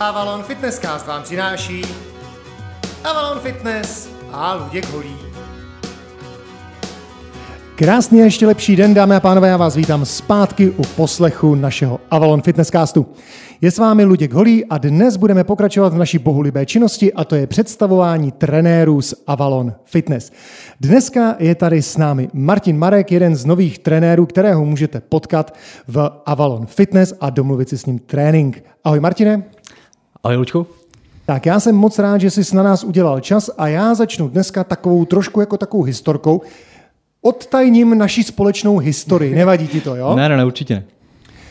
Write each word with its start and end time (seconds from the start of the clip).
Avalon 0.00 0.42
Fitnesscast 0.42 1.06
vám 1.06 1.22
přináší 1.22 1.82
Avalon 3.04 3.40
Fitness 3.40 4.08
a 4.32 4.54
Luděk 4.54 4.90
Holý. 4.90 5.16
Krásný 7.76 8.20
a 8.20 8.24
ještě 8.24 8.46
lepší 8.46 8.76
den, 8.76 8.94
dámy 8.94 9.14
a 9.14 9.20
pánové, 9.20 9.48
já 9.48 9.56
vás 9.56 9.76
vítám 9.76 10.04
zpátky 10.04 10.70
u 10.70 10.82
poslechu 10.82 11.54
našeho 11.54 12.00
Avalon 12.10 12.42
Fitnesscastu. 12.42 13.06
Je 13.60 13.70
s 13.70 13.78
vámi 13.78 14.04
Luděk 14.04 14.32
Holý 14.32 14.64
a 14.64 14.78
dnes 14.78 15.16
budeme 15.16 15.44
pokračovat 15.44 15.92
v 15.92 15.98
naší 15.98 16.18
bohulibé 16.18 16.66
činnosti 16.66 17.12
a 17.12 17.24
to 17.24 17.34
je 17.34 17.46
představování 17.46 18.32
trenérů 18.32 19.02
z 19.02 19.14
Avalon 19.26 19.74
Fitness. 19.84 20.32
Dneska 20.80 21.36
je 21.38 21.54
tady 21.54 21.82
s 21.82 21.96
námi 21.96 22.28
Martin 22.32 22.78
Marek, 22.78 23.12
jeden 23.12 23.36
z 23.36 23.44
nových 23.44 23.78
trenérů, 23.78 24.26
kterého 24.26 24.64
můžete 24.64 25.00
potkat 25.00 25.54
v 25.88 26.10
Avalon 26.26 26.66
Fitness 26.66 27.14
a 27.20 27.30
domluvit 27.30 27.68
si 27.68 27.78
s 27.78 27.86
ním 27.86 27.98
trénink. 27.98 28.64
Ahoj 28.84 29.00
Martine. 29.00 29.55
Ahoj 30.26 30.36
Lučku. 30.36 30.66
Tak 31.26 31.46
já 31.46 31.60
jsem 31.60 31.74
moc 31.74 31.98
rád, 31.98 32.20
že 32.20 32.30
jsi 32.30 32.56
na 32.56 32.62
nás 32.62 32.84
udělal 32.84 33.20
čas 33.20 33.50
a 33.58 33.68
já 33.68 33.94
začnu 33.94 34.28
dneska 34.28 34.64
takovou 34.64 35.04
trošku 35.04 35.40
jako 35.40 35.56
takovou 35.56 35.82
historkou. 35.82 36.42
Odtajním 37.22 37.98
naši 37.98 38.24
společnou 38.24 38.78
historii. 38.78 39.34
Nevadí 39.34 39.68
ti 39.68 39.80
to, 39.80 39.96
jo? 39.96 40.16
Ne, 40.16 40.28
ne, 40.28 40.36
ne, 40.36 40.44
určitě 40.44 40.74
ne. 40.74 40.84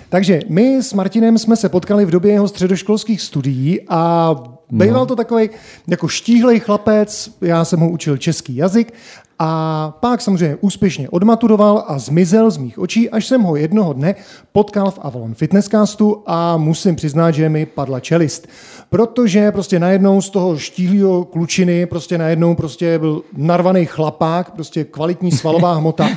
Takže 0.09 0.39
my 0.49 0.83
s 0.83 0.93
Martinem 0.93 1.37
jsme 1.37 1.55
se 1.55 1.69
potkali 1.69 2.05
v 2.05 2.11
době 2.11 2.31
jeho 2.31 2.47
středoškolských 2.47 3.21
studií 3.21 3.79
a 3.87 4.35
býval 4.71 4.99
no. 4.99 5.05
to 5.05 5.15
takový 5.15 5.49
jako 5.87 6.07
štíhlej 6.07 6.59
chlapec, 6.59 7.31
já 7.41 7.65
jsem 7.65 7.79
ho 7.79 7.89
učil 7.89 8.17
český 8.17 8.55
jazyk 8.55 8.93
a 9.39 9.91
pak 9.99 10.21
samozřejmě 10.21 10.57
úspěšně 10.61 11.09
odmaturoval 11.09 11.83
a 11.87 11.99
zmizel 11.99 12.51
z 12.51 12.57
mých 12.57 12.79
očí, 12.79 13.09
až 13.09 13.25
jsem 13.25 13.41
ho 13.41 13.55
jednoho 13.55 13.93
dne 13.93 14.15
potkal 14.51 14.91
v 14.91 14.99
Avalon 15.01 15.33
Fitnesscastu 15.33 16.23
a 16.25 16.57
musím 16.57 16.95
přiznat, 16.95 17.31
že 17.31 17.49
mi 17.49 17.65
padla 17.65 17.99
čelist. 17.99 18.47
Protože 18.89 19.51
prostě 19.51 19.79
najednou 19.79 20.21
z 20.21 20.29
toho 20.29 20.57
štíhlého 20.57 21.25
klučiny 21.25 21.85
prostě 21.85 22.17
najednou 22.17 22.55
prostě 22.55 22.99
byl 22.99 23.21
narvaný 23.37 23.85
chlapák, 23.85 24.51
prostě 24.51 24.83
kvalitní 24.83 25.31
svalová 25.31 25.73
hmota. 25.77 26.09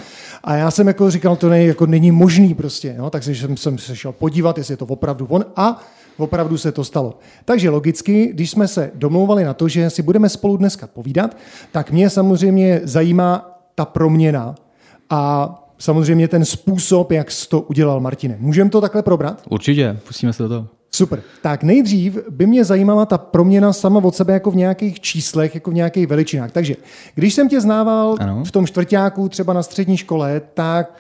A 0.45 0.55
já 0.55 0.71
jsem 0.71 0.87
jako 0.87 1.11
říkal, 1.11 1.37
to 1.37 1.49
ne, 1.49 1.65
jako 1.65 1.87
není 1.87 2.11
možný 2.11 2.55
prostě, 2.55 2.95
no, 2.99 3.11
takže 3.11 3.35
jsem, 3.35 3.57
jsem 3.57 3.79
se 3.79 3.97
šel 3.97 4.13
podívat, 4.13 4.59
jestli 4.59 4.73
je 4.73 4.77
to 4.77 4.87
opravdu 4.87 5.27
on 5.27 5.45
a 5.57 5.83
opravdu 6.19 6.59
se 6.59 6.73
to 6.73 6.85
stalo. 6.85 7.19
Takže 7.45 7.71
logicky, 7.71 8.27
když 8.33 8.51
jsme 8.51 8.69
se 8.69 8.91
domlouvali 8.95 9.45
na 9.45 9.55
to, 9.55 9.69
že 9.69 9.91
si 9.91 10.03
budeme 10.03 10.29
spolu 10.29 10.57
dneska 10.57 10.87
povídat, 10.87 11.37
tak 11.73 11.91
mě 11.91 12.11
samozřejmě 12.11 12.81
zajímá 12.85 13.61
ta 13.75 13.85
proměna 13.85 14.55
a 15.11 15.55
samozřejmě 15.79 16.29
ten 16.29 16.45
způsob, 16.45 17.13
jak 17.13 17.31
jsi 17.31 17.49
to 17.49 17.61
udělal, 17.61 18.01
Martine. 18.01 18.37
Můžeme 18.41 18.71
to 18.71 18.81
takhle 18.81 19.03
probrat? 19.03 19.43
Určitě, 19.51 19.99
pustíme 20.07 20.33
se 20.33 20.43
do 20.43 20.49
toho. 20.49 20.67
Super. 20.91 21.23
Tak 21.43 21.63
nejdřív 21.63 22.19
by 22.31 22.47
mě 22.47 22.65
zajímala 22.65 23.07
ta 23.07 23.19
proměna 23.19 23.73
sama 23.73 24.05
od 24.05 24.15
sebe 24.15 24.33
jako 24.33 24.51
v 24.51 24.57
nějakých 24.57 25.01
číslech, 25.01 25.55
jako 25.55 25.71
v 25.71 25.75
nějakých 25.75 26.07
veličinách. 26.07 26.53
Takže 26.53 26.75
když 27.15 27.35
jsem 27.35 27.49
tě 27.49 27.61
znával 27.61 28.17
ano. 28.21 28.45
v 28.45 28.51
tom 28.51 28.67
čtvrtáku 28.67 29.29
třeba 29.29 29.53
na 29.53 29.63
střední 29.63 29.97
škole, 29.97 30.41
tak 30.55 30.95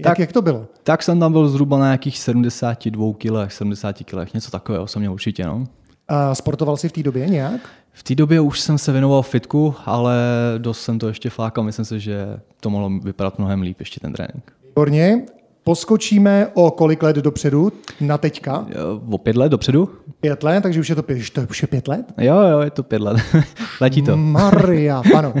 jak, 0.00 0.12
tak, 0.12 0.18
jak 0.18 0.32
to 0.32 0.42
bylo? 0.42 0.66
Tak 0.82 1.02
jsem 1.02 1.20
tam 1.20 1.32
byl 1.32 1.48
zhruba 1.48 1.78
na 1.78 1.84
nějakých 1.84 2.18
72 2.18 3.12
kg, 3.18 3.52
70 3.52 3.96
kg, 4.04 4.34
něco 4.34 4.50
takového 4.50 4.86
jsem 4.86 5.00
měl 5.00 5.12
určitě. 5.12 5.44
No. 5.44 5.66
A 6.08 6.34
sportoval 6.34 6.76
jsi 6.76 6.88
v 6.88 6.92
té 6.92 7.02
době 7.02 7.28
nějak? 7.28 7.60
V 7.92 8.02
té 8.02 8.14
době 8.14 8.40
už 8.40 8.60
jsem 8.60 8.78
se 8.78 8.92
věnoval 8.92 9.22
fitku, 9.22 9.74
ale 9.84 10.16
dost 10.58 10.80
jsem 10.80 10.98
to 10.98 11.08
ještě 11.08 11.30
flákal. 11.30 11.64
Myslím 11.64 11.84
si, 11.84 12.00
že 12.00 12.40
to 12.60 12.70
mohlo 12.70 12.90
vypadat 12.90 13.38
mnohem 13.38 13.62
líp 13.62 13.80
ještě 13.80 14.00
ten 14.00 14.12
trénink. 14.12 14.52
Výborně. 14.66 15.22
Poskočíme 15.64 16.46
o 16.54 16.70
kolik 16.70 17.02
let 17.02 17.16
dopředu 17.16 17.72
na 18.00 18.18
teďka? 18.18 18.66
O 19.10 19.18
pět 19.18 19.36
let 19.36 19.48
dopředu. 19.48 19.90
Pět 20.20 20.42
let, 20.42 20.60
takže 20.60 20.80
už 20.80 20.88
je 20.88 20.94
to, 20.94 21.02
pět, 21.02 21.30
to 21.30 21.40
už 21.50 21.62
je 21.62 21.68
pět 21.68 21.88
let? 21.88 22.12
Jo, 22.18 22.40
jo, 22.40 22.60
je 22.60 22.70
to 22.70 22.82
pět 22.82 23.02
let. 23.02 23.16
Letí 23.80 24.02
to. 24.02 24.16
Maria, 24.16 25.02
pano. 25.12 25.34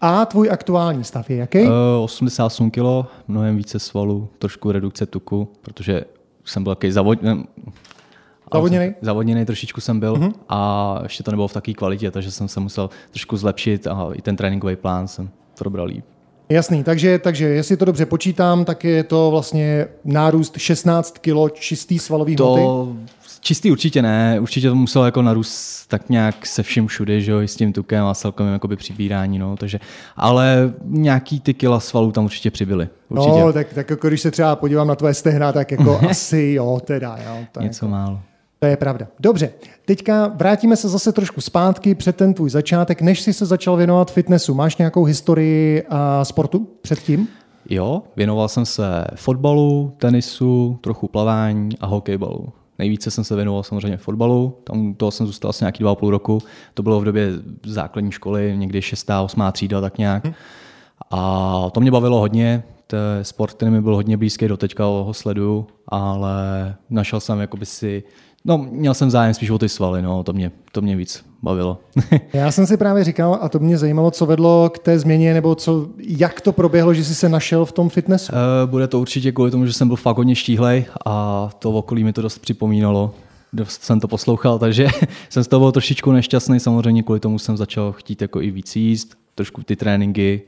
A 0.00 0.26
tvůj 0.26 0.50
aktuální 0.50 1.04
stav 1.04 1.30
je 1.30 1.36
jaký? 1.36 1.62
Uh, 1.62 1.70
88 2.02 2.70
kg, 2.70 2.80
mnohem 3.28 3.56
více 3.56 3.78
svalů, 3.78 4.28
trošku 4.38 4.72
redukce 4.72 5.06
tuku, 5.06 5.48
protože 5.62 6.04
jsem 6.44 6.64
byl 6.64 6.74
takový 6.74 6.92
zavodněný. 6.92 7.44
Zavodněný? 8.52 8.94
Zavodněný 9.00 9.44
trošičku 9.44 9.80
jsem 9.80 10.00
byl 10.00 10.14
uh-huh. 10.14 10.32
a 10.48 10.98
ještě 11.02 11.22
to 11.22 11.30
nebylo 11.30 11.48
v 11.48 11.52
takové 11.52 11.74
kvalitě, 11.74 12.10
takže 12.10 12.30
jsem 12.30 12.48
se 12.48 12.60
musel 12.60 12.90
trošku 13.10 13.36
zlepšit 13.36 13.86
a 13.86 14.08
i 14.12 14.22
ten 14.22 14.36
tréninkový 14.36 14.76
plán 14.76 15.08
jsem 15.08 15.30
probral 15.58 15.86
líp. 15.86 16.04
Jasný, 16.48 16.84
takže, 16.84 17.18
takže 17.18 17.44
jestli 17.44 17.76
to 17.76 17.84
dobře 17.84 18.06
počítám, 18.06 18.64
tak 18.64 18.84
je 18.84 19.04
to 19.04 19.30
vlastně 19.30 19.86
nárůst 20.04 20.58
16 20.58 21.18
kg 21.18 21.54
čistý 21.54 21.98
svalový 21.98 22.36
to... 22.36 22.54
hmoty? 22.54 23.14
Čistý 23.40 23.70
určitě 23.70 24.02
ne, 24.02 24.38
určitě 24.40 24.68
to 24.68 24.74
muselo 24.74 25.04
jako 25.04 25.22
narůst 25.22 25.74
tak 25.88 26.10
nějak 26.10 26.46
se 26.46 26.62
vším 26.62 26.86
všude, 26.86 27.20
že 27.20 27.32
jo, 27.32 27.40
i 27.40 27.48
s 27.48 27.56
tím 27.56 27.72
tukem 27.72 28.04
a 28.04 28.14
celkovým 28.14 28.52
jakoby 28.52 28.76
přibírání, 28.76 29.38
no, 29.38 29.56
takže, 29.56 29.80
ale 30.16 30.72
nějaký 30.84 31.40
ty 31.40 31.54
kila 31.54 31.80
svalů 31.80 32.12
tam 32.12 32.24
určitě 32.24 32.50
přibyly. 32.50 32.88
Určitě. 33.08 33.40
No, 33.40 33.52
tak, 33.52 33.74
tak 33.74 33.90
jako 33.90 34.08
když 34.08 34.20
se 34.20 34.30
třeba 34.30 34.56
podívám 34.56 34.88
na 34.88 34.94
tvoje 34.94 35.14
stehna, 35.14 35.52
tak 35.52 35.70
jako 35.70 36.00
asi 36.10 36.52
jo, 36.56 36.80
teda, 36.84 37.18
jo. 37.26 37.44
To 37.52 37.60
Něco 37.60 37.86
jako... 37.86 37.96
málo. 37.96 38.20
To 38.64 38.68
je 38.68 38.76
pravda. 38.76 39.06
Dobře, 39.20 39.50
teďka 39.84 40.28
vrátíme 40.28 40.76
se 40.76 40.88
zase 40.88 41.12
trošku 41.12 41.40
zpátky 41.40 41.94
před 41.94 42.16
ten 42.16 42.34
tvůj 42.34 42.50
začátek. 42.50 43.02
Než 43.02 43.20
jsi 43.20 43.32
se 43.32 43.46
začal 43.46 43.76
věnovat 43.76 44.10
fitnessu, 44.10 44.54
máš 44.54 44.76
nějakou 44.76 45.04
historii 45.04 45.82
a 45.88 46.24
sportu 46.24 46.68
předtím? 46.82 47.28
Jo, 47.70 48.02
věnoval 48.16 48.48
jsem 48.48 48.66
se 48.66 49.04
fotbalu, 49.14 49.92
tenisu, 49.98 50.78
trochu 50.80 51.08
plavání 51.08 51.68
a 51.80 51.86
hokejbalu. 51.86 52.52
Nejvíce 52.78 53.10
jsem 53.10 53.24
se 53.24 53.36
věnoval 53.36 53.62
samozřejmě 53.62 53.96
fotbalu, 53.96 54.58
tam 54.64 54.94
toho 54.94 55.10
jsem 55.10 55.26
zůstal 55.26 55.48
asi 55.48 55.64
nějaký 55.64 55.82
dva 55.82 55.90
a 55.90 55.94
půl 55.94 56.10
roku. 56.10 56.42
To 56.74 56.82
bylo 56.82 57.00
v 57.00 57.04
době 57.04 57.30
základní 57.66 58.12
školy, 58.12 58.54
někdy 58.56 58.82
šestá, 58.82 59.22
osmá 59.22 59.52
třída, 59.52 59.80
tak 59.80 59.98
nějak. 59.98 60.24
Hmm. 60.24 60.34
A 61.10 61.70
to 61.72 61.80
mě 61.80 61.90
bavilo 61.90 62.20
hodně, 62.20 62.62
to 62.86 62.96
je 62.96 63.24
sport, 63.24 63.52
který 63.52 63.70
mi 63.70 63.80
byl 63.80 63.94
hodně 63.94 64.16
blízký, 64.16 64.48
do 64.48 64.56
teďka 64.56 64.84
ho 64.84 65.14
sleduju, 65.14 65.66
ale 65.88 66.34
našel 66.90 67.20
jsem 67.20 67.40
jakoby 67.40 67.66
si 67.66 68.02
No, 68.46 68.58
měl 68.58 68.94
jsem 68.94 69.10
zájem 69.10 69.34
spíš 69.34 69.50
o 69.50 69.58
ty 69.58 69.68
svaly, 69.68 70.02
no, 70.02 70.22
to 70.22 70.32
mě, 70.32 70.52
to 70.72 70.82
mě 70.82 70.96
víc 70.96 71.24
bavilo. 71.42 71.80
Já 72.32 72.50
jsem 72.50 72.66
si 72.66 72.76
právě 72.76 73.04
říkal, 73.04 73.38
a 73.40 73.48
to 73.48 73.58
mě 73.58 73.78
zajímalo, 73.78 74.10
co 74.10 74.26
vedlo 74.26 74.70
k 74.74 74.78
té 74.78 74.98
změně, 74.98 75.34
nebo 75.34 75.54
co, 75.54 75.88
jak 75.98 76.40
to 76.40 76.52
proběhlo, 76.52 76.94
že 76.94 77.04
jsi 77.04 77.14
se 77.14 77.28
našel 77.28 77.64
v 77.64 77.72
tom 77.72 77.88
fitnessu? 77.88 78.32
Uh, 78.32 78.70
bude 78.70 78.88
to 78.88 79.00
určitě 79.00 79.32
kvůli 79.32 79.50
tomu, 79.50 79.66
že 79.66 79.72
jsem 79.72 79.88
byl 79.88 79.96
fakt 79.96 80.16
hodně 80.16 80.34
štíhlej 80.34 80.84
a 81.06 81.50
to 81.58 81.70
okolí 81.70 82.04
mi 82.04 82.12
to 82.12 82.22
dost 82.22 82.38
připomínalo. 82.38 83.14
Dost 83.52 83.82
jsem 83.82 84.00
to 84.00 84.08
poslouchal, 84.08 84.58
takže 84.64 84.88
jsem 85.28 85.44
z 85.44 85.48
toho 85.48 85.60
byl 85.60 85.72
trošičku 85.72 86.12
nešťastný. 86.12 86.60
Samozřejmě 86.60 87.02
kvůli 87.02 87.20
tomu 87.20 87.38
jsem 87.38 87.56
začal 87.56 87.92
chtít 87.92 88.22
jako 88.22 88.40
i 88.40 88.50
víc 88.50 88.76
jíst, 88.76 89.14
trošku 89.34 89.62
ty 89.62 89.76
tréninky, 89.76 90.42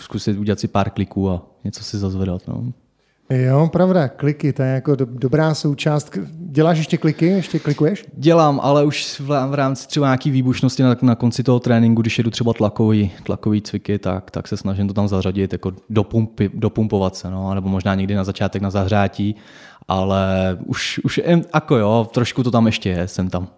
zkusit 0.00 0.38
udělat 0.38 0.60
si 0.60 0.68
pár 0.68 0.90
kliků 0.90 1.30
a 1.30 1.42
něco 1.64 1.84
si 1.84 1.98
zazvedat. 1.98 2.42
No. 2.48 2.72
Jo, 3.30 3.68
pravda, 3.72 4.08
kliky, 4.08 4.52
to 4.52 4.62
je 4.62 4.68
jako 4.68 4.94
do, 4.94 5.06
dobrá 5.10 5.54
součást. 5.54 6.18
Děláš 6.32 6.78
ještě 6.78 6.96
kliky, 6.96 7.26
ještě 7.26 7.58
klikuješ? 7.58 8.04
Dělám, 8.12 8.60
ale 8.62 8.84
už 8.84 9.20
v, 9.20 9.28
v 9.28 9.54
rámci 9.54 9.88
třeba 9.88 10.06
nějaký 10.06 10.30
výbušnosti 10.30 10.82
na, 10.82 10.96
na 11.02 11.14
konci 11.14 11.42
toho 11.42 11.60
tréninku, 11.60 12.02
když 12.02 12.18
jedu 12.18 12.30
třeba 12.30 12.52
tlakový, 12.52 13.10
tlakový 13.22 13.62
cviky, 13.62 13.98
tak, 13.98 14.30
tak 14.30 14.48
se 14.48 14.56
snažím 14.56 14.88
to 14.88 14.94
tam 14.94 15.08
zařadit, 15.08 15.52
jako 15.52 15.72
dopumpy, 15.90 16.50
dopumpovat 16.54 17.16
se, 17.16 17.30
no, 17.30 17.54
nebo 17.54 17.68
možná 17.68 17.94
někdy 17.94 18.14
na 18.14 18.24
začátek 18.24 18.62
na 18.62 18.70
zahřátí, 18.70 19.36
ale 19.88 20.58
už, 20.64 21.00
už 21.04 21.20
jako 21.54 21.76
jo, 21.76 22.08
trošku 22.14 22.42
to 22.42 22.50
tam 22.50 22.66
ještě 22.66 22.88
je, 22.88 23.08
jsem 23.08 23.30
tam. 23.30 23.48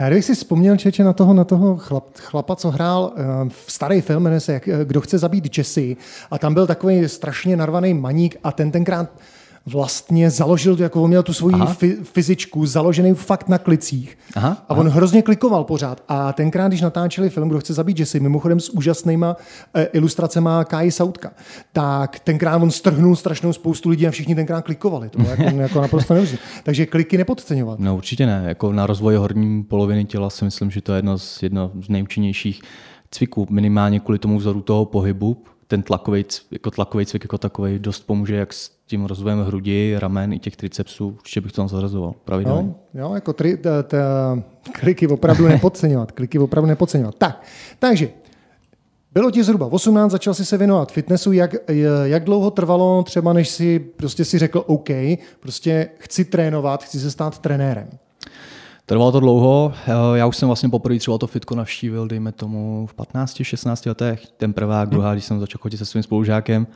Já 0.00 0.06
kdybych 0.06 0.24
si 0.24 0.34
vzpomněl, 0.34 0.76
Čeče, 0.76 1.04
na 1.04 1.12
toho, 1.12 1.34
na 1.34 1.44
toho 1.44 1.76
chlap, 1.76 2.04
chlapa, 2.18 2.56
co 2.56 2.70
hrál 2.70 3.12
uh, 3.14 3.48
v 3.48 3.72
starý 3.72 4.00
film, 4.00 4.22
jmenuje 4.22 4.40
se 4.40 4.52
jak, 4.52 4.68
Kdo 4.84 5.00
chce 5.00 5.18
zabít 5.18 5.58
Jesse, 5.58 5.80
a 6.30 6.38
tam 6.38 6.54
byl 6.54 6.66
takový 6.66 7.08
strašně 7.08 7.56
narvaný 7.56 7.94
maník 7.94 8.36
a 8.44 8.52
ten 8.52 8.70
tenkrát 8.70 9.10
vlastně 9.66 10.30
založil, 10.30 10.76
jako 10.80 11.02
on 11.02 11.08
měl 11.08 11.22
tu 11.22 11.32
svoji 11.32 11.56
fi, 11.66 11.96
fyzičku 12.02 12.66
založený 12.66 13.14
fakt 13.14 13.48
na 13.48 13.58
klicích. 13.58 14.18
Aha, 14.34 14.64
a 14.68 14.74
on 14.74 14.86
aha. 14.86 14.96
hrozně 14.96 15.22
klikoval 15.22 15.64
pořád. 15.64 16.04
A 16.08 16.32
tenkrát, 16.32 16.68
když 16.68 16.80
natáčeli 16.80 17.30
film, 17.30 17.48
kdo 17.48 17.58
chce 17.60 17.74
zabít 17.74 17.98
Jesse, 17.98 18.20
mimochodem 18.20 18.60
s 18.60 18.68
úžasnýma 18.68 19.36
e, 19.74 19.84
ilustracema 19.84 20.64
Kai 20.64 20.90
Sautka, 20.90 21.30
tak 21.72 22.18
tenkrát 22.18 22.62
on 22.62 22.70
strhnul 22.70 23.16
strašnou 23.16 23.52
spoustu 23.52 23.88
lidí 23.88 24.06
a 24.06 24.10
všichni 24.10 24.34
tenkrát 24.34 24.62
klikovali. 24.62 25.08
To 25.08 25.18
bylo 25.18 25.30
jako, 25.30 25.42
jako 25.56 25.80
naprosto 25.80 26.14
neuvěřitelné. 26.14 26.62
Takže 26.64 26.86
kliky 26.86 27.18
nepodceňovat. 27.18 27.78
No 27.78 27.96
určitě 27.96 28.26
ne. 28.26 28.44
Jako 28.46 28.72
na 28.72 28.86
rozvoj 28.86 29.14
horní 29.14 29.64
poloviny 29.64 30.04
těla 30.04 30.30
si 30.30 30.44
myslím, 30.44 30.70
že 30.70 30.80
to 30.80 30.92
je 30.92 30.98
jedno 30.98 31.18
z, 31.18 31.42
jedno 31.42 31.70
z 31.84 31.88
nejúčinnějších 31.88 32.62
cviků, 33.10 33.46
minimálně 33.50 34.00
kvůli 34.00 34.18
tomu 34.18 34.38
vzoru 34.38 34.62
toho 34.62 34.84
pohybu, 34.84 35.44
ten 35.68 35.82
tlakový, 35.82 36.24
jako 36.50 36.70
tlakový 36.70 37.06
cvik 37.06 37.24
jako 37.24 37.38
takový 37.38 37.78
dost 37.78 38.00
pomůže 38.00 38.34
jak 38.34 38.52
s 38.52 38.70
tím 38.86 39.04
rozvojem 39.04 39.44
hrudi, 39.44 39.96
ramen 39.98 40.32
i 40.32 40.38
těch 40.38 40.56
tricepsů. 40.56 41.08
Určitě 41.08 41.40
bych 41.40 41.52
to 41.52 41.56
tam 41.56 41.68
zařazoval 41.68 42.14
pravidelně. 42.24 42.74
No, 42.94 43.00
jo, 43.00 43.14
jako 43.14 43.32
tri, 43.32 43.56
ta, 43.56 43.82
ta, 43.82 43.98
kliky 44.72 45.06
opravdu 45.06 45.48
nepodceňovat. 45.48 46.12
Kliky 46.12 46.38
opravdu 46.38 46.68
nepodceňovat. 46.68 47.14
Tak, 47.14 47.42
takže 47.78 48.08
bylo 49.12 49.30
ti 49.30 49.44
zhruba 49.44 49.66
18, 49.66 50.12
začal 50.12 50.34
si 50.34 50.44
se 50.44 50.58
věnovat 50.58 50.92
fitnessu. 50.92 51.32
Jak, 51.32 51.54
jak 52.04 52.24
dlouho 52.24 52.50
trvalo 52.50 53.02
třeba, 53.02 53.32
než 53.32 53.48
si 53.48 53.78
prostě 53.78 54.24
si 54.24 54.38
řekl 54.38 54.64
OK, 54.66 54.88
prostě 55.40 55.88
chci 55.98 56.24
trénovat, 56.24 56.84
chci 56.84 57.00
se 57.00 57.10
stát 57.10 57.38
trenérem? 57.38 57.88
Trvalo 58.88 59.12
to 59.12 59.20
dlouho, 59.20 59.72
já 60.14 60.26
už 60.26 60.36
jsem 60.36 60.48
vlastně 60.48 60.68
poprvé 60.68 60.98
třeba 60.98 61.18
to 61.18 61.26
fitko 61.26 61.54
navštívil, 61.54 62.08
dejme 62.08 62.32
tomu 62.32 62.86
v 62.86 62.94
15, 62.94 63.42
16 63.42 63.86
letech, 63.86 64.26
ten 64.36 64.52
prvák, 64.52 64.88
druhá, 64.88 65.12
když 65.12 65.24
jsem 65.24 65.40
začal 65.40 65.58
chodit 65.62 65.76
se 65.76 65.86
svým 65.86 66.02
spolužákem. 66.02 66.66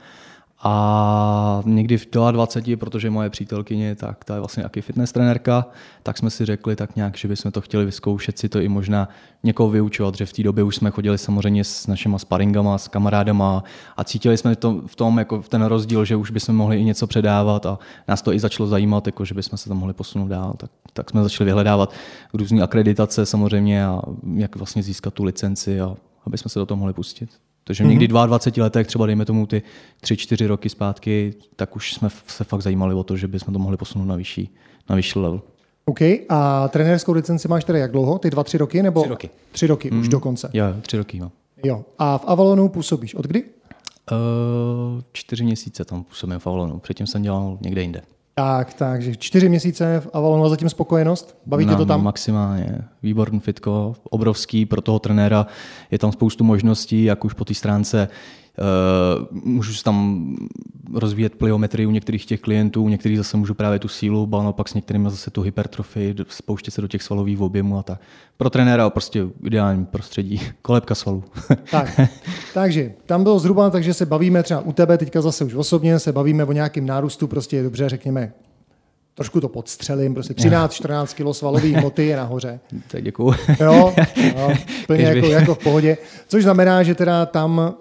A 0.63 1.63
někdy 1.65 1.99
v 1.99 2.07
22, 2.31 2.77
protože 2.77 3.11
moje 3.11 3.31
přítelkyně, 3.31 3.95
tak 3.95 4.25
ta 4.25 4.35
je 4.35 4.41
vlastně 4.41 4.63
jaký 4.63 4.81
fitness 4.81 5.13
trenérka, 5.13 5.67
tak 6.03 6.19
jsme 6.19 6.31
si 6.31 6.45
řekli 6.45 6.77
tak 6.77 6.97
nějak, 6.97 7.17
že 7.17 7.29
bychom 7.29 7.53
to 7.53 7.61
chtěli 7.61 7.85
vyzkoušet 7.85 8.39
si 8.39 8.49
to 8.49 8.61
i 8.61 8.69
možná 8.69 9.09
někoho 9.43 9.71
vyučovat, 9.71 10.15
že 10.15 10.27
v 10.27 10.33
té 10.33 10.43
době 10.43 10.65
už 10.65 10.77
jsme 10.77 10.91
chodili 10.91 11.19
samozřejmě 11.19 11.65
s 11.65 11.87
našimi 11.87 12.19
sparingama, 12.19 12.79
s 12.79 12.89
kamarádama 12.89 13.65
a 13.97 14.05
cítili 14.05 14.37
jsme 14.37 14.57
to 14.57 14.83
v 14.87 14.97
tom 14.97 15.19
jako 15.19 15.43
ten 15.43 15.63
rozdíl, 15.63 16.05
že 16.05 16.17
už 16.17 16.31
bychom 16.31 16.57
mohli 16.57 16.77
i 16.81 16.85
něco 16.85 17.07
předávat 17.07 17.67
a 17.67 17.79
nás 18.09 18.23
to 18.23 18.33
i 18.33 18.41
začalo 18.41 18.69
zajímat, 18.69 19.07
jako 19.07 19.25
že 19.25 19.35
bychom 19.35 19.59
se 19.59 19.69
tam 19.69 19.79
mohli 19.79 19.95
posunout 19.95 20.29
dál. 20.29 20.55
Tak, 20.57 20.71
tak 20.93 21.11
jsme 21.11 21.23
začali 21.23 21.45
vyhledávat 21.45 21.95
různé 22.35 22.63
akreditace 22.63 23.27
samozřejmě 23.27 23.87
a 23.87 24.03
jak 24.35 24.57
vlastně 24.57 24.83
získat 24.83 25.15
tu 25.15 25.25
licenci 25.25 25.81
a 25.81 25.97
aby 26.27 26.39
jsme 26.39 26.49
se 26.49 26.59
do 26.59 26.67
toho 26.67 26.79
mohli 26.79 26.93
pustit. 26.93 27.31
Takže 27.71 27.85
někdy 27.85 28.09
22 28.09 28.65
letech, 28.65 28.87
třeba 28.87 29.07
dejme 29.07 29.25
tomu 29.25 29.47
ty 29.47 29.63
3-4 30.03 30.47
roky 30.47 30.69
zpátky, 30.69 31.35
tak 31.57 31.77
už 31.77 31.95
jsme 31.95 32.09
se 32.27 32.45
fakt 32.45 32.63
zajímali 32.63 32.95
o 32.95 33.05
to, 33.05 33.17
že 33.17 33.29
bychom 33.29 33.55
to 33.55 33.59
mohli 33.59 33.77
posunout 33.77 34.05
na 34.05 34.17
vyšší, 34.17 34.55
na 34.89 34.97
vyšší 34.97 35.19
level. 35.19 35.43
OK. 35.85 36.01
A 36.29 36.69
trenérskou 36.69 37.13
licenci 37.13 37.49
máš 37.49 37.65
tedy 37.65 37.79
jak 37.79 37.93
dlouho? 37.93 38.19
Ty 38.19 38.31
dva, 38.31 38.45
tři 38.45 38.59
roky? 38.59 38.83
Nebo... 38.83 39.01
Tři 39.01 39.09
roky. 39.09 39.31
Tři 39.53 39.67
roky, 39.67 39.91
mm. 39.91 40.01
už 40.01 40.07
mhm. 40.07 40.11
dokonce. 40.11 40.51
Jo, 40.53 40.65
tři 40.83 40.97
roky 40.97 41.21
mám. 41.21 41.31
Jo. 41.65 41.85
A 41.99 42.19
v 42.19 42.25
Avalonu 42.27 42.69
působíš 42.69 43.15
od 43.15 43.27
kdy? 43.27 43.43
Uh, 43.43 45.03
čtyři 45.13 45.45
měsíce 45.45 45.85
tam 45.85 46.05
působím 46.05 46.39
v 46.39 46.47
Avalonu. 46.47 46.79
Předtím 46.79 47.07
jsem 47.07 47.23
dělal 47.23 47.59
někde 47.61 47.83
jinde. 47.83 48.03
Tak, 48.41 48.75
takže 48.75 49.17
čtyři 49.17 49.49
měsíce 49.49 50.01
v 50.01 50.09
Avalonu 50.13 50.45
a 50.45 50.49
zatím 50.49 50.69
spokojenost? 50.69 51.39
Baví 51.47 51.67
tě 51.67 51.77
to 51.77 51.87
tam? 51.87 52.05
Maximálně. 52.05 52.79
Výborný 53.03 53.41
fitko, 53.41 53.95
obrovský 54.11 54.67
pro 54.67 54.81
toho 54.81 54.99
trenéra. 54.99 55.47
Je 55.91 55.99
tam 55.99 56.13
spoustu 56.13 56.45
možností, 56.45 57.05
jak 57.05 57.25
už 57.25 57.33
po 57.33 57.45
té 57.45 57.55
stránce 57.55 58.09
Uh, 58.59 59.27
můžu 59.45 59.83
tam 59.83 60.27
rozvíjet 60.95 61.35
pliometrii 61.35 61.87
u 61.87 61.91
některých 61.91 62.27
těch 62.27 62.41
klientů, 62.41 62.83
u 62.83 62.89
některých 62.89 63.19
zase 63.19 63.37
můžu 63.37 63.55
právě 63.55 63.79
tu 63.79 63.89
sílu, 63.89 64.27
ba 64.27 64.43
naopak 64.43 64.69
s 64.69 64.75
některými 64.75 65.11
zase 65.11 65.31
tu 65.31 65.43
hypertrofii, 65.43 66.15
spouštět 66.29 66.75
se 66.75 66.81
do 66.81 66.89
těch 66.89 67.03
svalových 67.03 67.41
objemů 67.41 67.79
a 67.79 67.83
tak. 67.83 68.01
Pro 68.37 68.51
trenéra 68.51 68.91
prostě 68.91 69.27
ideální 69.45 69.85
prostředí, 69.85 70.41
kolebka 70.63 70.95
svalů. 70.95 71.25
tak, 71.71 72.01
takže 72.55 72.93
tam 73.07 73.23
bylo 73.23 73.39
zhruba 73.39 73.71
tak, 73.71 73.85
že 73.85 73.95
se 73.95 74.07
bavíme 74.07 74.43
třeba 74.43 74.61
u 74.61 74.73
tebe, 74.73 74.99
teďka 74.99 75.21
zase 75.21 75.45
už 75.45 75.55
osobně, 75.55 75.99
se 75.99 76.13
bavíme 76.13 76.45
o 76.45 76.53
nějakém 76.53 76.87
nárůstu, 76.87 77.27
prostě 77.27 77.63
dobře, 77.63 77.89
řekněme, 77.89 78.33
trošku 79.15 79.41
to 79.41 79.49
podstřelím, 79.49 80.15
prostě 80.15 80.35
13-14 80.35 81.07
kg 81.07 81.37
svalových 81.37 81.77
hmoty 81.77 82.07
je 82.07 82.17
nahoře. 82.17 82.61
Tak 82.89 83.05
děkuju. 83.05 83.35
Jo, 83.61 83.95
jo 84.37 84.53
plně 84.87 85.05
jako, 85.05 85.27
jako, 85.27 85.55
v 85.55 85.59
pohodě. 85.59 85.97
Což 86.29 86.43
znamená, 86.43 86.83
že 86.83 86.95
teda 86.95 87.27
tam 87.27 87.75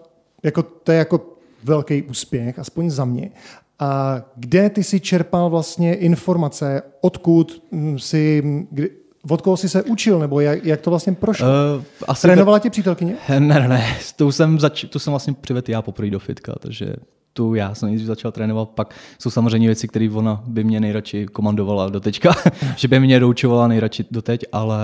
jako, 0.43 0.63
to 0.63 0.91
je 0.91 0.97
jako 0.97 1.37
velký 1.63 2.03
úspěch, 2.03 2.59
aspoň 2.59 2.89
za 2.89 3.05
mě. 3.05 3.31
A 3.79 4.21
kde 4.35 4.69
ty 4.69 4.83
si 4.83 4.99
čerpal 4.99 5.49
vlastně 5.49 5.93
informace, 5.93 6.81
odkud 7.01 7.63
si, 7.97 8.43
kdy, 8.71 8.89
od 9.29 9.41
koho 9.41 9.57
jsi 9.57 9.69
se 9.69 9.83
učil, 9.83 10.19
nebo 10.19 10.39
jak, 10.39 10.65
jak 10.65 10.81
to 10.81 10.89
vlastně 10.89 11.13
prošlo? 11.13 11.47
Uh, 11.47 11.83
asi 12.07 12.21
Trénovala 12.21 12.59
tě 12.59 12.69
přítelkyně? 12.69 13.15
Ne, 13.29 13.39
ne, 13.39 13.67
ne, 13.67 13.97
tu 14.15 14.31
jsem, 14.31 14.59
zač- 14.59 14.85
tu 14.89 14.99
jsem 14.99 15.11
vlastně 15.11 15.33
přivedl 15.33 15.71
já 15.71 15.81
poprvé 15.81 16.09
do 16.09 16.19
fitka, 16.19 16.55
takže 16.59 16.93
tu 17.33 17.55
já 17.55 17.75
jsem 17.75 17.87
nejdřív 17.87 18.07
začal 18.07 18.31
trénovat, 18.31 18.69
pak 18.69 18.95
jsou 19.19 19.29
samozřejmě 19.29 19.67
věci, 19.67 19.87
které 19.87 20.09
ona 20.13 20.43
by 20.47 20.63
mě 20.63 20.79
nejradši 20.79 21.25
komandovala 21.25 21.89
do 21.89 21.99
teďka, 21.99 22.35
že 22.75 22.87
by 22.87 22.99
mě 22.99 23.19
doučovala 23.19 23.67
nejradši 23.67 24.05
doteď, 24.11 24.45
ale 24.51 24.77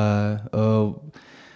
uh, 0.88 0.96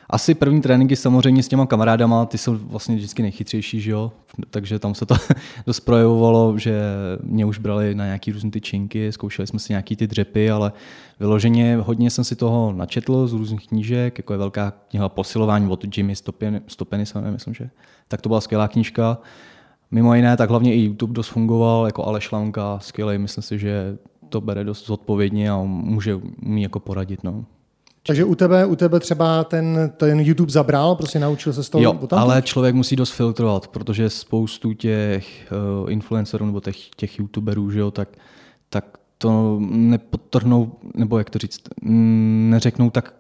asi 0.10 0.36
první 0.36 0.62
tréninky 0.62 0.96
samozřejmě 0.96 1.44
s 1.44 1.48
těma 1.48 1.66
kamarádama, 1.66 2.26
ty 2.26 2.38
jsou 2.38 2.56
vlastně 2.56 2.96
vždycky 2.96 3.22
nejchytřejší, 3.22 3.82
že 3.82 3.92
jo? 3.92 4.12
takže 4.50 4.80
tam 4.80 4.96
se 4.96 5.06
to 5.06 5.16
dost 5.66 5.80
projevovalo, 5.80 6.58
že 6.58 6.82
mě 7.24 7.46
už 7.46 7.60
brali 7.60 7.96
na 7.96 8.06
nějaký 8.06 8.32
různé 8.32 8.52
ty 8.52 8.62
činky, 8.62 9.12
zkoušeli 9.12 9.48
jsme 9.48 9.60
si 9.60 9.74
nějaký 9.74 9.96
ty 9.96 10.08
dřepy, 10.08 10.52
ale 10.52 10.72
vyloženě 11.20 11.78
hodně 11.78 12.10
jsem 12.10 12.24
si 12.24 12.36
toho 12.36 12.74
načetl 12.74 13.28
z 13.28 13.34
různých 13.34 13.68
knížek, 13.68 14.18
jako 14.18 14.34
je 14.34 14.38
velká 14.38 14.72
kniha 14.72 15.10
Posilování 15.10 15.68
od 15.68 15.98
Jimmy 15.98 16.16
Stopeny, 16.16 16.62
Stopeny 16.68 17.04
myslím, 17.30 17.54
že 17.54 17.70
tak 18.08 18.22
to 18.22 18.30
byla 18.30 18.42
skvělá 18.42 18.68
knížka. 18.68 19.18
Mimo 19.92 20.16
jiné, 20.16 20.38
tak 20.38 20.50
hlavně 20.50 20.76
i 20.76 20.80
YouTube 20.80 21.14
dost 21.14 21.28
fungoval, 21.28 21.86
jako 21.86 22.06
Aleš 22.06 22.32
Lanka, 22.32 22.80
skvělý, 22.80 23.18
myslím 23.18 23.42
si, 23.42 23.60
že 23.60 23.98
to 24.30 24.42
bere 24.42 24.64
dost 24.64 24.86
zodpovědně 24.86 25.52
a 25.52 25.64
může 25.64 26.20
mi 26.42 26.62
jako 26.62 26.80
poradit. 26.80 27.24
No. 27.24 27.46
Takže 28.08 28.26
u 28.26 28.36
tebe, 28.36 28.66
u 28.66 28.76
tebe 28.76 29.00
třeba 29.00 29.44
ten, 29.44 29.92
ten 29.98 30.20
YouTube 30.20 30.52
zabral, 30.52 30.96
prostě 30.96 31.20
naučil 31.20 31.54
se 31.54 31.64
z 31.64 31.70
toho? 31.70 31.84
Jo, 31.84 31.94
potom? 31.94 32.20
ale 32.20 32.42
člověk 32.42 32.76
musí 32.76 32.96
dost 32.96 33.12
filtrovat, 33.12 33.68
protože 33.68 34.10
spoustu 34.10 34.74
těch 34.74 35.52
uh, 35.82 35.92
influencerů 35.92 36.46
nebo 36.46 36.60
těch, 36.60 36.90
těch 36.90 37.20
YouTuberů, 37.20 37.72
že 37.72 37.80
jo, 37.80 37.92
tak, 37.92 38.10
tak 38.70 38.98
to 39.18 39.58
nepodtrhnou, 39.70 40.72
nebo 40.96 41.18
jak 41.18 41.30
to 41.30 41.40
říct, 41.40 41.62
neřeknou 41.82 42.90
tak 42.90 43.14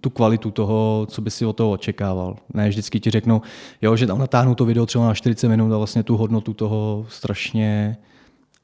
tu 0.00 0.10
kvalitu 0.10 0.50
toho, 0.50 1.06
co 1.10 1.22
by 1.22 1.30
si 1.30 1.46
od 1.46 1.52
toho 1.52 1.70
očekával. 1.70 2.36
Ne, 2.54 2.68
vždycky 2.68 3.00
ti 3.00 3.10
řeknou, 3.10 3.42
jo, 3.82 3.96
že 3.96 4.06
tam 4.06 4.18
natáhnou 4.18 4.54
to 4.54 4.64
video 4.64 4.86
třeba 4.86 5.06
na 5.06 5.14
40 5.14 5.48
minut 5.48 5.74
a 5.74 5.78
vlastně 5.78 6.02
tu 6.02 6.16
hodnotu 6.16 6.54
toho 6.54 7.06
strašně, 7.08 7.96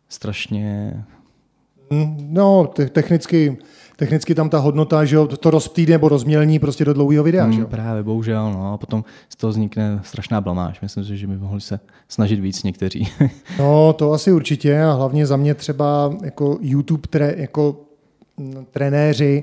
strašně... 0.08 0.94
Mm, 1.91 2.29
no, 2.31 2.73
technicky 2.93 3.59
technicky 4.01 4.35
tam 4.35 4.49
ta 4.49 4.59
hodnota, 4.59 5.05
že 5.05 5.17
jo, 5.17 5.27
to 5.27 5.51
rozptýdne 5.51 5.95
nebo 5.95 6.09
rozmělní 6.09 6.59
prostě 6.59 6.85
do 6.85 6.93
dlouhého 6.93 7.25
videa. 7.25 7.45
Hmm, 7.45 7.53
že 7.53 7.61
jo? 7.61 7.67
Právě, 7.67 8.03
bohužel. 8.03 8.53
No. 8.53 8.73
A 8.73 8.79
potom 8.79 9.05
z 9.29 9.37
toho 9.37 9.51
vznikne 9.51 10.01
strašná 10.03 10.41
blamáž. 10.41 10.81
Myslím 10.81 11.05
si, 11.05 11.17
že 11.17 11.27
by 11.27 11.37
mohli 11.37 11.61
se 11.61 11.81
snažit 12.09 12.41
víc 12.41 12.63
někteří. 12.63 13.09
no, 13.59 13.93
to 13.93 14.13
asi 14.13 14.33
určitě 14.33 14.83
a 14.83 14.93
hlavně 14.93 15.27
za 15.27 15.37
mě 15.37 15.55
třeba 15.55 16.17
jako 16.25 16.59
YouTube 16.61 17.09
tre, 17.11 17.35
jako 17.37 17.77
trenéři 18.71 19.43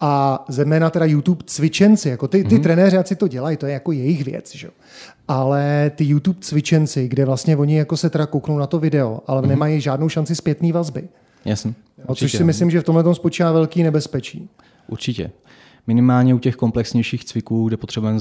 a 0.00 0.44
zejména 0.48 0.90
teda 0.90 1.04
YouTube 1.04 1.44
cvičenci, 1.46 2.08
jako 2.08 2.28
ty, 2.28 2.44
ty 2.44 2.56
mm-hmm. 2.56 2.62
trenéři, 2.62 2.98
ať 2.98 3.06
si 3.06 3.16
to 3.16 3.28
dělají, 3.28 3.56
to 3.56 3.66
je 3.66 3.72
jako 3.72 3.92
jejich 3.92 4.24
věc, 4.24 4.54
že? 4.54 4.68
ale 5.28 5.90
ty 5.94 6.04
YouTube 6.04 6.38
cvičenci, 6.40 7.08
kde 7.08 7.24
vlastně 7.24 7.56
oni 7.56 7.76
jako 7.76 7.96
se 7.96 8.10
teda 8.10 8.26
kouknou 8.26 8.58
na 8.58 8.66
to 8.66 8.78
video, 8.78 9.20
ale 9.26 9.42
mm-hmm. 9.42 9.46
nemají 9.46 9.80
žádnou 9.80 10.08
šanci 10.08 10.34
zpětné 10.34 10.72
vazby. 10.72 11.08
Jasně. 11.44 11.74
A 12.08 12.14
což 12.14 12.32
si 12.32 12.44
myslím, 12.44 12.70
že 12.70 12.80
v 12.80 12.84
tomhle 12.84 13.04
tom 13.04 13.14
spočívá 13.14 13.52
velký 13.52 13.82
nebezpečí. 13.82 14.48
Určitě. 14.88 15.30
Minimálně 15.86 16.34
u 16.34 16.38
těch 16.38 16.56
komplexnějších 16.56 17.24
cviků, 17.24 17.68
kde 17.68 17.76
potřebujeme 17.76 18.18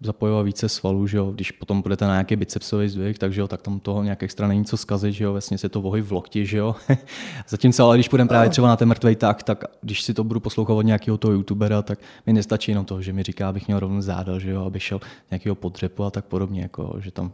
zapojovat 0.00 0.42
více 0.42 0.68
svalů, 0.68 1.06
že 1.06 1.16
jo? 1.16 1.30
když 1.32 1.50
potom 1.50 1.82
budete 1.82 2.04
na 2.04 2.12
nějaký 2.12 2.36
bicepsový 2.36 2.88
zvyk, 2.88 3.18
takže 3.18 3.40
jo, 3.40 3.48
tak 3.48 3.62
tam 3.62 3.80
toho 3.80 4.02
nějak 4.02 4.22
extra 4.22 4.48
není 4.48 4.64
co 4.64 4.76
zkazit, 4.76 5.14
že 5.14 5.24
jo? 5.24 5.32
vlastně 5.32 5.58
se 5.58 5.68
to 5.68 5.80
vohy 5.80 6.02
v 6.02 6.12
lokti, 6.12 6.46
že 6.46 6.58
jo. 6.58 6.76
Zatímco 7.48 7.84
ale 7.84 7.96
když 7.96 8.08
půjdeme 8.08 8.28
právě 8.28 8.50
třeba 8.50 8.68
na 8.68 8.76
ten 8.76 8.88
mrtvý 8.88 9.16
tak, 9.16 9.42
tak 9.42 9.64
když 9.80 10.02
si 10.02 10.14
to 10.14 10.24
budu 10.24 10.40
poslouchat 10.40 10.74
od 10.74 10.82
nějakého 10.82 11.18
toho 11.18 11.34
youtubera, 11.34 11.82
tak 11.82 11.98
mi 12.26 12.32
nestačí 12.32 12.70
jenom 12.70 12.84
to, 12.84 13.02
že 13.02 13.12
mi 13.12 13.22
říká, 13.22 13.48
abych 13.48 13.66
měl 13.66 13.80
rovnou 13.80 14.00
záda, 14.00 14.38
že 14.38 14.50
jo, 14.50 14.64
aby 14.64 14.80
šel 14.80 15.00
nějakého 15.30 15.54
podřepu 15.54 16.04
a 16.04 16.10
tak 16.10 16.24
podobně, 16.24 16.62
jako, 16.62 16.96
že 17.00 17.10
tam 17.10 17.32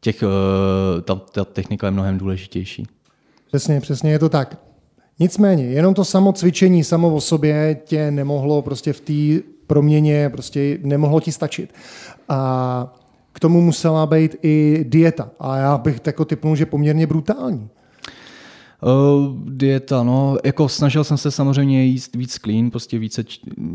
těch, 0.00 0.22
eh, 0.22 1.02
ta, 1.02 1.14
ta 1.14 1.44
technika 1.44 1.86
je 1.86 1.90
mnohem 1.90 2.18
důležitější. 2.18 2.86
Přesně, 3.46 3.80
přesně 3.80 4.10
je 4.10 4.18
to 4.18 4.28
tak. 4.28 4.65
Nicméně, 5.18 5.64
jenom 5.64 5.94
to 5.94 6.04
samo 6.04 6.32
cvičení 6.32 6.84
samo 6.84 7.14
o 7.14 7.20
sobě 7.20 7.80
tě 7.84 8.10
nemohlo 8.10 8.62
prostě 8.62 8.92
v 8.92 9.00
té 9.00 9.48
proměně, 9.66 10.30
prostě 10.30 10.78
nemohlo 10.82 11.20
ti 11.20 11.32
stačit. 11.32 11.74
A 12.28 12.94
k 13.32 13.40
tomu 13.40 13.60
musela 13.60 14.06
být 14.06 14.36
i 14.42 14.84
dieta. 14.88 15.30
A 15.40 15.56
já 15.56 15.78
bych 15.78 16.00
jako 16.06 16.24
typnul, 16.24 16.56
že 16.56 16.66
poměrně 16.66 17.06
brutální. 17.06 17.68
Uh, 18.82 19.50
dieta, 19.50 20.02
no, 20.02 20.36
jako 20.44 20.68
snažil 20.68 21.04
jsem 21.04 21.16
se 21.16 21.30
samozřejmě 21.30 21.84
jíst 21.84 22.16
víc 22.16 22.34
clean, 22.34 22.70
prostě 22.70 22.98
více 22.98 23.24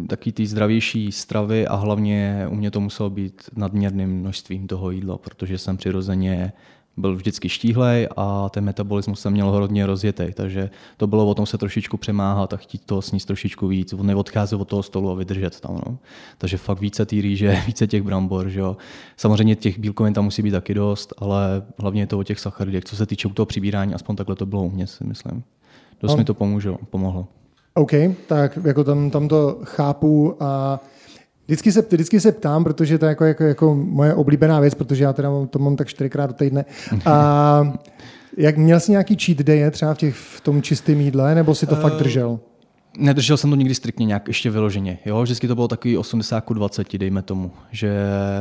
taky 0.07 0.31
ty 0.31 0.47
zdravější 0.47 1.11
stravy 1.11 1.67
a 1.67 1.75
hlavně 1.75 2.47
u 2.49 2.55
mě 2.55 2.71
to 2.71 2.79
muselo 2.79 3.09
být 3.09 3.41
nadměrným 3.55 4.09
množstvím 4.09 4.67
toho 4.67 4.91
jídla, 4.91 5.17
protože 5.17 5.57
jsem 5.57 5.77
přirozeně 5.77 6.53
byl 6.97 7.15
vždycky 7.15 7.49
štíhlej 7.49 8.07
a 8.17 8.49
ten 8.49 8.63
metabolismus 8.63 9.19
jsem 9.19 9.33
měl 9.33 9.51
hodně 9.51 9.85
rozjetý, 9.85 10.33
takže 10.33 10.69
to 10.97 11.07
bylo 11.07 11.27
o 11.27 11.35
tom 11.35 11.45
se 11.45 11.57
trošičku 11.57 11.97
přemáhat 11.97 12.53
a 12.53 12.57
chtít 12.57 12.81
to 12.85 13.01
sníst 13.01 13.27
trošičku 13.27 13.67
víc, 13.67 13.93
neodcházet 13.93 14.61
od 14.61 14.67
toho 14.67 14.83
stolu 14.83 15.11
a 15.11 15.15
vydržet 15.15 15.59
tam. 15.59 15.81
No. 15.87 15.97
Takže 16.37 16.57
fakt 16.57 16.79
více 16.79 17.05
té 17.05 17.15
rýže, 17.15 17.61
více 17.67 17.87
těch 17.87 18.03
brambor. 18.03 18.49
Že 18.49 18.59
jo. 18.59 18.77
Samozřejmě 19.17 19.55
těch 19.55 19.79
bílkovin 19.79 20.13
tam 20.13 20.23
musí 20.23 20.41
být 20.41 20.51
taky 20.51 20.73
dost, 20.73 21.13
ale 21.17 21.63
hlavně 21.77 22.01
je 22.01 22.07
to 22.07 22.19
o 22.19 22.23
těch 22.23 22.39
sacharidech. 22.39 22.83
Co 22.83 22.95
se 22.95 23.05
týče 23.05 23.29
toho 23.29 23.45
přibírání, 23.45 23.93
aspoň 23.93 24.15
takhle 24.15 24.35
to 24.35 24.45
bylo 24.45 24.63
u 24.63 24.69
mě, 24.69 24.87
si 24.87 25.03
myslím. 25.03 25.43
Dost 26.01 26.11
no. 26.11 26.17
mi 26.17 26.23
to 26.25 26.33
pomůže, 26.33 26.71
pomohlo. 26.89 27.27
OK, 27.73 27.91
tak 28.27 28.59
jako 28.63 28.83
tam, 28.83 29.09
tam 29.09 29.27
to 29.27 29.59
chápu 29.63 30.35
a 30.39 30.79
Vždycky 31.45 31.71
se, 31.71 31.81
vždycky 31.91 32.19
se 32.19 32.31
ptám, 32.31 32.63
protože 32.63 32.97
to 32.97 33.05
je 33.05 33.09
jako, 33.09 33.25
jako, 33.25 33.43
jako 33.43 33.75
moje 33.75 34.13
oblíbená 34.13 34.59
věc, 34.59 34.73
protože 34.73 35.03
já 35.03 35.13
teda 35.13 35.29
to 35.49 35.59
mám 35.59 35.75
tak 35.75 35.87
čtyřikrát 35.87 36.27
do 36.27 36.33
týdne. 36.33 36.65
A 37.05 37.73
jak 38.37 38.57
měl 38.57 38.79
jsi 38.79 38.91
nějaký 38.91 39.17
cheat 39.17 39.37
day 39.37 39.71
třeba 39.71 39.93
v, 39.93 39.97
těch, 39.97 40.15
v 40.15 40.41
tom 40.41 40.61
čistém 40.61 41.01
jídle, 41.01 41.35
nebo 41.35 41.55
si 41.55 41.67
to 41.67 41.75
uh, 41.75 41.81
fakt 41.81 41.97
držel? 41.97 42.39
Nedržel 42.97 43.37
jsem 43.37 43.49
to 43.49 43.55
nikdy 43.55 43.75
striktně 43.75 44.05
nějak 44.05 44.27
ještě 44.27 44.49
vyloženě. 44.49 44.99
Jo? 45.05 45.23
Vždycky 45.23 45.47
to 45.47 45.55
bylo 45.55 45.67
takový 45.67 45.97
80 45.97 46.41
k 46.41 46.53
20, 46.53 46.97
dejme 46.97 47.21
tomu. 47.21 47.51
Že 47.71 47.93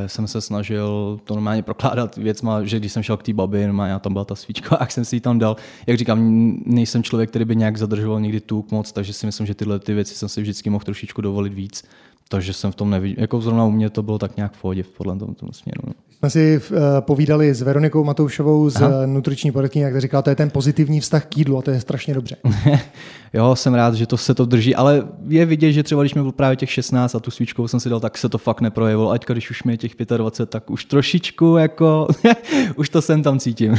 jsem 0.06 0.26
se 0.26 0.40
snažil 0.40 1.20
to 1.24 1.34
normálně 1.34 1.62
prokládat 1.62 2.16
věcma, 2.16 2.64
že 2.64 2.78
když 2.78 2.92
jsem 2.92 3.02
šel 3.02 3.16
k 3.16 3.22
té 3.22 3.32
babi, 3.32 3.66
normálně 3.66 3.98
tam 3.98 4.12
byla 4.12 4.24
ta 4.24 4.34
svíčka, 4.34 4.76
jak 4.80 4.92
jsem 4.92 5.04
si 5.04 5.16
ji 5.16 5.20
tam 5.20 5.38
dal. 5.38 5.56
Jak 5.86 5.98
říkám, 5.98 6.18
nejsem 6.66 7.02
člověk, 7.02 7.30
který 7.30 7.44
by 7.44 7.56
nějak 7.56 7.76
zadržoval 7.76 8.20
někdy 8.20 8.40
tuk 8.40 8.70
moc, 8.70 8.92
takže 8.92 9.12
si 9.12 9.26
myslím, 9.26 9.46
že 9.46 9.54
tyhle 9.54 9.78
ty 9.78 9.94
věci 9.94 10.14
jsem 10.14 10.28
si 10.28 10.42
vždycky 10.42 10.70
mohl 10.70 10.84
trošičku 10.84 11.20
dovolit 11.20 11.54
víc. 11.54 11.84
Takže 12.32 12.52
jsem 12.52 12.72
v 12.72 12.74
tom 12.74 12.90
neviděl. 12.90 13.16
Jako 13.20 13.40
zrovna 13.40 13.64
u 13.64 13.70
mě 13.70 13.90
to 13.90 14.02
bylo 14.02 14.18
tak 14.18 14.36
nějak 14.36 14.52
v 14.52 14.60
pohodě 14.60 14.84
podle 14.96 15.16
tom, 15.16 15.34
tom 15.34 15.48
směru. 15.52 15.82
No. 15.86 15.92
Jsme 16.18 16.30
si 16.30 16.60
uh, 16.70 16.76
povídali 17.00 17.54
s 17.54 17.62
Veronikou 17.62 18.04
Matoušovou 18.04 18.70
z 18.70 18.76
Aha. 18.76 18.90
Eh, 19.02 19.06
nutriční 19.06 19.52
poradkyně, 19.52 19.84
jak 19.84 20.00
říkala, 20.00 20.22
to 20.22 20.30
je 20.30 20.36
ten 20.36 20.50
pozitivní 20.50 21.00
vztah 21.00 21.26
k 21.26 21.36
jídlu 21.36 21.58
a 21.58 21.62
to 21.62 21.70
je 21.70 21.80
strašně 21.80 22.14
dobře. 22.14 22.36
jo, 23.32 23.56
jsem 23.56 23.74
rád, 23.74 23.94
že 23.94 24.06
to 24.06 24.16
se 24.16 24.34
to 24.34 24.44
drží, 24.44 24.74
ale 24.74 25.02
je 25.28 25.46
vidět, 25.46 25.72
že 25.72 25.82
třeba 25.82 26.02
když 26.02 26.14
mi 26.14 26.20
bylo 26.20 26.32
právě 26.32 26.56
těch 26.56 26.70
16 26.70 27.14
a 27.14 27.20
tu 27.20 27.30
svíčkou 27.30 27.68
jsem 27.68 27.80
si 27.80 27.88
dal, 27.88 28.00
tak 28.00 28.18
se 28.18 28.28
to 28.28 28.38
fakt 28.38 28.60
neprojevilo. 28.60 29.10
Ať 29.10 29.26
když 29.26 29.50
už 29.50 29.62
mi 29.62 29.72
je 29.72 29.76
těch 29.76 29.92
25, 30.16 30.50
tak 30.50 30.70
už 30.70 30.84
trošičku 30.84 31.56
jako, 31.56 32.08
už 32.76 32.88
to 32.88 33.02
jsem 33.02 33.22
tam 33.22 33.38
cítím. 33.38 33.76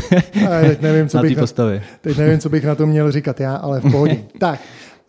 teď 0.61 0.81
nevím, 0.81 1.09
co 1.09 1.17
na 1.17 1.23
bych 1.23 1.37
na, 1.37 1.45
teď 2.01 2.17
nevím, 2.17 2.39
co 2.39 2.49
bych 2.49 2.65
na 2.65 2.75
to 2.75 2.85
měl 2.85 3.11
říkat 3.11 3.39
já, 3.39 3.55
ale 3.55 3.79
v 3.79 3.91
pohodě. 3.91 4.23
tak, 4.39 4.59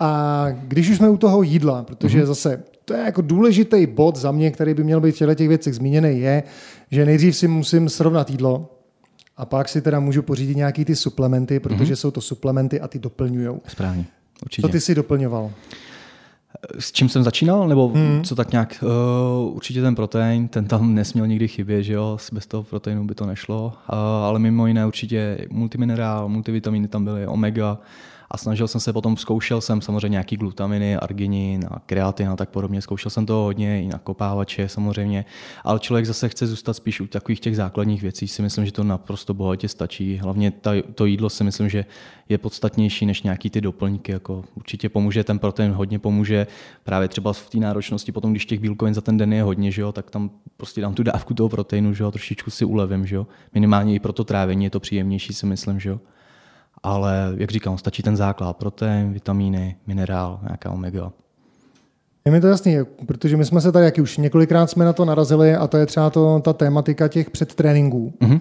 a 0.02 0.46
když 0.52 0.90
už 0.90 0.96
jsme 0.96 1.08
u 1.08 1.16
toho 1.16 1.42
jídla, 1.42 1.82
protože 1.82 2.22
mm-hmm. 2.22 2.26
zase 2.26 2.62
to 2.84 2.94
je 2.94 3.00
jako 3.00 3.22
důležitý 3.22 3.86
bod 3.86 4.16
za 4.16 4.32
mě, 4.32 4.50
který 4.50 4.74
by 4.74 4.84
měl 4.84 5.00
být 5.00 5.20
v 5.20 5.34
těch 5.34 5.48
věcech 5.48 5.74
zmíněný, 5.74 6.20
je, 6.20 6.42
že 6.90 7.06
nejdřív 7.06 7.36
si 7.36 7.48
musím 7.48 7.88
srovnat 7.88 8.30
jídlo 8.30 8.70
a 9.36 9.44
pak 9.44 9.68
si 9.68 9.82
teda 9.82 10.00
můžu 10.00 10.22
pořídit 10.22 10.56
nějaký 10.56 10.84
ty 10.84 10.96
suplementy, 10.96 11.60
protože 11.60 11.84
mm-hmm. 11.84 11.96
jsou 11.96 12.10
to 12.10 12.20
suplementy 12.20 12.80
a 12.80 12.88
ty 12.88 12.98
doplňují. 12.98 13.48
Správně, 13.66 14.04
určitě. 14.42 14.62
Co 14.62 14.72
ty 14.72 14.80
si 14.80 14.94
doplňoval? 14.94 15.50
S 16.78 16.92
čím 16.92 17.08
jsem 17.08 17.22
začínal, 17.22 17.68
nebo 17.68 17.88
hmm. 17.88 18.22
co 18.24 18.34
tak 18.34 18.52
nějak? 18.52 18.84
Uh, 19.46 19.56
určitě 19.56 19.82
ten 19.82 19.94
protein, 19.94 20.48
ten 20.48 20.64
tam 20.64 20.94
nesměl 20.94 21.26
nikdy 21.26 21.48
chybět, 21.48 21.82
že 21.82 21.92
jo, 21.92 22.18
bez 22.32 22.46
toho 22.46 22.62
proteinu 22.62 23.04
by 23.04 23.14
to 23.14 23.26
nešlo, 23.26 23.64
uh, 23.66 23.98
ale 23.98 24.38
mimo 24.38 24.66
jiné 24.66 24.86
určitě 24.86 25.38
multiminerál, 25.50 26.28
multivitamíny 26.28 26.88
tam 26.88 27.04
byly, 27.04 27.26
omega, 27.26 27.78
a 28.32 28.36
snažil 28.36 28.68
jsem 28.68 28.80
se 28.80 28.92
potom, 28.92 29.16
zkoušel 29.16 29.60
jsem 29.60 29.80
samozřejmě 29.80 30.08
nějaký 30.08 30.36
glutaminy, 30.36 30.96
arginin 30.96 31.64
a 31.70 31.80
kreatin 31.86 32.28
a 32.28 32.36
tak 32.36 32.48
podobně, 32.48 32.82
zkoušel 32.82 33.10
jsem 33.10 33.26
to 33.26 33.34
hodně 33.34 33.82
i 33.82 33.86
na 33.86 33.98
kopávače 33.98 34.68
samozřejmě, 34.68 35.24
ale 35.64 35.80
člověk 35.80 36.06
zase 36.06 36.28
chce 36.28 36.46
zůstat 36.46 36.74
spíš 36.74 37.00
u 37.00 37.06
takových 37.06 37.40
těch 37.40 37.56
základních 37.56 38.02
věcí, 38.02 38.28
si 38.28 38.42
myslím, 38.42 38.66
že 38.66 38.72
to 38.72 38.84
naprosto 38.84 39.34
bohatě 39.34 39.68
stačí. 39.68 40.16
Hlavně 40.16 40.50
ta, 40.50 40.70
to 40.94 41.06
jídlo 41.06 41.30
si 41.30 41.44
myslím, 41.44 41.68
že 41.68 41.84
je 42.28 42.38
podstatnější 42.38 43.06
než 43.06 43.22
nějaký 43.22 43.50
ty 43.50 43.60
doplňky, 43.60 44.12
jako 44.12 44.44
určitě 44.54 44.88
pomůže, 44.88 45.24
ten 45.24 45.38
protein 45.38 45.72
hodně 45.72 45.98
pomůže, 45.98 46.46
právě 46.84 47.08
třeba 47.08 47.32
v 47.32 47.50
té 47.50 47.58
náročnosti, 47.58 48.12
potom 48.12 48.30
když 48.30 48.46
těch 48.46 48.60
bílkovin 48.60 48.94
za 48.94 49.00
ten 49.00 49.16
den 49.16 49.32
je 49.32 49.42
hodně, 49.42 49.70
že 49.70 49.82
jo, 49.82 49.92
tak 49.92 50.10
tam 50.10 50.30
prostě 50.56 50.80
dám 50.80 50.94
tu 50.94 51.02
dávku 51.02 51.34
toho 51.34 51.48
proteinu, 51.48 51.94
že 51.94 52.02
jo, 52.02 52.10
trošičku 52.10 52.50
si 52.50 52.64
ulevím, 52.64 53.06
že 53.06 53.16
jo. 53.16 53.26
Minimálně 53.54 53.94
i 53.94 53.98
pro 53.98 54.12
to 54.12 54.24
trávení 54.24 54.64
je 54.64 54.70
to 54.70 54.80
příjemnější, 54.80 55.34
si 55.34 55.46
myslím, 55.46 55.80
že 55.80 55.88
jo 55.88 56.00
ale 56.82 57.34
jak 57.36 57.50
říkám, 57.50 57.78
stačí 57.78 58.02
ten 58.02 58.16
základ, 58.16 58.56
protein, 58.56 59.12
vitamíny, 59.12 59.76
minerál, 59.86 60.40
nějaká 60.42 60.70
omega. 60.70 61.12
Je 62.24 62.32
mi 62.32 62.40
to 62.40 62.46
jasný, 62.46 62.76
protože 63.06 63.36
my 63.36 63.44
jsme 63.44 63.60
se 63.60 63.72
tady, 63.72 63.84
jak 63.84 63.98
už 63.98 64.16
několikrát 64.16 64.70
jsme 64.70 64.84
na 64.84 64.92
to 64.92 65.04
narazili 65.04 65.54
a 65.54 65.66
to 65.66 65.76
je 65.76 65.86
třeba 65.86 66.10
to, 66.10 66.40
ta 66.40 66.52
tématika 66.52 67.08
těch 67.08 67.30
předtréninků. 67.30 68.12
Mm-hmm. 68.20 68.40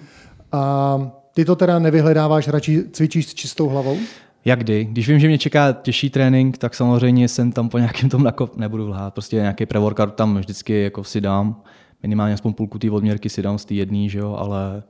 A 0.51 1.11
ty 1.33 1.45
to 1.45 1.55
teda 1.55 1.79
nevyhledáváš, 1.79 2.47
radši 2.47 2.83
cvičíš 2.91 3.27
s 3.27 3.33
čistou 3.33 3.69
hlavou? 3.69 3.97
Jak 4.45 4.59
kdy. 4.59 4.85
Když 4.85 5.09
vím, 5.09 5.19
že 5.19 5.27
mě 5.27 5.37
čeká 5.37 5.71
těžší 5.73 6.09
trénink, 6.09 6.57
tak 6.57 6.75
samozřejmě 6.75 7.27
jsem 7.27 7.51
tam 7.51 7.69
po 7.69 7.77
nějakém 7.77 8.09
tom 8.09 8.23
nakop, 8.23 8.57
nebudu 8.57 8.87
lhát, 8.87 9.13
prostě 9.13 9.35
nějaký 9.35 9.65
pre-workout 9.65 10.11
tam 10.11 10.37
vždycky 10.37 10.83
jako 10.83 11.03
si 11.03 11.21
dám, 11.21 11.61
minimálně 12.03 12.33
aspoň 12.33 12.53
půlku 12.53 12.79
té 12.79 12.91
odměrky 12.91 13.29
si 13.29 13.41
dám 13.41 13.57
z 13.57 13.65
té 13.65 13.73
jedné, 13.73 14.09
že 14.09 14.19
jo, 14.19 14.35
ale 14.39 14.83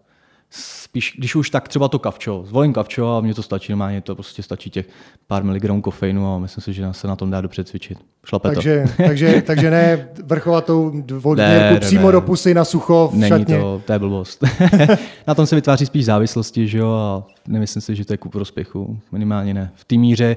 spíš, 0.52 1.16
když 1.18 1.36
už 1.36 1.50
tak 1.50 1.68
třeba 1.68 1.88
to 1.88 2.00
kavčo. 2.00 2.44
Zvolím 2.48 2.74
kavčo 2.74 3.18
a 3.18 3.22
mně 3.22 3.34
to 3.34 3.44
stačí, 3.44 3.72
normálně 3.72 4.02
to 4.02 4.16
prostě 4.16 4.44
stačí 4.44 4.70
těch 4.70 4.86
pár 5.28 5.44
miligramů 5.44 5.82
kofeinu 5.82 6.36
a 6.36 6.40
myslím 6.40 6.62
si, 6.62 6.74
že 6.74 6.88
se 6.92 7.08
na 7.08 7.16
tom 7.16 7.32
dá 7.32 7.42
dobře 7.42 7.64
cvičit. 7.64 7.98
Šlape 8.26 8.52
takže, 8.56 8.84
to. 8.98 9.04
takže, 9.04 9.42
takže 9.48 9.72
ne 9.72 10.10
vrchovatou 10.26 11.04
odměrku 11.24 11.80
přímo 11.80 12.08
ne. 12.08 12.12
do 12.12 12.22
pusy 12.22 12.54
na 12.54 12.66
sucho 12.66 13.10
v 13.14 13.16
Není 13.16 13.30
šatně. 13.30 13.60
to, 13.60 13.82
to 13.86 13.94
je 13.94 14.00
blbost. 14.00 14.44
na 15.28 15.36
tom 15.36 15.46
se 15.46 15.56
vytváří 15.56 15.86
spíš 15.86 16.06
závislosti, 16.06 16.68
že 16.68 16.78
jo, 16.78 16.92
a 16.92 17.28
nemyslím 17.48 17.82
si, 17.82 17.96
že 17.96 18.06
to 18.06 18.14
je 18.14 18.18
ku 18.18 18.30
prospěchu. 18.30 19.00
Minimálně 19.12 19.54
ne. 19.54 19.72
V 19.76 19.86
té 19.86 19.96
míře, 19.96 20.36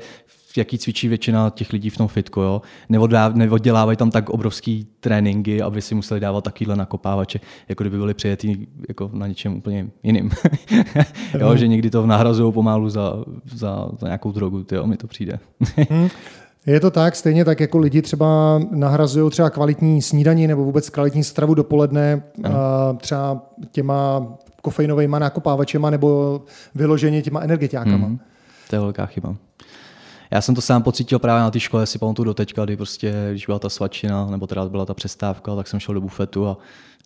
jaký 0.57 0.79
cvičí 0.79 1.09
většina 1.09 1.51
těch 1.51 1.73
lidí 1.73 1.91
v 1.91 1.97
tom 1.97 2.09
fitku. 2.09 2.41
Jo? 2.41 2.63
Neoddělávají 3.35 3.97
tam 3.97 4.11
tak 4.11 4.31
obrovský 4.31 4.87
tréninky, 5.01 5.63
aby 5.63 5.83
si 5.83 5.95
museli 5.95 6.21
dávat 6.21 6.45
takovýhle 6.45 6.77
nakopávače, 6.77 7.41
jako 7.69 7.83
kdyby 7.85 7.99
byli 7.99 8.15
přijetí 8.15 8.69
jako 8.89 9.11
na 9.13 9.27
něčem 9.27 9.57
úplně 9.57 9.87
jiným. 10.03 10.31
jo, 11.39 11.57
že 11.57 11.69
někdy 11.69 11.91
to 11.91 12.07
nahrazují 12.07 12.53
pomalu 12.53 12.91
za, 12.91 13.15
za, 13.55 13.89
za 14.01 14.07
nějakou 14.07 14.33
drogu, 14.33 14.65
tyjo, 14.65 14.87
mi 14.87 14.97
to 14.97 15.07
přijde. 15.07 15.39
hmm. 15.91 16.09
Je 16.67 16.81
to 16.81 16.91
tak, 16.91 17.17
stejně 17.17 17.45
tak 17.45 17.61
jako 17.61 17.79
lidi 17.79 18.03
třeba 18.03 18.61
nahrazují 18.71 19.31
třeba 19.31 19.51
kvalitní 19.51 20.03
snídaní 20.03 20.47
nebo 20.47 20.65
vůbec 20.65 20.91
kvalitní 20.91 21.25
stravu 21.25 21.55
dopoledne 21.55 22.23
a 22.45 22.93
třeba 22.93 23.43
těma 23.73 24.27
kofeinovými 24.63 25.17
nakopávačema 25.19 25.91
nebo 25.91 26.41
vyloženě 26.75 27.23
těma 27.23 27.41
energetiákama. 27.41 28.07
Hmm. 28.07 28.19
To 28.71 28.77
je 28.77 28.81
velká 28.81 29.07
chyba. 29.07 29.37
Já 30.31 30.41
jsem 30.41 30.55
to 30.55 30.61
sám 30.61 30.83
pocítil 30.83 31.19
právě 31.19 31.43
na 31.43 31.51
té 31.51 31.61
škole, 31.61 31.87
si 31.87 31.99
pamatuju 31.99 32.25
do 32.25 32.35
teďka, 32.35 32.65
kdy 32.65 32.77
prostě, 32.77 33.15
když 33.31 33.47
byla 33.47 33.59
ta 33.59 33.69
svačina, 33.69 34.27
nebo 34.27 34.47
teda 34.47 34.69
byla 34.69 34.87
ta 34.87 34.95
přestávka, 34.95 35.57
tak 35.57 35.69
jsem 35.69 35.81
šel 35.81 35.95
do 35.95 36.01
bufetu 36.01 36.47
a 36.47 36.57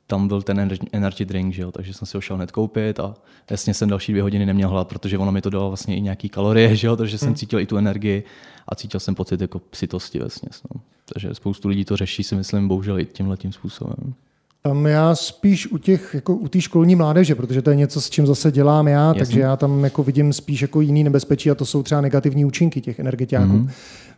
tam 0.06 0.28
byl 0.28 0.42
ten 0.42 0.70
energy 0.92 1.24
drink, 1.24 1.54
že 1.54 1.62
jo? 1.62 1.72
takže 1.72 1.94
jsem 1.94 2.06
si 2.06 2.16
ho 2.16 2.20
šel 2.20 2.36
hned 2.36 2.50
koupit 2.50 3.00
a 3.00 3.14
jasně 3.50 3.74
jsem 3.74 3.88
další 3.88 4.12
dvě 4.12 4.22
hodiny 4.22 4.46
neměl 4.46 4.68
hlad, 4.68 4.88
protože 4.88 5.18
ono 5.18 5.32
mi 5.32 5.42
to 5.42 5.50
dalo 5.50 5.68
vlastně 5.68 5.96
i 5.96 6.00
nějaký 6.00 6.28
kalorie, 6.28 6.76
že 6.76 6.86
jo? 6.86 6.96
takže 6.96 7.18
jsem 7.18 7.28
hmm. 7.28 7.36
cítil 7.36 7.60
i 7.60 7.66
tu 7.66 7.76
energii 7.76 8.24
a 8.68 8.74
cítil 8.74 9.00
jsem 9.00 9.14
pocit 9.14 9.40
jako 9.40 9.58
psitosti 9.58 10.18
vlastně. 10.18 10.48
No. 10.74 10.80
Takže 11.12 11.34
spoustu 11.34 11.68
lidí 11.68 11.84
to 11.84 11.96
řeší, 11.96 12.22
si 12.22 12.34
myslím, 12.34 12.68
bohužel 12.68 12.98
i 12.98 13.06
tímhle 13.06 13.36
tím 13.36 13.52
způsobem. 13.52 14.14
Tam 14.62 14.86
já 14.86 15.14
spíš 15.14 15.72
u 15.72 15.78
těch, 15.78 16.14
jako 16.14 16.34
u 16.34 16.48
té 16.48 16.60
školní 16.60 16.96
mládeže, 16.96 17.34
protože 17.34 17.62
to 17.62 17.70
je 17.70 17.76
něco, 17.76 18.00
s 18.00 18.10
čím 18.10 18.26
zase 18.26 18.52
dělám 18.52 18.88
já, 18.88 19.06
Jasně. 19.06 19.18
takže 19.18 19.40
já 19.40 19.56
tam 19.56 19.84
jako 19.84 20.02
vidím 20.02 20.32
spíš 20.32 20.62
jako 20.62 20.80
jiný 20.80 21.04
nebezpečí 21.04 21.50
a 21.50 21.54
to 21.54 21.66
jsou 21.66 21.82
třeba 21.82 22.00
negativní 22.00 22.44
účinky 22.44 22.80
těch 22.80 22.98
energetiáků. 22.98 23.52
Mm-hmm. 23.52 23.70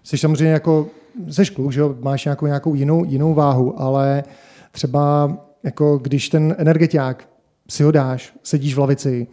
Jsi 0.02 0.18
samozřejmě 0.18 0.52
jako, 0.52 0.86
ze 1.26 1.44
kluk, 1.44 1.72
že 1.72 1.80
jo, 1.80 1.96
máš 2.00 2.24
nějakou, 2.24 2.46
nějakou 2.46 2.74
jinou, 2.74 3.04
jinou 3.04 3.34
váhu, 3.34 3.80
ale 3.80 4.24
třeba 4.72 5.36
jako 5.62 5.98
když 5.98 6.28
ten 6.28 6.54
energetiák 6.58 7.28
si 7.68 7.82
ho 7.82 7.90
dáš, 7.90 8.34
sedíš 8.42 8.74
v 8.74 8.78
lavici, 8.78 9.26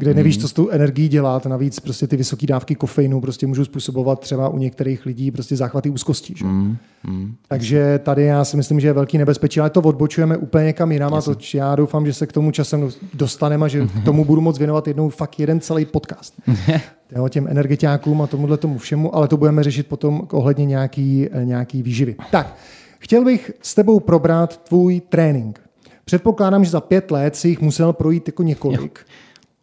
kde 0.00 0.14
nevíš, 0.14 0.36
mhm. 0.36 0.40
co 0.40 0.48
s 0.48 0.52
tou 0.52 0.68
energií 0.68 1.08
dělat. 1.08 1.46
Navíc 1.46 1.80
prostě 1.80 2.06
ty 2.06 2.16
vysoké 2.16 2.46
dávky 2.46 2.74
kofeinu 2.74 3.20
prostě 3.20 3.46
můžou 3.46 3.64
způsobovat 3.64 4.20
třeba 4.20 4.48
u 4.48 4.58
některých 4.58 5.06
lidí 5.06 5.30
prostě 5.30 5.56
záchvaty 5.56 5.90
úzkosti. 5.90 6.34
Že? 6.36 6.44
Mm, 6.44 6.76
mm. 7.06 7.34
Takže 7.48 8.00
tady 8.02 8.24
já 8.24 8.44
si 8.44 8.56
myslím, 8.56 8.80
že 8.80 8.88
je 8.88 8.92
velký 8.92 9.18
nebezpečí, 9.18 9.60
ale 9.60 9.70
to 9.70 9.80
odbočujeme 9.80 10.36
úplně 10.36 10.64
někam 10.64 10.92
jinam 10.92 11.14
a 11.14 11.22
to 11.22 11.34
já 11.54 11.74
doufám, 11.74 12.06
že 12.06 12.12
se 12.12 12.26
k 12.26 12.32
tomu 12.32 12.50
časem 12.50 12.88
dostaneme 13.14 13.64
a 13.64 13.68
že 13.68 13.86
k 13.86 14.04
tomu 14.04 14.24
budu 14.24 14.40
moc 14.40 14.58
věnovat 14.58 14.88
jednou 14.88 15.08
fakt 15.08 15.40
jeden 15.40 15.60
celý 15.60 15.84
podcast. 15.84 16.34
jo, 17.16 17.28
těm 17.28 17.48
energetiákům 17.48 18.22
a 18.22 18.26
tomuhle 18.26 18.56
tomu 18.56 18.78
všemu, 18.78 19.14
ale 19.14 19.28
to 19.28 19.36
budeme 19.36 19.62
řešit 19.62 19.86
potom 19.86 20.22
ohledně 20.32 20.66
nějaký, 20.66 21.28
nějaký 21.44 21.82
výživy. 21.82 22.16
Tak, 22.30 22.56
chtěl 22.98 23.24
bych 23.24 23.50
s 23.62 23.74
tebou 23.74 24.00
probrat 24.00 24.56
tvůj 24.56 25.00
trénink. 25.00 25.60
Předpokládám, 26.04 26.64
že 26.64 26.70
za 26.70 26.80
pět 26.80 27.10
let 27.10 27.36
si 27.36 27.48
jich 27.48 27.60
musel 27.60 27.92
projít 27.92 28.28
jako 28.28 28.42
několik. 28.42 28.98
Jo 28.98 29.20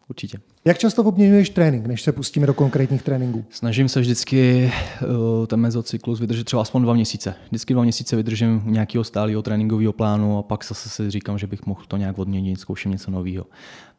určitě. 0.09 0.39
Jak 0.65 0.77
často 0.77 1.03
obměňuješ 1.03 1.49
trénink, 1.49 1.85
než 1.85 2.01
se 2.01 2.11
pustíme 2.11 2.47
do 2.47 2.53
konkrétních 2.53 3.01
tréninků? 3.01 3.45
Snažím 3.49 3.89
se 3.89 3.99
vždycky 3.99 4.71
uh, 5.01 5.45
ten 5.45 5.59
mezocyklus 5.59 6.19
vydržet 6.19 6.43
třeba 6.43 6.61
aspoň 6.61 6.81
dva 6.81 6.93
měsíce. 6.93 7.35
Vždycky 7.49 7.73
dva 7.73 7.83
měsíce 7.83 8.15
vydržím 8.15 8.61
nějakého 8.65 9.03
stálého 9.03 9.41
tréninkového 9.41 9.93
plánu 9.93 10.37
a 10.37 10.41
pak 10.43 10.65
zase 10.65 10.89
si 10.89 11.11
říkám, 11.11 11.37
že 11.37 11.47
bych 11.47 11.65
mohl 11.65 11.81
to 11.87 11.97
nějak 11.97 12.19
odměnit, 12.19 12.59
zkouším 12.59 12.91
něco 12.91 13.11
nového. 13.11 13.45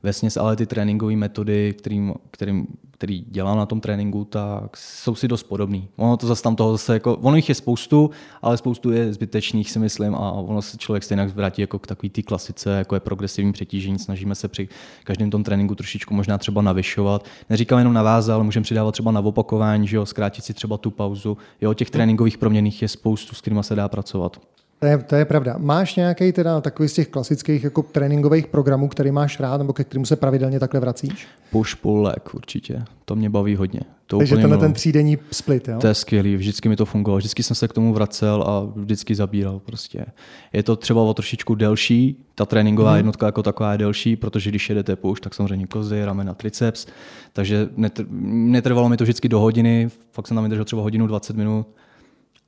Vesměs 0.02 0.36
ale 0.36 0.56
ty 0.56 0.66
tréninkové 0.66 1.16
metody, 1.16 1.74
kterým, 1.78 2.14
kterým, 2.30 2.66
který 2.90 3.24
dělám 3.28 3.58
na 3.58 3.66
tom 3.66 3.80
tréninku, 3.80 4.24
tak 4.24 4.76
jsou 4.76 5.14
si 5.14 5.28
dost 5.28 5.42
podobný. 5.42 5.88
Ono 5.96 6.16
to 6.16 6.26
zase 6.26 6.42
tam 6.42 6.56
toho 6.56 6.72
zase 6.72 6.92
jako, 6.92 7.16
ono 7.16 7.36
jich 7.36 7.48
je 7.48 7.54
spoustu, 7.54 8.10
ale 8.42 8.56
spoustu 8.56 8.90
je 8.90 9.12
zbytečných 9.12 9.70
si 9.70 9.78
myslím 9.78 10.14
a 10.14 10.32
ono 10.32 10.62
se 10.62 10.76
člověk 10.76 11.04
stejně 11.04 11.26
vrátí 11.26 11.60
jako 11.60 11.78
k 11.78 11.86
takové 11.86 12.10
té 12.10 12.22
klasice, 12.22 12.70
jako 12.70 12.96
je 12.96 13.00
progresivní 13.00 13.52
přetížení. 13.52 13.98
Snažíme 13.98 14.34
se 14.34 14.48
při 14.48 14.68
každém 15.04 15.30
tom 15.30 15.44
tréninku 15.44 15.74
trošičku 15.74 16.14
možná 16.14 16.38
třeba 16.38 16.62
navyšovat. 16.62 17.24
Neříkám 17.50 17.78
jenom 17.78 17.92
na 17.92 18.02
váze, 18.02 18.32
ale 18.32 18.44
můžeme 18.44 18.64
přidávat 18.64 18.92
třeba 18.92 19.12
na 19.12 19.20
opakování, 19.20 19.88
že 19.88 19.96
jo, 19.96 20.06
zkrátit 20.06 20.44
si 20.44 20.54
třeba 20.54 20.78
tu 20.78 20.90
pauzu. 20.90 21.36
Jo, 21.60 21.74
těch 21.74 21.90
tréninkových 21.90 22.38
proměných 22.38 22.82
je 22.82 22.88
spoustu, 22.88 23.34
s 23.34 23.40
kterými 23.40 23.64
se 23.64 23.74
dá 23.74 23.88
pracovat. 23.88 24.40
To 24.78 24.86
je, 24.86 24.98
to 24.98 25.14
je 25.14 25.24
pravda. 25.24 25.54
Máš 25.58 25.96
nějaký 25.96 26.32
teda 26.32 26.60
takový 26.60 26.88
z 26.88 26.92
těch 26.92 27.08
klasických 27.08 27.64
jako 27.64 27.82
tréninkových 27.82 28.46
programů, 28.46 28.88
který 28.88 29.10
máš 29.10 29.40
rád, 29.40 29.58
nebo 29.58 29.72
ke 29.72 29.84
kterému 29.84 30.06
se 30.06 30.16
pravidelně 30.16 30.60
takhle 30.60 30.80
vracíš? 30.80 31.26
Push, 31.50 31.74
pull, 31.74 32.02
leg 32.02 32.34
určitě. 32.34 32.84
To 33.04 33.16
mě 33.16 33.30
baví 33.30 33.56
hodně. 33.56 33.80
To 34.06 34.18
Takže 34.18 34.36
tenhle 34.36 34.58
ten 34.58 34.72
třídenní 34.72 35.18
split, 35.30 35.68
jo? 35.68 35.78
To 35.78 35.86
je 35.86 35.94
skvělý, 35.94 36.36
vždycky 36.36 36.68
mi 36.68 36.76
to 36.76 36.84
fungovalo. 36.84 37.18
Vždycky 37.18 37.42
jsem 37.42 37.56
se 37.56 37.68
k 37.68 37.72
tomu 37.72 37.92
vracel 37.92 38.42
a 38.42 38.80
vždycky 38.80 39.14
zabíral 39.14 39.58
prostě. 39.58 40.06
Je 40.52 40.62
to 40.62 40.76
třeba 40.76 41.02
o 41.02 41.14
trošičku 41.14 41.54
delší, 41.54 42.24
ta 42.34 42.46
tréninková 42.46 42.90
hmm. 42.90 42.96
jednotka 42.96 43.26
jako 43.26 43.42
taková 43.42 43.72
je 43.72 43.78
delší, 43.78 44.16
protože 44.16 44.50
když 44.50 44.68
jedete 44.68 44.96
push, 44.96 45.20
tak 45.20 45.34
samozřejmě 45.34 45.66
kozy, 45.66 46.04
ramena, 46.04 46.34
triceps, 46.34 46.86
takže 47.32 47.68
netr- 47.76 48.06
netrvalo 48.50 48.88
mi 48.88 48.96
to 48.96 49.04
vždycky 49.04 49.28
do 49.28 49.40
hodiny, 49.40 49.88
fakt 50.12 50.26
jsem 50.26 50.34
tam 50.34 50.44
vydržel 50.44 50.64
třeba 50.64 50.82
hodinu 50.82 51.06
20 51.06 51.36
minut, 51.36 51.66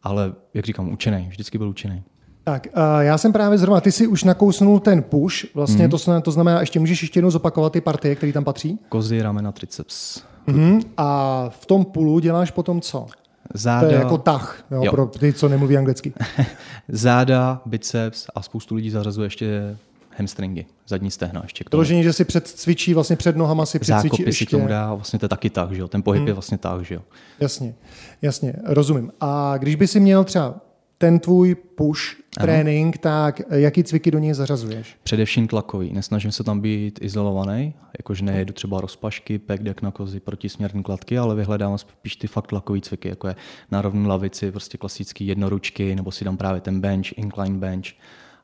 ale 0.03 0.33
jak 0.55 0.65
říkám, 0.65 0.93
učený, 0.93 1.27
vždycky 1.31 1.59
byl 1.59 1.69
učený. 1.69 2.03
Tak, 2.45 2.67
uh, 2.77 3.01
já 3.01 3.19
jsem 3.19 3.33
právě 3.33 3.59
zrovna, 3.59 3.81
ty 3.81 3.93
si 3.93 4.07
už 4.07 4.25
nakousnul 4.25 4.81
ten 4.81 5.03
push, 5.03 5.55
vlastně 5.55 5.85
mm. 5.85 5.91
to, 5.91 6.21
to 6.21 6.31
znamená, 6.31 6.61
ještě 6.61 6.81
můžeš 6.81 7.03
ještě 7.03 7.19
jednou 7.19 7.31
zopakovat 7.31 7.73
ty 7.73 7.81
partie, 7.81 8.15
které 8.15 8.33
tam 8.33 8.45
patří? 8.45 8.79
Kozy, 8.89 9.23
ramena, 9.23 9.53
triceps. 9.53 10.23
Mm. 10.47 10.81
A 10.97 11.49
v 11.49 11.67
tom 11.67 11.85
pulu 11.85 12.19
děláš 12.19 12.51
potom 12.51 12.81
co? 12.81 13.07
Záda. 13.55 13.87
To 13.89 13.95
je 13.95 13.99
jako 13.99 14.19
tah, 14.19 14.65
jo, 14.71 14.85
jo. 14.85 14.91
pro 14.91 15.07
ty, 15.07 15.33
co 15.33 15.49
nemluví 15.49 15.77
anglicky. 15.77 16.13
Záda, 16.89 17.61
biceps 17.67 18.27
a 18.35 18.43
spoustu 18.43 18.75
lidí 18.75 18.91
zařazuje 18.91 19.27
ještě 19.27 19.77
hamstringy, 20.19 20.67
zadní 20.89 21.11
stehna 21.11 21.41
ještě 21.45 21.65
k 21.65 21.71
tomu. 21.71 21.79
Doložení, 21.79 22.03
že 22.03 22.13
si 22.13 22.25
předcvičí, 22.25 22.95
vlastně 22.95 23.17
před 23.17 23.37
nohama 23.37 23.67
si 23.67 23.79
předcvičí 23.79 24.09
Zákopy 24.09 24.29
ještě. 24.29 24.45
si 24.45 24.51
tomu 24.51 24.67
dá, 24.67 24.95
vlastně 24.95 25.19
to 25.19 25.25
je 25.25 25.29
taky 25.29 25.51
tak, 25.51 25.73
že 25.73 25.81
jo? 25.81 25.89
ten 25.89 26.03
pohyb 26.03 26.19
hmm. 26.21 26.29
je 26.29 26.35
vlastně 26.35 26.59
tak, 26.59 26.85
že 26.85 26.95
jo. 26.95 27.03
Jasně, 27.41 27.75
jasně, 28.23 28.55
rozumím. 28.65 29.13
A 29.21 29.55
když 29.59 29.75
by 29.75 29.87
si 29.87 30.01
měl 30.01 30.25
třeba 30.25 30.55
ten 31.01 31.19
tvůj 31.19 31.55
push 31.55 32.03
ano. 32.37 32.47
trénink, 32.47 32.99
tak 32.99 33.41
jaký 33.51 33.85
cviky 33.85 34.11
do 34.11 34.19
něj 34.19 34.35
zařazuješ? 34.35 34.97
Především 35.03 35.49
tlakový. 35.49 35.93
Nesnažím 35.93 36.33
se 36.33 36.45
tam 36.45 36.61
být 36.61 36.99
izolovaný, 37.03 37.75
jakože 37.99 38.25
nejedu 38.25 38.53
třeba 38.53 38.81
rozpašky, 38.81 39.39
pek, 39.39 39.63
deck 39.63 39.83
na 39.83 39.91
kozy, 39.91 40.21
protisměrné 40.21 40.83
kladky, 40.83 41.19
ale 41.19 41.35
vyhledám 41.35 41.79
spíš 41.79 42.17
ty 42.17 42.27
fakt 42.27 42.47
tlakový 42.47 42.81
cviky, 42.81 43.09
jako 43.09 43.29
je 43.29 43.37
na 43.71 43.83
rovnou 43.83 44.09
lavici, 44.09 44.51
prostě 44.51 44.79
klasický 44.79 45.27
jednoručky, 45.27 45.95
nebo 45.95 46.11
si 46.13 46.25
dám 46.25 46.37
právě 46.37 46.61
ten 46.61 46.81
bench, 46.81 47.19
incline 47.19 47.59
bench 47.59 47.87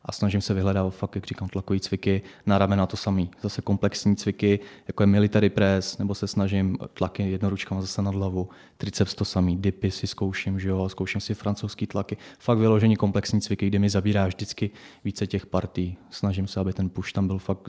a 0.07 0.13
snažím 0.13 0.41
se 0.41 0.55
vyhledávat 0.55 0.95
fakt, 0.95 1.15
jak 1.15 1.27
říkám, 1.27 1.49
tlakový 1.49 1.81
cviky, 1.81 2.23
na 2.47 2.59
ramena 2.59 2.87
to 2.87 2.97
samý. 2.97 3.31
Zase 3.43 3.63
komplexní 3.63 4.17
cviky, 4.17 4.61
jako 4.89 5.03
je 5.03 5.07
military 5.07 5.51
press, 5.51 5.99
nebo 5.99 6.15
se 6.15 6.27
snažím 6.27 6.79
tlaky 6.95 7.31
jednoručkama 7.31 7.81
zase 7.81 8.03
nad 8.03 8.15
hlavu, 8.15 8.49
triceps 8.77 9.15
to 9.15 9.25
samý, 9.25 9.57
dipy 9.57 9.91
si 9.91 10.07
zkouším, 10.07 10.61
že 10.61 10.69
jo, 10.69 10.89
zkouším 10.89 11.21
si 11.21 11.35
francouzský 11.35 11.87
tlaky. 11.87 12.17
Fakt 12.39 12.59
vyložení 12.59 12.97
komplexní 12.97 13.41
cviky, 13.41 13.67
kde 13.67 13.79
mi 13.79 13.91
zabírá 13.91 14.27
vždycky 14.27 14.71
více 15.05 15.27
těch 15.27 15.47
partí. 15.47 15.97
Snažím 16.11 16.47
se, 16.47 16.61
aby 16.61 16.73
ten 16.73 16.89
push 16.89 17.13
tam 17.13 17.27
byl 17.27 17.39
fakt 17.39 17.69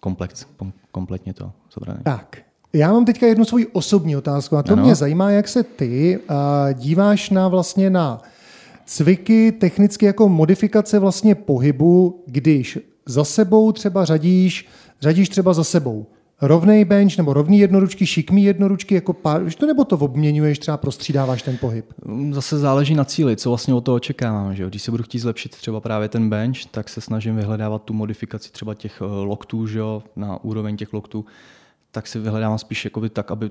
komplex, 0.00 0.46
kompletně 0.90 1.34
to 1.34 1.52
zabraný. 1.74 2.00
Tak, 2.02 2.42
já 2.72 2.92
mám 2.92 3.04
teďka 3.04 3.26
jednu 3.26 3.44
svoji 3.44 3.66
osobní 3.66 4.16
otázku 4.16 4.56
a 4.56 4.62
to 4.62 4.72
ano. 4.72 4.82
mě 4.82 4.94
zajímá, 4.94 5.30
jak 5.30 5.48
se 5.48 5.62
ty 5.62 6.18
uh, 6.18 6.36
díváš 6.72 7.30
na 7.30 7.48
vlastně 7.48 7.90
na 7.90 8.22
cviky, 8.86 9.52
technicky 9.52 10.06
jako 10.06 10.28
modifikace 10.28 10.98
vlastně 10.98 11.34
pohybu, 11.34 12.24
když 12.26 12.78
za 13.06 13.24
sebou 13.24 13.72
třeba 13.72 14.04
řadíš, 14.04 14.66
řadíš 15.00 15.28
třeba 15.28 15.52
za 15.52 15.64
sebou 15.64 16.06
rovnej 16.42 16.84
bench 16.84 17.18
nebo 17.18 17.32
rovný 17.32 17.58
jednoručky, 17.58 18.06
šikmý 18.06 18.44
jednoručky, 18.44 18.94
jako 18.94 19.12
pár, 19.12 19.52
to 19.54 19.66
nebo 19.66 19.84
to 19.84 19.96
obměňuješ, 19.96 20.58
třeba 20.58 20.76
prostřídáváš 20.76 21.42
ten 21.42 21.58
pohyb? 21.58 21.92
Zase 22.30 22.58
záleží 22.58 22.94
na 22.94 23.04
cíli, 23.04 23.36
co 23.36 23.50
vlastně 23.50 23.74
o 23.74 23.80
to 23.80 23.94
očekávám. 23.94 24.54
Že 24.54 24.66
Když 24.66 24.82
se 24.82 24.90
budu 24.90 25.02
chtít 25.02 25.18
zlepšit 25.18 25.56
třeba 25.56 25.80
právě 25.80 26.08
ten 26.08 26.30
bench, 26.30 26.64
tak 26.70 26.88
se 26.88 27.00
snažím 27.00 27.36
vyhledávat 27.36 27.82
tu 27.82 27.94
modifikaci 27.94 28.52
třeba 28.52 28.74
těch 28.74 29.02
eh, 29.02 29.04
loktů, 29.04 29.66
že 29.66 29.78
jo, 29.78 30.02
na 30.16 30.44
úroveň 30.44 30.76
těch 30.76 30.92
loktů, 30.92 31.24
tak 31.90 32.06
si 32.06 32.18
vyhledávám 32.18 32.58
spíš 32.58 32.84
jako 32.84 33.08
tak, 33.08 33.30
aby 33.30 33.50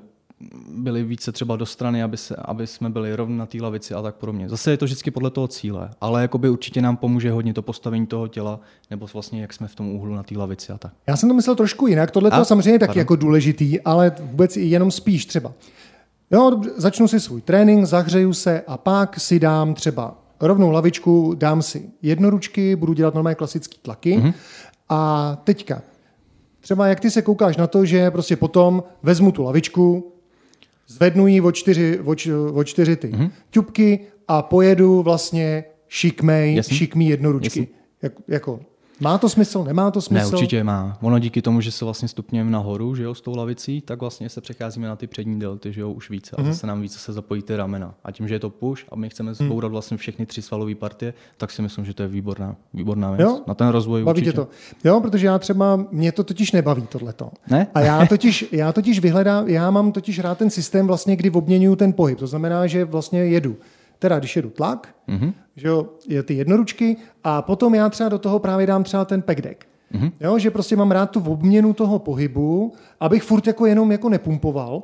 byli 0.69 1.03
více 1.03 1.31
třeba 1.31 1.55
do 1.55 1.65
strany, 1.65 2.03
aby, 2.03 2.17
se, 2.17 2.35
aby 2.35 2.67
jsme 2.67 2.89
byli 2.89 3.15
rovni 3.15 3.37
na 3.37 3.45
té 3.45 3.57
lavici 3.61 3.93
a 3.93 4.01
tak 4.01 4.15
podobně. 4.15 4.49
Zase 4.49 4.71
je 4.71 4.77
to 4.77 4.85
vždycky 4.85 5.11
podle 5.11 5.29
toho 5.29 5.47
cíle, 5.47 5.89
ale 6.01 6.21
jakoby 6.21 6.49
určitě 6.49 6.81
nám 6.81 6.97
pomůže 6.97 7.31
hodně 7.31 7.53
to 7.53 7.61
postavení 7.61 8.07
toho 8.07 8.27
těla, 8.27 8.59
nebo 8.89 9.07
vlastně 9.13 9.41
jak 9.41 9.53
jsme 9.53 9.67
v 9.67 9.75
tom 9.75 9.89
úhlu 9.89 10.15
na 10.15 10.23
té 10.23 10.37
lavici 10.37 10.73
a 10.73 10.77
tak. 10.77 10.91
Já 11.07 11.17
jsem 11.17 11.29
to 11.29 11.35
myslel 11.35 11.55
trošku 11.55 11.87
jinak, 11.87 12.11
tohle 12.11 12.31
je 12.39 12.45
samozřejmě 12.45 12.79
taky 12.79 12.99
jako 12.99 13.15
důležitý, 13.15 13.81
ale 13.81 14.11
vůbec 14.19 14.57
jenom 14.57 14.91
spíš 14.91 15.25
třeba. 15.25 15.51
Jo, 16.31 16.61
začnu 16.77 17.07
si 17.07 17.19
svůj 17.19 17.41
trénink, 17.41 17.85
zahřeju 17.85 18.33
se 18.33 18.61
a 18.67 18.77
pak 18.77 19.19
si 19.19 19.39
dám 19.39 19.73
třeba 19.73 20.15
rovnou 20.39 20.71
lavičku, 20.71 21.33
dám 21.37 21.61
si 21.61 21.89
jednoručky, 22.01 22.75
budu 22.75 22.93
dělat 22.93 23.13
normálně 23.13 23.35
klasické 23.35 23.75
tlaky 23.81 24.17
mm-hmm. 24.17 24.33
a 24.89 25.37
teďka 25.43 25.81
Třeba 26.63 26.87
jak 26.87 26.99
ty 26.99 27.11
se 27.11 27.21
koukáš 27.21 27.57
na 27.57 27.67
to, 27.67 27.85
že 27.85 28.11
prostě 28.11 28.35
potom 28.35 28.83
vezmu 29.03 29.31
tu 29.31 29.43
lavičku, 29.43 30.13
zvednu 30.87 31.27
ji 31.27 31.41
o 31.41 31.51
čtyři, 31.51 31.99
o, 31.99 32.15
o 32.53 32.63
čtyři 32.63 32.95
ty 32.95 33.07
mm-hmm. 33.07 33.31
ťupky 33.49 33.99
a 34.27 34.41
pojedu 34.41 35.01
vlastně 35.01 35.63
šikmej, 35.87 36.55
Jasný. 36.55 36.77
šikmý 36.77 37.09
jednoručky. 37.09 37.67
Jak, 38.01 38.13
jako 38.27 38.59
má 38.99 39.17
to 39.17 39.29
smysl, 39.29 39.63
nemá 39.63 39.91
to 39.91 40.01
smysl? 40.01 40.25
Ne, 40.25 40.31
určitě 40.31 40.63
má. 40.63 40.97
Ono 41.01 41.19
díky 41.19 41.41
tomu, 41.41 41.61
že 41.61 41.71
se 41.71 41.85
vlastně 41.85 42.07
stupněme 42.07 42.51
nahoru, 42.51 42.95
že 42.95 43.03
jo, 43.03 43.15
s 43.15 43.21
tou 43.21 43.35
lavicí, 43.35 43.81
tak 43.81 43.99
vlastně 43.99 44.29
se 44.29 44.41
přecházíme 44.41 44.87
na 44.87 44.95
ty 44.95 45.07
přední 45.07 45.39
delty, 45.39 45.73
že 45.73 45.81
jo, 45.81 45.91
už 45.91 46.09
více. 46.09 46.35
A 46.35 46.41
mm-hmm. 46.41 46.45
zase 46.45 46.67
nám 46.67 46.81
více 46.81 46.99
se 46.99 47.13
zapojí 47.13 47.41
ty 47.41 47.55
ramena. 47.55 47.93
A 48.03 48.11
tím, 48.11 48.27
že 48.27 48.35
je 48.35 48.39
to 48.39 48.49
push 48.49 48.85
a 48.91 48.95
my 48.95 49.09
chceme 49.09 49.33
zbourat 49.33 49.69
mm. 49.69 49.71
vlastně 49.71 49.97
všechny 49.97 50.25
tři 50.25 50.41
svalové 50.41 50.75
partie, 50.75 51.13
tak 51.37 51.51
si 51.51 51.61
myslím, 51.61 51.85
že 51.85 51.93
to 51.93 52.01
je 52.01 52.07
výborná, 52.07 52.55
výborná 52.73 53.11
věc. 53.11 53.29
Jo? 53.29 53.41
Na 53.47 53.53
ten 53.53 53.67
rozvoj 53.67 54.03
baví 54.03 54.21
určitě. 54.21 54.35
to. 54.35 54.47
Jo, 54.83 55.01
protože 55.01 55.27
já 55.27 55.39
třeba, 55.39 55.79
mě 55.91 56.11
to 56.11 56.23
totiž 56.23 56.51
nebaví 56.51 56.81
tohleto. 56.81 57.31
Ne? 57.49 57.67
A 57.73 57.79
já 57.79 58.05
totiž, 58.09 58.45
já 58.51 58.71
totiž 58.71 58.99
vyhledám, 58.99 59.47
já 59.47 59.71
mám 59.71 59.91
totiž 59.91 60.19
rád 60.19 60.37
ten 60.37 60.49
systém 60.49 60.87
vlastně, 60.87 61.15
kdy 61.15 61.29
obměňuju 61.29 61.75
ten 61.75 61.93
pohyb. 61.93 62.19
To 62.19 62.27
znamená, 62.27 62.67
že 62.67 62.85
vlastně 62.85 63.19
jedu 63.25 63.57
teda 64.03 64.19
když 64.19 64.35
jedu 64.35 64.49
tlak, 64.49 64.95
mm-hmm. 65.09 65.33
Že 65.55 65.67
jo, 65.67 65.87
je 66.07 66.23
ty 66.23 66.33
jednoručky 66.33 66.97
a 67.23 67.41
potom 67.41 67.75
já 67.75 67.89
třeba 67.89 68.09
do 68.09 68.19
toho 68.19 68.39
právě 68.39 68.67
dám 68.67 68.83
třeba 68.83 69.05
ten 69.05 69.21
pack 69.21 69.41
deck. 69.41 69.65
Mm-hmm. 69.93 70.11
Jo, 70.19 70.39
že 70.39 70.51
prostě 70.51 70.75
mám 70.75 70.91
rád 70.91 71.11
tu 71.11 71.19
obměnu 71.19 71.73
toho 71.73 71.99
pohybu, 71.99 72.73
abych 72.99 73.23
furt 73.23 73.47
jako 73.47 73.65
jenom 73.65 73.91
jako 73.91 74.09
nepumpoval, 74.09 74.83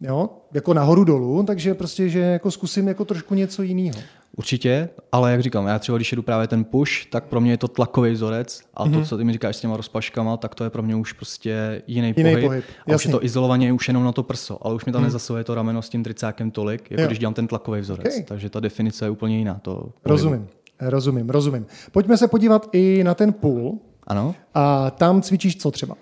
jo, 0.00 0.30
jako 0.52 0.74
nahoru 0.74 1.04
dolů, 1.04 1.42
takže 1.42 1.74
prostě, 1.74 2.08
že 2.08 2.20
jako 2.20 2.50
zkusím 2.50 2.88
jako 2.88 3.04
trošku 3.04 3.34
něco 3.34 3.62
jiného. 3.62 4.00
Určitě, 4.36 4.88
ale 5.12 5.30
jak 5.30 5.42
říkám, 5.42 5.66
já 5.66 5.78
třeba 5.78 5.98
když 5.98 6.12
jedu 6.12 6.22
právě 6.22 6.46
ten 6.46 6.64
push, 6.64 7.04
tak 7.10 7.24
pro 7.24 7.40
mě 7.40 7.50
je 7.52 7.56
to 7.56 7.68
tlakový 7.68 8.12
vzorec 8.12 8.60
a 8.74 8.84
mm-hmm. 8.84 8.92
to, 8.92 8.98
mhm. 8.98 9.04
co 9.04 9.16
ty 9.16 9.24
mi 9.24 9.32
říkáš 9.32 9.56
s 9.56 9.60
těma 9.60 9.76
rozpaškama, 9.76 10.36
tak 10.36 10.54
to 10.54 10.64
je 10.64 10.70
pro 10.70 10.82
mě 10.82 10.96
už 10.96 11.12
prostě 11.12 11.82
jiný, 11.86 12.14
jiný 12.16 12.30
pohyb. 12.30 12.44
pohyb. 12.44 12.64
A 12.92 12.94
už 12.94 13.04
je 13.04 13.10
to 13.10 13.24
izolovaně 13.24 13.72
už 13.72 13.88
jenom 13.88 14.04
na 14.04 14.12
to 14.12 14.22
prso, 14.22 14.66
ale 14.66 14.74
už 14.74 14.84
mi 14.84 14.92
tam 14.92 15.00
mm. 15.00 15.06
nezasahuje 15.06 15.44
to 15.44 15.54
rameno 15.54 15.82
s 15.82 15.88
tím 15.88 16.04
tricákem 16.04 16.50
tolik, 16.50 16.90
jako 16.90 17.02
jo. 17.02 17.06
když 17.06 17.18
dělám 17.18 17.34
ten 17.34 17.46
tlakový 17.46 17.80
vzorec. 17.80 18.06
Okay. 18.06 18.22
Takže 18.22 18.50
ta 18.50 18.60
definice 18.60 19.04
je 19.04 19.10
úplně 19.10 19.38
jiná. 19.38 19.54
To 19.62 19.88
rozumím, 20.04 20.48
rozumím, 20.80 21.30
rozumím. 21.30 21.66
Pojďme 21.92 22.16
se 22.16 22.28
podívat 22.28 22.68
i 22.72 23.04
na 23.04 23.14
ten 23.14 23.32
pool. 23.32 23.78
Ano. 24.06 24.34
A 24.54 24.90
tam 24.90 25.22
cvičíš 25.22 25.56
co 25.56 25.70
třeba? 25.70 25.94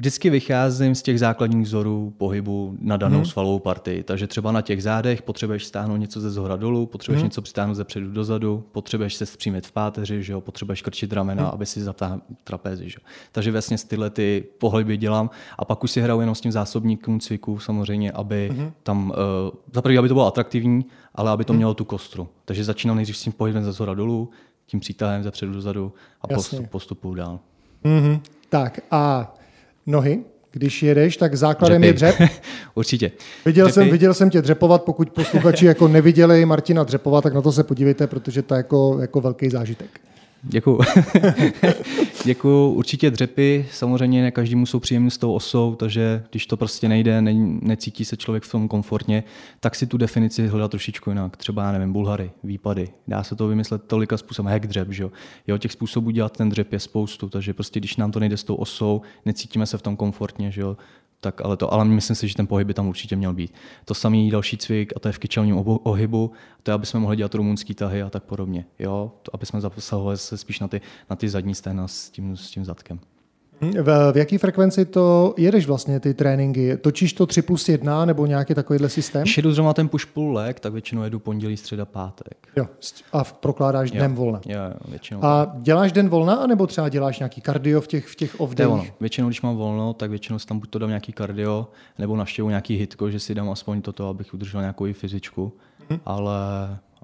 Vždycky 0.00 0.30
vycházím 0.30 0.94
z 0.94 1.02
těch 1.02 1.18
základních 1.18 1.66
vzorů 1.66 2.14
pohybu 2.16 2.76
na 2.80 2.96
danou 2.96 3.16
hmm. 3.16 3.26
svalovou 3.26 3.58
partii. 3.58 4.02
Takže 4.02 4.26
třeba 4.26 4.52
na 4.52 4.62
těch 4.62 4.82
zádech 4.82 5.22
potřebuješ 5.22 5.66
stáhnout 5.66 5.96
něco 5.96 6.20
ze 6.20 6.30
zhora 6.30 6.56
dolů, 6.56 6.86
potřebuješ 6.86 7.20
hmm. 7.20 7.26
něco 7.26 7.42
přitáhnout 7.42 7.76
ze 7.76 7.84
předu 7.84 8.10
dozadu, 8.10 8.64
potřebuješ 8.72 9.14
se 9.14 9.26
zpřímit 9.26 9.66
v 9.66 9.72
páteři, 9.72 10.22
že 10.22 10.32
jo? 10.32 10.40
potřebuješ 10.40 10.82
krčit 10.82 11.12
ramena, 11.12 11.42
hmm. 11.42 11.52
aby 11.54 11.66
si 11.66 11.80
zatáhl 11.80 12.20
trapezi. 12.44 12.90
Že 12.90 12.96
jo? 13.00 13.08
Takže 13.32 13.52
vlastně 13.52 13.76
tyhle 13.88 14.10
ty 14.10 14.44
pohyby 14.58 14.96
dělám 14.96 15.30
a 15.58 15.64
pak 15.64 15.84
už 15.84 15.90
si 15.90 16.00
hraju 16.00 16.20
jenom 16.20 16.34
s 16.34 16.40
tím 16.40 16.52
zásobníkem 16.52 17.20
cviků 17.20 17.58
samozřejmě, 17.58 18.12
aby 18.12 18.50
hmm. 18.52 18.72
tam, 18.82 19.10
uh, 19.10 19.16
za 19.72 19.82
prvý, 19.82 19.98
aby 19.98 20.08
to 20.08 20.14
bylo 20.14 20.26
atraktivní, 20.26 20.84
ale 21.14 21.30
aby 21.30 21.44
to 21.44 21.52
hmm. 21.52 21.58
mělo 21.58 21.74
tu 21.74 21.84
kostru. 21.84 22.28
Takže 22.44 22.64
začínám 22.64 22.96
nejdřív 22.96 23.16
s 23.16 23.22
tím 23.22 23.32
pohybem 23.32 23.64
ze 23.64 23.72
zhora 23.72 23.94
dolů, 23.94 24.30
tím 24.66 24.80
přítahem 24.80 25.22
ze 25.22 25.30
předu 25.30 25.52
dozadu 25.52 25.92
a 26.20 26.28
postup, 26.28 26.70
postupu 26.70 27.14
dál. 27.14 27.38
Mm-hmm. 27.84 28.20
Tak 28.48 28.80
a 28.90 29.34
nohy, 29.90 30.20
když 30.52 30.82
jedeš, 30.82 31.16
tak 31.16 31.34
základem 31.34 31.82
Dřepy. 31.82 31.86
je 31.86 31.92
dřep. 31.92 32.30
Určitě. 32.74 33.10
Viděl 33.46 33.68
jsem, 33.72 33.90
viděl 33.90 34.14
jsem 34.14 34.30
tě 34.30 34.42
dřepovat, 34.42 34.82
pokud 34.82 35.10
posluchači 35.10 35.66
jako 35.66 35.88
neviděli 35.88 36.44
Martina 36.44 36.84
dřepovat, 36.84 37.24
tak 37.24 37.34
na 37.34 37.42
to 37.42 37.52
se 37.52 37.64
podívejte, 37.64 38.06
protože 38.06 38.42
to 38.42 38.54
je 38.54 38.56
jako, 38.56 38.98
jako 39.00 39.20
velký 39.20 39.50
zážitek. 39.50 40.00
Děkuju. 40.42 40.80
Děkuju. 42.24 42.70
Určitě 42.70 43.10
dřepy, 43.10 43.66
samozřejmě 43.72 44.22
ne 44.22 44.30
každému 44.30 44.66
jsou 44.66 44.80
příjemný 44.80 45.10
s 45.10 45.18
tou 45.18 45.32
osou, 45.32 45.74
takže 45.74 46.24
když 46.30 46.46
to 46.46 46.56
prostě 46.56 46.88
nejde, 46.88 47.22
ne, 47.22 47.32
necítí 47.62 48.04
se 48.04 48.16
člověk 48.16 48.42
v 48.42 48.50
tom 48.50 48.68
komfortně, 48.68 49.24
tak 49.60 49.74
si 49.74 49.86
tu 49.86 49.96
definici 49.96 50.46
hledá 50.46 50.68
trošičku 50.68 51.10
jinak. 51.10 51.36
Třeba, 51.36 51.64
já 51.64 51.72
nevím, 51.72 51.92
bulhary, 51.92 52.30
výpady. 52.44 52.88
Dá 53.08 53.22
se 53.22 53.36
to 53.36 53.48
vymyslet 53.48 53.82
tolika 53.84 54.16
způsobem. 54.16 54.52
Hack 54.52 54.66
dřep, 54.66 54.92
že 54.92 55.02
jo. 55.02 55.10
jo. 55.46 55.58
těch 55.58 55.72
způsobů 55.72 56.10
dělat 56.10 56.36
ten 56.36 56.48
dřep 56.48 56.72
je 56.72 56.80
spoustu, 56.80 57.28
takže 57.28 57.54
prostě 57.54 57.80
když 57.80 57.96
nám 57.96 58.12
to 58.12 58.20
nejde 58.20 58.36
s 58.36 58.44
tou 58.44 58.54
osou, 58.54 59.02
necítíme 59.26 59.66
se 59.66 59.78
v 59.78 59.82
tom 59.82 59.96
komfortně, 59.96 60.50
že 60.50 60.60
jo 60.60 60.76
tak 61.20 61.40
ale 61.44 61.56
to, 61.56 61.72
ale 61.72 61.84
myslím 61.84 62.16
si, 62.16 62.28
že 62.28 62.34
ten 62.34 62.46
pohyb 62.46 62.66
by 62.66 62.74
tam 62.74 62.88
určitě 62.88 63.16
měl 63.16 63.32
být. 63.32 63.54
To 63.84 63.94
samý 63.94 64.30
další 64.30 64.56
cvik, 64.56 64.92
a 64.96 65.00
to 65.00 65.08
je 65.08 65.12
v 65.12 65.18
kyčelním 65.18 65.56
ohybu, 65.82 66.32
to 66.62 66.70
je, 66.70 66.74
aby 66.74 66.86
jsme 66.86 67.00
mohli 67.00 67.16
dělat 67.16 67.34
rumunský 67.34 67.74
tahy 67.74 68.02
a 68.02 68.10
tak 68.10 68.22
podobně. 68.22 68.64
Jo? 68.78 69.12
To, 69.22 69.34
aby 69.34 69.46
jsme 69.46 69.60
zasahovali 69.60 70.18
se 70.18 70.36
spíš 70.36 70.60
na 70.60 70.68
ty, 70.68 70.80
na 71.10 71.16
ty 71.16 71.28
zadní 71.28 71.54
stehna 71.54 71.88
s 71.88 72.10
tím, 72.10 72.36
s 72.36 72.50
tím 72.50 72.64
zadkem. 72.64 73.00
V, 73.60 74.12
v 74.12 74.16
jaký 74.16 74.38
frekvenci 74.38 74.84
to 74.84 75.34
jedeš 75.36 75.66
vlastně 75.66 76.00
ty 76.00 76.14
tréninky? 76.14 76.76
Točíš 76.76 77.12
to 77.12 77.26
3 77.26 77.42
plus 77.42 77.68
1 77.68 78.04
nebo 78.04 78.26
nějaký 78.26 78.54
takovýhle 78.54 78.88
systém? 78.88 79.22
Když 79.22 79.36
jedu 79.36 79.52
zrovna 79.52 79.74
ten 79.74 79.88
push 79.88 80.06
pull 80.06 80.32
leg, 80.32 80.60
tak 80.60 80.72
většinou 80.72 81.02
jedu 81.02 81.18
pondělí, 81.18 81.56
středa, 81.56 81.84
pátek. 81.84 82.48
Jo, 82.56 82.66
a 83.12 83.24
prokládáš 83.24 83.90
jo. 83.92 84.00
den 84.00 84.14
volna. 84.14 84.40
Jo, 84.46 84.58
jo, 84.58 84.74
většinou. 84.88 85.24
A 85.24 85.52
děláš 85.58 85.92
den 85.92 86.08
volna, 86.08 86.46
nebo 86.46 86.66
třeba 86.66 86.88
děláš 86.88 87.18
nějaký 87.18 87.40
kardio 87.40 87.80
v 87.80 87.86
těch, 87.86 88.06
v 88.06 88.16
těch 88.16 88.40
off 88.40 88.54
days? 88.54 88.92
Většinou, 89.00 89.28
když 89.28 89.42
mám 89.42 89.56
volno, 89.56 89.92
tak 89.92 90.10
většinou 90.10 90.38
si 90.38 90.46
tam 90.46 90.58
buď 90.58 90.70
to 90.70 90.78
dám 90.78 90.88
nějaký 90.88 91.12
kardio, 91.12 91.68
nebo 91.98 92.16
naštěvu 92.16 92.48
nějaký 92.48 92.76
hitko, 92.76 93.10
že 93.10 93.20
si 93.20 93.34
dám 93.34 93.50
aspoň 93.50 93.82
toto, 93.82 94.08
abych 94.08 94.34
udržel 94.34 94.60
nějakou 94.60 94.86
i 94.86 94.92
fyzičku. 94.92 95.52
Hmm. 95.90 96.00
Ale 96.06 96.34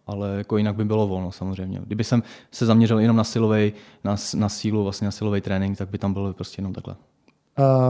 ale 0.06 0.34
jako 0.38 0.58
jinak 0.58 0.76
by 0.76 0.84
bylo 0.84 1.06
volno 1.06 1.32
samozřejmě. 1.32 1.80
Kdyby 1.86 2.04
jsem 2.04 2.22
se 2.50 2.66
zaměřil 2.66 2.98
jenom 2.98 3.16
na 3.16 3.24
silový, 3.24 3.72
na, 4.04 4.16
na 4.36 4.48
sílu, 4.48 4.82
vlastně 4.82 5.04
na 5.04 5.10
silový 5.10 5.40
trénink, 5.40 5.78
tak 5.78 5.88
by 5.88 5.98
tam 5.98 6.12
bylo 6.12 6.32
prostě 6.32 6.60
jenom 6.60 6.72
takhle. 6.72 6.96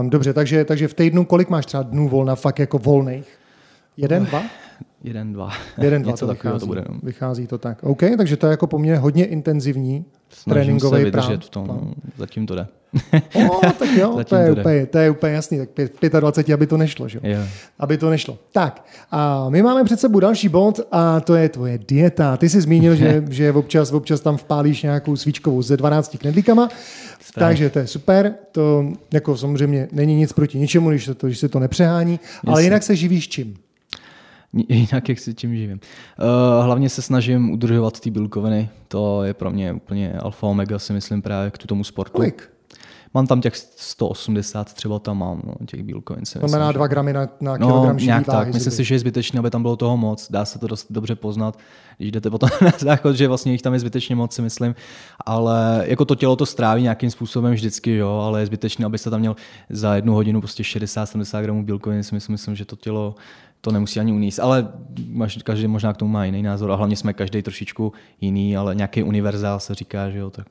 Um, 0.01 0.11
dobře, 0.11 0.33
takže, 0.33 0.65
takže 0.65 0.89
v 0.89 0.95
týdnu 0.95 1.25
kolik 1.25 1.49
máš 1.49 1.67
třeba 1.67 1.83
dnů 1.83 2.09
volna, 2.09 2.35
fakt 2.35 2.59
jako 2.59 2.79
volných? 2.79 3.39
Jeden, 3.97 4.25
dva? 4.25 4.43
Jeden, 5.05 5.33
dva. 5.33 5.53
Jeden, 5.79 6.03
dva 6.03 6.11
Něco 6.13 6.27
to 6.27 6.33
vychází, 6.33 6.61
to 6.61 6.67
bude. 6.67 6.85
No. 6.89 6.99
Vychází 7.03 7.47
to 7.47 7.59
tak. 7.59 7.83
OK, 7.83 8.03
takže 8.17 8.37
to 8.37 8.47
je 8.47 8.51
jako 8.51 8.67
poměrně 8.67 8.99
hodně 8.99 9.25
intenzivní 9.25 10.05
Snažím 10.29 10.53
tréninkový 10.53 10.99
se 10.99 11.05
vydržet 11.05 11.45
v 11.45 11.51
tom, 11.51 11.67
no, 11.67 11.93
zatím 12.17 12.47
to 12.47 12.55
jde. 12.55 12.67
o, 13.51 13.61
tak 13.79 13.89
jo, 13.97 14.25
to 14.25 14.37
je, 14.37 14.53
úplně, 14.53 14.87
to 14.87 14.99
je 14.99 15.11
úplně 15.11 15.33
jasný, 15.33 15.59
tak 16.01 16.21
25, 16.21 16.55
aby 16.55 16.67
to 16.67 16.77
nešlo, 16.77 17.09
že? 17.09 17.21
Yeah. 17.23 17.49
Aby 17.79 17.99
to 17.99 18.11
nešlo. 18.11 18.39
Tak, 18.53 18.87
a 19.11 19.49
my 19.49 19.63
máme 19.63 19.85
před 19.85 20.01
sebou 20.01 20.21
další 20.21 20.49
bod 20.49 20.81
a 20.93 21.21
to 21.21 21.35
je 21.35 21.49
tvoje 21.49 21.79
dieta. 21.89 22.37
Ty 22.37 22.49
jsi 22.49 22.61
zmínil, 22.61 22.97
že, 22.97 23.25
že 23.31 23.53
občas, 23.53 23.93
občas 23.93 24.21
tam 24.21 24.37
vpálíš 24.37 24.83
nějakou 24.83 25.17
svíčkovou 25.17 25.63
ze 25.63 25.77
12 25.77 26.17
knedlíkama, 26.19 26.69
Správně. 27.21 27.49
takže 27.49 27.71
to 27.71 27.79
je 27.79 27.87
super. 27.87 28.35
To 28.53 28.93
jako 29.13 29.37
samozřejmě 29.37 29.89
není 29.93 30.15
nic 30.15 30.33
proti 30.33 30.59
ničemu, 30.59 30.91
když 30.91 31.05
se 31.05 31.15
to, 31.15 31.27
když 31.27 31.39
se 31.39 31.49
to 31.49 31.59
nepřehání, 31.59 32.21
Jasně. 32.23 32.53
ale 32.53 32.63
jinak 32.63 32.83
se 32.83 32.97
živíš 32.97 33.29
čím? 33.29 33.57
jinak 34.69 35.09
jak 35.09 35.19
se 35.19 35.35
tím 35.35 35.57
živím. 35.57 35.81
Uh, 36.19 36.65
hlavně 36.65 36.89
se 36.89 37.03
snažím 37.03 37.51
udržovat 37.51 38.01
ty 38.01 38.11
bílkoviny, 38.11 38.69
to 38.89 39.23
je 39.23 39.35
pro 39.35 39.51
mě 39.51 39.73
úplně 39.73 40.13
alfa 40.13 40.47
omega, 40.47 40.79
si 40.79 40.93
myslím 40.93 41.23
právě 41.23 41.51
k 41.51 41.59
tomu 41.59 41.85
sportu. 41.85 42.13
Kolik? 42.13 42.56
Mám 43.17 43.27
tam 43.27 43.41
těch 43.41 43.57
180 43.57 44.75
třeba 44.75 44.99
tam 44.99 45.19
mám, 45.19 45.43
no, 45.45 45.55
těch 45.67 45.83
bílkovin. 45.83 46.27
Si 46.27 46.39
Znamená 46.39 46.73
2 46.73 46.87
gramy 46.87 47.13
na, 47.13 47.29
na 47.41 47.57
no, 47.57 47.67
kilogram 47.67 47.97
nějak 47.97 48.27
tak. 48.27 48.55
Myslím 48.55 48.73
si, 48.73 48.85
že 48.85 48.95
je 48.95 48.99
zbytečné, 48.99 49.39
aby 49.39 49.51
tam 49.51 49.63
bylo 49.63 49.77
toho 49.77 49.97
moc. 49.97 50.31
Dá 50.31 50.45
se 50.45 50.59
to 50.59 50.67
dost 50.67 50.87
dobře 50.91 51.15
poznat, 51.15 51.59
když 51.99 52.13
jdete 52.13 52.31
potom 52.31 52.49
na 52.61 52.73
záchod, 52.79 53.17
že 53.17 53.29
vlastně 53.29 53.53
jich 53.53 53.63
tam 53.63 53.73
je 53.73 53.79
zbytečně 53.79 54.17
moc, 54.17 54.35
si 54.35 54.43
myslím. 54.43 54.75
Ale 55.27 55.85
jako 55.87 56.05
to 56.05 56.15
tělo 56.15 56.37
to 56.37 56.47
stráví 56.47 56.83
nějakým 56.83 57.11
způsobem 57.11 57.53
vždycky, 57.53 57.97
jo, 57.97 58.11
ale 58.11 58.41
je 58.41 58.47
zbytečné, 58.47 58.87
abyste 58.87 59.11
tam 59.11 59.21
měl 59.21 59.37
za 59.71 59.95
jednu 59.95 60.15
hodinu 60.15 60.41
prostě 60.41 60.63
60-70 60.63 61.43
gramů 61.43 61.65
bílkovin. 61.65 62.03
Si 62.03 62.15
myslím, 62.15 62.35
myslím, 62.35 62.55
že 62.55 62.65
to 62.65 62.77
tělo 62.77 63.15
to 63.61 63.73
nemusí 63.73 64.01
ani 64.01 64.13
uníst, 64.13 64.41
ale 64.41 64.69
každý 65.45 65.67
možná 65.67 65.93
k 65.93 65.97
tomu 65.97 66.13
má 66.13 66.25
jiný 66.25 66.43
názor 66.43 66.71
a 66.71 66.75
hlavně 66.75 66.97
jsme 66.97 67.13
každý 67.13 67.43
trošičku 67.43 67.93
jiný, 68.21 68.57
ale 68.57 68.75
nějaký 68.75 69.03
univerzál 69.03 69.61
se 69.61 69.75
říká, 69.75 70.11
že 70.11 70.19
jo, 70.19 70.31
tak 70.31 70.47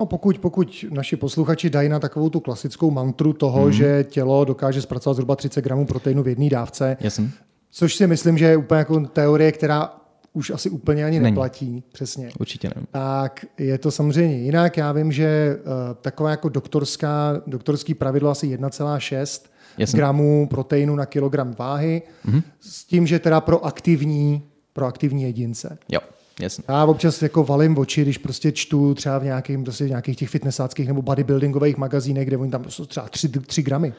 No, 0.00 0.06
pokud, 0.06 0.38
pokud 0.38 0.84
naši 0.90 1.16
posluchači 1.16 1.70
dají 1.70 1.88
na 1.88 1.98
takovou 1.98 2.30
tu 2.30 2.40
klasickou 2.40 2.90
mantru 2.90 3.32
toho, 3.32 3.62
hmm. 3.62 3.72
že 3.72 4.04
tělo 4.08 4.44
dokáže 4.44 4.82
zpracovat 4.82 5.14
zhruba 5.14 5.36
30 5.36 5.64
gramů 5.64 5.86
proteinu 5.86 6.22
v 6.22 6.28
jedné 6.28 6.48
dávce, 6.48 6.96
Jasně. 7.00 7.30
což 7.70 7.94
si 7.94 8.06
myslím, 8.06 8.38
že 8.38 8.44
je 8.44 8.56
úplně 8.56 8.78
jako 8.78 9.00
teorie, 9.00 9.52
která 9.52 9.92
už 10.32 10.50
asi 10.50 10.70
úplně 10.70 11.04
ani 11.04 11.20
Není. 11.20 11.32
neplatí. 11.32 11.82
Přesně. 11.92 12.30
Určitě 12.38 12.68
ne. 12.68 12.82
Tak 12.90 13.46
je 13.58 13.78
to 13.78 13.90
samozřejmě 13.90 14.36
jinak. 14.36 14.76
Já 14.76 14.92
vím, 14.92 15.12
že 15.12 15.56
uh, 15.58 15.72
taková 16.00 16.30
jako 16.30 16.48
doktorská, 16.48 17.42
doktorský 17.46 17.94
pravidlo 17.94 18.30
asi 18.30 18.56
1,6 18.56 19.46
Jasně. 19.78 19.96
gramů 19.96 20.48
proteinu 20.50 20.96
na 20.96 21.06
kilogram 21.06 21.54
váhy, 21.58 22.02
mm-hmm. 22.26 22.42
s 22.60 22.84
tím, 22.84 23.06
že 23.06 23.18
teda 23.18 23.40
pro 23.40 23.64
aktivní, 23.64 24.42
pro 24.72 24.86
aktivní 24.86 25.22
jedince. 25.22 25.78
Jo. 25.88 26.00
Jasně. 26.40 26.64
Já 26.68 26.84
občas 26.84 27.22
jako 27.22 27.44
valím 27.44 27.78
oči, 27.78 28.02
když 28.02 28.18
prostě 28.18 28.52
čtu 28.52 28.94
třeba 28.94 29.18
v 29.18 29.24
nějakých, 29.24 29.58
prostě 29.58 29.84
v 29.84 29.88
nějakých 29.88 30.16
těch 30.16 30.28
fitnessáckých 30.28 30.88
nebo 30.88 31.02
bodybuildingových 31.02 31.76
magazínech, 31.76 32.26
kde 32.26 32.36
oni 32.36 32.50
tam 32.50 32.64
jsou 32.68 32.86
třeba 32.86 33.08
3, 33.08 33.28
3 33.28 33.62
gramy. 33.62 33.92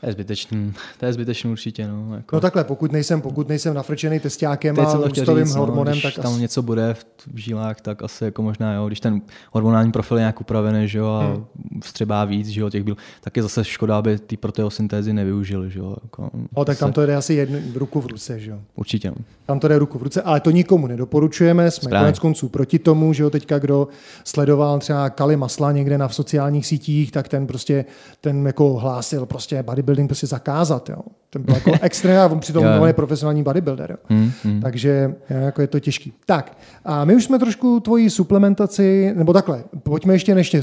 To 0.00 0.06
je 0.06 0.12
zbytečný, 0.12 0.74
to 0.98 1.06
je 1.06 1.12
zbytečný 1.12 1.50
určitě. 1.50 1.88
No, 1.88 2.14
jako. 2.14 2.36
no 2.36 2.40
takhle, 2.40 2.64
pokud 2.64 2.92
nejsem, 2.92 3.20
pokud 3.20 3.48
nejsem 3.48 3.74
nafrčený 3.74 4.20
testákem 4.20 4.76
Teď 4.76 4.84
a 4.84 4.94
růstovým 4.94 5.44
říct, 5.44 5.54
no, 5.54 5.60
hormonem, 5.60 5.94
no, 5.94 6.00
tak 6.00 6.14
tam 6.14 6.32
asi... 6.32 6.40
něco 6.40 6.62
bude 6.62 6.94
v, 6.94 7.06
v 7.34 7.38
žílách, 7.38 7.80
tak 7.80 8.02
asi 8.02 8.24
jako 8.24 8.42
možná, 8.42 8.74
jo, 8.74 8.86
když 8.86 9.00
ten 9.00 9.20
hormonální 9.52 9.92
profil 9.92 10.16
je 10.16 10.20
nějak 10.20 10.40
upravený, 10.40 10.88
že 10.88 10.98
jo, 10.98 11.06
a 11.06 11.26
hmm. 11.26 11.44
vstřebá 11.82 12.24
víc, 12.24 12.48
že 12.48 12.60
jo, 12.60 12.70
těch 12.70 12.84
byl, 12.84 12.96
tak 13.20 13.36
je 13.36 13.42
zase 13.42 13.64
škoda, 13.64 13.98
aby 13.98 14.18
ty 14.18 14.36
proteosyntézy 14.36 15.12
nevyužili, 15.12 15.70
že 15.70 15.78
jo. 15.78 15.96
Jako, 16.02 16.30
o, 16.54 16.64
tak 16.64 16.78
tam 16.78 16.92
to 16.92 17.06
jde 17.06 17.16
asi 17.16 17.34
jednu, 17.34 17.58
ruku 17.74 18.00
v 18.00 18.06
ruce, 18.06 18.40
že 18.40 18.50
jo. 18.50 18.58
Určitě. 18.76 19.12
Tam 19.46 19.60
to 19.60 19.68
jde 19.68 19.78
ruku 19.78 19.98
v 19.98 20.02
ruce, 20.02 20.22
ale 20.22 20.40
to 20.40 20.50
nikomu 20.50 20.86
nedoporučujeme, 20.86 21.70
jsme 21.70 21.88
Správně. 21.88 22.04
konec 22.04 22.18
konců 22.18 22.48
proti 22.48 22.78
tomu, 22.78 23.12
že 23.12 23.22
jo, 23.22 23.30
teďka 23.30 23.58
kdo 23.58 23.88
sledoval 24.24 24.78
třeba 24.78 25.10
Kali 25.10 25.36
Masla 25.36 25.72
někde 25.72 25.98
na 25.98 26.08
v 26.08 26.14
sociálních 26.14 26.66
sítích, 26.66 27.12
tak 27.12 27.28
ten 27.28 27.46
prostě, 27.46 27.84
ten 28.20 28.46
jako 28.46 28.74
hlásil 28.74 29.26
prostě 29.26 29.62
bodybuilding 29.88 30.08
prostě 30.08 30.26
zakázal 30.26 30.58
ukázat. 30.58 30.88
Jo. 30.88 31.02
Ten 31.30 31.42
byl 31.42 31.54
jako 31.54 31.72
extrém 31.80 32.20
a 32.20 32.26
on 32.26 32.40
přitom 32.40 32.64
yeah. 32.64 32.86
je 32.86 32.92
profesionální 32.92 33.42
bodybuilder. 33.42 33.90
Jo. 33.90 34.16
Mm, 34.16 34.32
mm. 34.44 34.60
Takže 34.60 35.14
jako 35.28 35.60
je 35.60 35.66
to 35.66 35.80
těžký. 35.80 36.12
Tak, 36.26 36.56
a 36.84 37.04
my 37.04 37.14
už 37.14 37.24
jsme 37.24 37.38
trošku 37.38 37.80
tvoji 37.80 38.10
suplementaci, 38.10 39.12
nebo 39.16 39.32
takhle, 39.32 39.64
pojďme 39.82 40.14
ještě 40.14 40.34
neště 40.34 40.62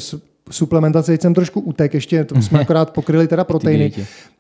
suplementaci, 0.52 1.12
teď 1.12 1.22
jsem 1.22 1.34
trošku 1.34 1.60
utek, 1.60 1.94
ještě 1.94 2.24
to 2.24 2.42
jsme 2.42 2.60
akorát 2.62 2.94
pokryli 2.94 3.28
teda 3.28 3.44
proteiny. 3.44 3.92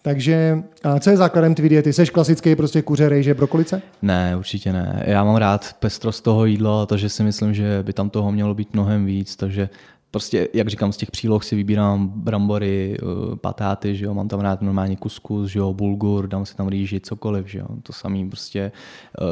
Takže 0.02 0.64
a 0.84 1.00
co 1.00 1.10
je 1.10 1.18
základem 1.18 1.56
tvý 1.56 1.70
diety? 1.70 1.94
Jsi 1.94 2.06
klasický 2.06 2.56
prostě 2.56 2.82
kuře, 2.82 3.10
rejže, 3.10 3.34
brokolice? 3.34 3.82
Ne, 4.02 4.36
určitě 4.38 4.74
ne. 4.74 5.04
Já 5.08 5.24
mám 5.24 5.36
rád 5.36 5.76
pestrost 5.80 6.24
toho 6.24 6.46
jídla 6.46 6.84
a 6.84 6.86
to, 6.86 6.98
že 6.98 7.10
si 7.10 7.24
myslím, 7.24 7.54
že 7.54 7.84
by 7.84 7.94
tam 7.94 8.10
toho 8.10 8.32
mělo 8.32 8.54
být 8.54 8.74
mnohem 8.74 9.06
víc, 9.06 9.36
takže 9.36 9.70
prostě, 10.16 10.48
jak 10.54 10.68
říkám, 10.68 10.94
z 10.94 10.98
těch 10.98 11.12
příloh 11.12 11.44
si 11.44 11.56
vybírám 11.56 12.08
brambory, 12.08 12.98
eh, 12.98 13.36
patáty, 13.36 13.96
že 13.96 14.06
jo, 14.06 14.14
mám 14.14 14.28
tam 14.28 14.40
rád 14.40 14.62
normálně 14.62 14.96
kuskus, 14.96 15.52
že 15.52 15.60
jo, 15.60 15.74
bulgur, 15.74 16.28
dám 16.28 16.46
si 16.46 16.56
tam 16.56 16.68
rýži, 16.68 17.00
cokoliv, 17.00 17.48
že 17.48 17.60
jo. 17.60 17.68
To 17.84 17.94
samý 17.94 18.30
prostě 18.30 18.72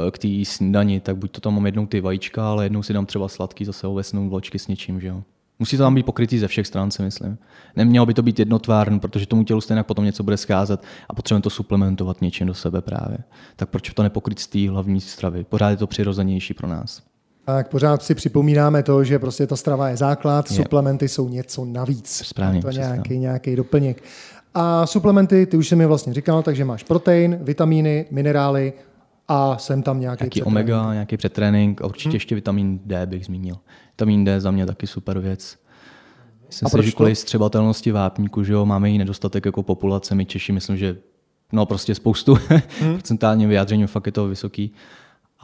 eh, 0.08 0.12
k 0.12 0.18
té 0.18 0.28
snídani, 0.44 1.00
tak 1.00 1.18
buď 1.18 1.32
to 1.32 1.42
tam 1.42 1.56
mám 1.56 1.66
jednou 1.66 1.86
ty 1.86 2.02
vajíčka, 2.02 2.50
ale 2.50 2.66
jednou 2.66 2.84
si 2.84 2.94
dám 2.94 3.06
třeba 3.06 3.28
sladký, 3.28 3.66
zase 3.66 3.88
ovesnou 3.88 4.30
vločky 4.30 4.60
s 4.60 4.68
něčím, 4.68 5.00
že 5.00 5.08
jo. 5.08 5.24
Musí 5.60 5.78
to 5.78 5.84
tam 5.84 5.96
být 5.96 6.06
pokrytý 6.06 6.40
ze 6.40 6.48
všech 6.48 6.68
stran, 6.68 6.92
si 6.92 7.02
myslím. 7.04 7.38
Nemělo 7.76 8.06
by 8.06 8.14
to 8.14 8.22
být 8.22 8.40
jednotvárn, 8.40 9.00
protože 9.00 9.28
tomu 9.28 9.44
tělu 9.44 9.62
stejně 9.62 9.84
potom 9.84 10.06
něco 10.06 10.24
bude 10.24 10.38
scházet 10.38 10.84
a 11.10 11.14
potřebujeme 11.14 11.44
to 11.44 11.50
suplementovat 11.50 12.22
něčím 12.22 12.48
do 12.48 12.54
sebe 12.54 12.82
právě. 12.82 13.18
Tak 13.56 13.70
proč 13.70 13.90
to 13.94 14.04
nepokryt 14.04 14.40
z 14.40 14.48
té 14.48 14.70
hlavní 14.70 15.02
stravy? 15.02 15.44
Pořád 15.44 15.70
je 15.70 15.78
to 15.78 15.88
přirozenější 15.88 16.54
pro 16.54 16.68
nás. 16.68 17.13
Tak 17.46 17.68
pořád 17.68 18.04
si 18.04 18.16
připomínáme 18.16 18.84
to, 18.84 19.04
že 19.04 19.20
prostě 19.20 19.48
ta 19.48 19.56
strava 19.56 19.90
je 19.90 19.98
základ, 19.98 20.52
je. 20.52 20.58
suplementy 20.58 21.10
jsou 21.10 21.30
něco 21.30 21.66
navíc. 21.66 22.22
Správně. 22.26 22.62
To 22.62 22.68
je 22.68 22.74
nějaký, 22.74 23.18
nějaký 23.18 23.56
doplněk. 23.56 24.04
A 24.54 24.88
suplementy, 24.88 25.46
ty 25.46 25.58
už 25.58 25.68
jsem 25.68 25.78
mi 25.78 25.86
vlastně 25.86 26.14
říkal, 26.14 26.44
takže 26.44 26.66
máš 26.66 26.84
protein, 26.84 27.38
vitamíny, 27.42 28.06
minerály 28.12 28.74
a 29.28 29.58
jsem 29.58 29.84
tam 29.84 30.00
nějaký 30.00 30.24
Nějaký 30.24 30.44
omega, 30.44 30.94
nějaký 30.94 31.18
předtrénink 31.18 31.82
a 31.82 31.86
určitě 31.86 32.10
hmm. 32.10 32.16
ještě 32.16 32.36
vitamin 32.36 32.80
D 32.86 33.06
bych 33.06 33.26
zmínil. 33.26 33.58
Vitamin 33.92 34.26
D 34.26 34.42
za 34.42 34.52
mě 34.52 34.66
taky 34.66 34.88
super 34.88 35.20
věc. 35.20 35.58
Myslím 36.48 36.70
si, 36.70 36.86
že 36.86 36.92
kvůli 36.92 37.16
střebatelnosti 37.16 37.92
vápníku, 37.92 38.44
že 38.44 38.54
jo, 38.54 38.66
máme 38.66 38.92
i 38.92 38.98
nedostatek 38.98 39.46
jako 39.46 39.64
populace, 39.64 40.16
my 40.16 40.26
Češi, 40.26 40.52
myslím, 40.52 40.78
že 40.78 40.98
no 41.52 41.66
prostě 41.66 41.96
spoustu 41.96 42.38
hmm. 42.80 42.94
procentálně 42.94 43.48
vyjádření, 43.48 43.88
fakt 43.88 44.06
je 44.06 44.12
to 44.12 44.28
vysoký 44.28 44.74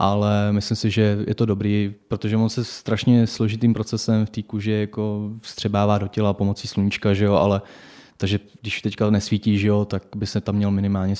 ale 0.00 0.52
myslím 0.52 0.76
si, 0.76 0.90
že 0.90 1.18
je 1.26 1.34
to 1.34 1.46
dobrý, 1.46 1.94
protože 2.08 2.36
on 2.36 2.48
se 2.48 2.64
strašně 2.64 3.26
složitým 3.26 3.74
procesem 3.74 4.26
v 4.26 4.30
té 4.30 4.42
kůži 4.42 4.70
jako 4.70 5.30
vstřebává 5.40 5.98
do 5.98 6.08
těla 6.08 6.32
pomocí 6.32 6.68
sluníčka, 6.68 7.14
že 7.14 7.24
jo, 7.24 7.34
ale 7.34 7.62
takže 8.16 8.40
když 8.60 8.82
teďka 8.82 9.10
nesvítí, 9.10 9.58
že 9.58 9.68
jo, 9.68 9.84
tak 9.84 10.02
by 10.16 10.26
se 10.26 10.40
tam 10.40 10.54
měl 10.54 10.70
minimálně 10.70 11.14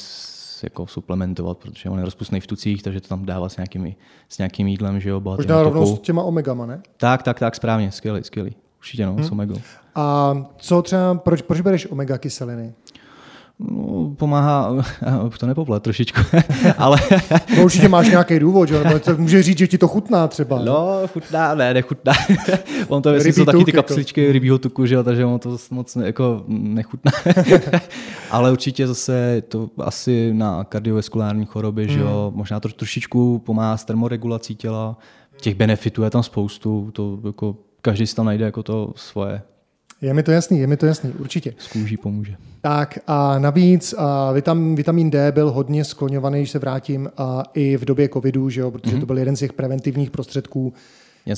jako 0.62 0.86
suplementovat, 0.86 1.58
protože 1.58 1.90
on 1.90 1.98
je 1.98 2.04
rozpustný 2.04 2.40
v 2.40 2.46
tucích, 2.46 2.82
takže 2.82 3.00
to 3.00 3.08
tam 3.08 3.26
dává 3.26 3.48
s, 3.48 3.56
nějakými, 3.56 3.96
s 4.28 4.38
nějakým 4.38 4.66
jídlem, 4.66 5.00
že 5.00 5.08
jo, 5.08 5.20
Možná 5.20 5.62
rovnou 5.62 5.96
s 5.96 6.00
těma 6.00 6.22
omegama, 6.22 6.66
ne? 6.66 6.82
Tak, 6.96 7.22
tak, 7.22 7.38
tak, 7.38 7.54
správně, 7.54 7.92
skvělý, 7.92 8.24
skvělý. 8.24 8.54
Určitě 8.78 9.06
no, 9.06 9.14
hmm. 9.14 9.24
s 9.24 9.30
omegou. 9.30 9.54
A 9.94 10.36
co 10.56 10.82
třeba, 10.82 11.14
proč, 11.14 11.42
proč 11.42 11.60
bereš 11.60 11.86
omega 11.90 12.18
kyseliny? 12.18 12.74
No, 13.68 14.14
pomáhá, 14.16 14.85
to 15.38 15.46
nepoplet 15.46 15.83
trošičku, 15.83 16.20
ale... 16.79 16.99
No, 17.57 17.64
určitě 17.64 17.88
máš 17.88 18.09
nějaký 18.09 18.38
důvod, 18.38 18.68
že? 18.68 18.83
může 19.16 19.42
říct, 19.42 19.59
že 19.59 19.66
ti 19.66 19.79
to 19.79 19.88
chutná 19.88 20.29
třeba. 20.29 20.62
No, 20.64 21.01
chutná, 21.12 21.55
ne, 21.55 21.75
nechutná. 21.75 22.12
on 22.88 23.03
to 23.03 23.14
jsou 23.14 23.44
taky 23.44 23.64
ty 23.64 23.73
kapsličky 23.73 24.23
jako... 24.23 24.33
rybího 24.33 24.59
tuku, 24.59 24.87
že 24.87 25.03
takže 25.03 25.25
on 25.25 25.38
to 25.38 25.57
moc 25.70 25.96
ne, 25.96 26.07
jako 26.07 26.44
nechutná. 26.49 27.12
ale 28.31 28.53
určitě 28.53 28.87
zase 28.87 29.42
to 29.49 29.70
asi 29.79 30.31
na 30.35 30.64
kardiovaskulární 30.64 31.46
choroby, 31.46 31.88
že 31.88 32.01
jo, 32.01 32.27
hmm. 32.29 32.38
možná 32.38 32.61
to 32.61 32.68
trošičku 32.68 33.38
pomáhá 33.38 33.77
s 33.77 33.85
termoregulací 33.85 34.55
těla, 34.55 34.99
těch 35.40 35.55
benefitů 35.55 36.03
je 36.03 36.11
tam 36.11 36.23
spoustu, 36.23 36.90
to 36.92 37.18
jako 37.27 37.57
každý 37.83 38.07
si 38.07 38.16
tam 38.16 38.27
najde 38.27 38.44
jako 38.44 38.62
to 38.62 38.92
svoje. 38.96 39.42
Je 40.02 40.14
mi 40.14 40.22
to 40.22 40.32
jasný, 40.32 40.58
je 40.58 40.66
mi 40.66 40.76
to 40.76 40.86
jasný, 40.86 41.12
určitě. 41.18 41.54
Z 41.58 41.68
kůží 41.68 41.96
pomůže. 41.96 42.36
Tak 42.60 42.98
a 43.06 43.38
navíc 43.38 43.94
a 43.98 44.32
vitam, 44.32 44.74
vitamin 44.74 45.10
D 45.10 45.32
byl 45.32 45.50
hodně 45.50 45.84
skloňovaný, 45.84 46.38
když 46.38 46.50
se 46.50 46.58
vrátím, 46.58 47.10
a 47.16 47.42
i 47.54 47.76
v 47.76 47.84
době 47.84 48.08
covidu, 48.08 48.50
že 48.50 48.60
jo, 48.60 48.70
protože 48.70 48.96
mm-hmm. 48.96 49.00
to 49.00 49.06
byl 49.06 49.18
jeden 49.18 49.36
z 49.36 49.38
těch 49.38 49.52
preventivních 49.52 50.10
prostředků, 50.10 50.72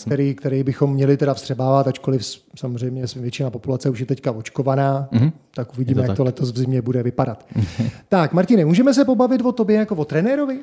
který, 0.07 0.35
který 0.35 0.63
bychom 0.63 0.93
měli 0.93 1.17
teda 1.17 1.35
vstřebávat, 1.35 1.89
ačkoliv 1.89 2.23
samozřejmě 2.57 3.05
většina 3.17 3.51
populace 3.51 3.91
už 3.91 4.01
je 4.01 4.07
teďka 4.07 4.33
očkovaná, 4.33 5.09
mm-hmm. 5.13 5.33
tak 5.55 5.75
uvidíme, 5.75 5.95
to 5.95 6.03
jak 6.03 6.09
tak. 6.09 6.17
to 6.17 6.25
letos 6.25 6.53
v 6.53 6.59
zimě 6.59 6.83
bude 6.83 7.03
vypadat. 7.03 7.47
tak, 8.09 8.33
Martine, 8.33 8.65
můžeme 8.65 8.95
se 8.95 9.05
pobavit 9.05 9.41
o 9.41 9.53
tobě 9.53 9.77
jako 9.77 9.95
o 9.95 10.05
trenérovi? 10.05 10.59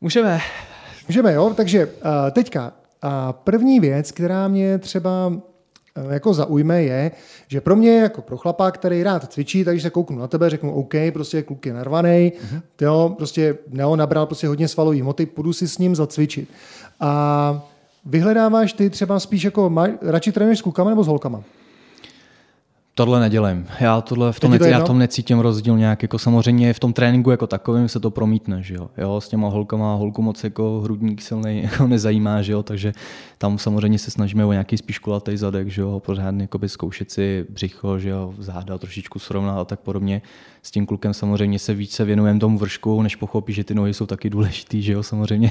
Můžeme. 0.00 0.40
Můžeme, 1.08 1.32
jo? 1.32 1.52
Takže 1.56 1.86
uh, 1.86 1.92
teďka 2.30 2.72
uh, 3.04 3.10
první 3.32 3.80
věc, 3.80 4.12
která 4.12 4.48
mě 4.48 4.78
třeba 4.78 5.32
jako 6.10 6.34
zaujme, 6.34 6.82
je, 6.82 7.10
že 7.48 7.60
pro 7.60 7.76
mě 7.76 7.98
jako 7.98 8.22
pro 8.22 8.36
chlapa, 8.36 8.70
který 8.70 9.02
rád 9.02 9.32
cvičí, 9.32 9.64
takže 9.64 9.82
se 9.82 9.90
kouknu 9.90 10.18
na 10.18 10.28
tebe, 10.28 10.50
řeknu 10.50 10.74
OK, 10.74 10.94
prostě 11.12 11.42
kluk 11.42 11.66
je 11.66 11.72
narvaný, 11.72 12.32
uh-huh. 12.32 12.62
jo, 12.80 13.14
prostě 13.16 13.58
Neo 13.68 13.96
nabral 13.96 14.26
prostě 14.26 14.48
hodně 14.48 14.68
svalový 14.68 15.00
hmoty, 15.00 15.26
půjdu 15.26 15.52
si 15.52 15.68
s 15.68 15.78
ním 15.78 15.96
zacvičit. 15.96 16.48
A 17.00 17.62
vyhledáváš 18.04 18.72
ty 18.72 18.90
třeba 18.90 19.20
spíš 19.20 19.44
jako, 19.44 19.72
radši 20.02 20.32
trénuješ 20.32 20.58
s 20.58 20.62
klukama 20.62 20.90
nebo 20.90 21.04
s 21.04 21.06
holkama? 21.06 21.42
Tohle 22.94 23.20
nedělím. 23.20 23.66
Já 23.80 24.00
tohle 24.00 24.32
v 24.32 24.40
tom, 24.40 24.50
nec, 24.50 24.62
já 24.62 24.80
tom 24.80 24.98
necítím 24.98 25.38
rozdíl 25.38 25.78
nějak. 25.78 26.02
Jako 26.02 26.18
samozřejmě 26.18 26.72
v 26.72 26.78
tom 26.78 26.92
tréninku 26.92 27.30
jako 27.30 27.46
takovým 27.46 27.88
se 27.88 28.00
to 28.00 28.10
promítne, 28.10 28.62
že 28.62 28.74
jo. 28.74 28.90
jo 28.98 29.20
s 29.20 29.28
těma 29.28 29.48
holkama 29.48 29.94
holku 29.94 30.22
moc 30.22 30.44
jako 30.44 30.80
hrudník 30.84 31.22
silný 31.22 31.62
jako 31.72 31.86
nezajímá, 31.86 32.42
že 32.42 32.52
jo. 32.52 32.62
Takže 32.62 32.92
tam 33.38 33.58
samozřejmě 33.58 33.98
se 33.98 34.10
snažíme 34.10 34.44
o 34.44 34.52
nějaký 34.52 34.76
spíš 34.78 34.98
kulatý 34.98 35.36
zadek, 35.36 35.68
že 35.68 35.82
jo. 35.82 36.00
Pořádně 36.00 36.42
jako 36.42 36.68
zkoušet 36.68 37.10
si 37.10 37.46
břicho, 37.50 37.98
že 37.98 38.08
jo, 38.08 38.34
záda 38.38 38.78
trošičku 38.78 39.18
srovnat 39.18 39.60
a 39.60 39.64
tak 39.64 39.80
podobně 39.80 40.22
s 40.62 40.70
tím 40.70 40.86
klukem 40.86 41.14
samozřejmě 41.14 41.58
se 41.58 41.74
více 41.74 42.04
věnujeme 42.04 42.40
tomu 42.40 42.58
vršku, 42.58 43.02
než 43.02 43.16
pochopí, 43.16 43.52
že 43.52 43.64
ty 43.64 43.74
nohy 43.74 43.94
jsou 43.94 44.06
taky 44.06 44.30
důležitý, 44.30 44.82
že 44.82 44.92
jo, 44.92 45.02
samozřejmě. 45.02 45.50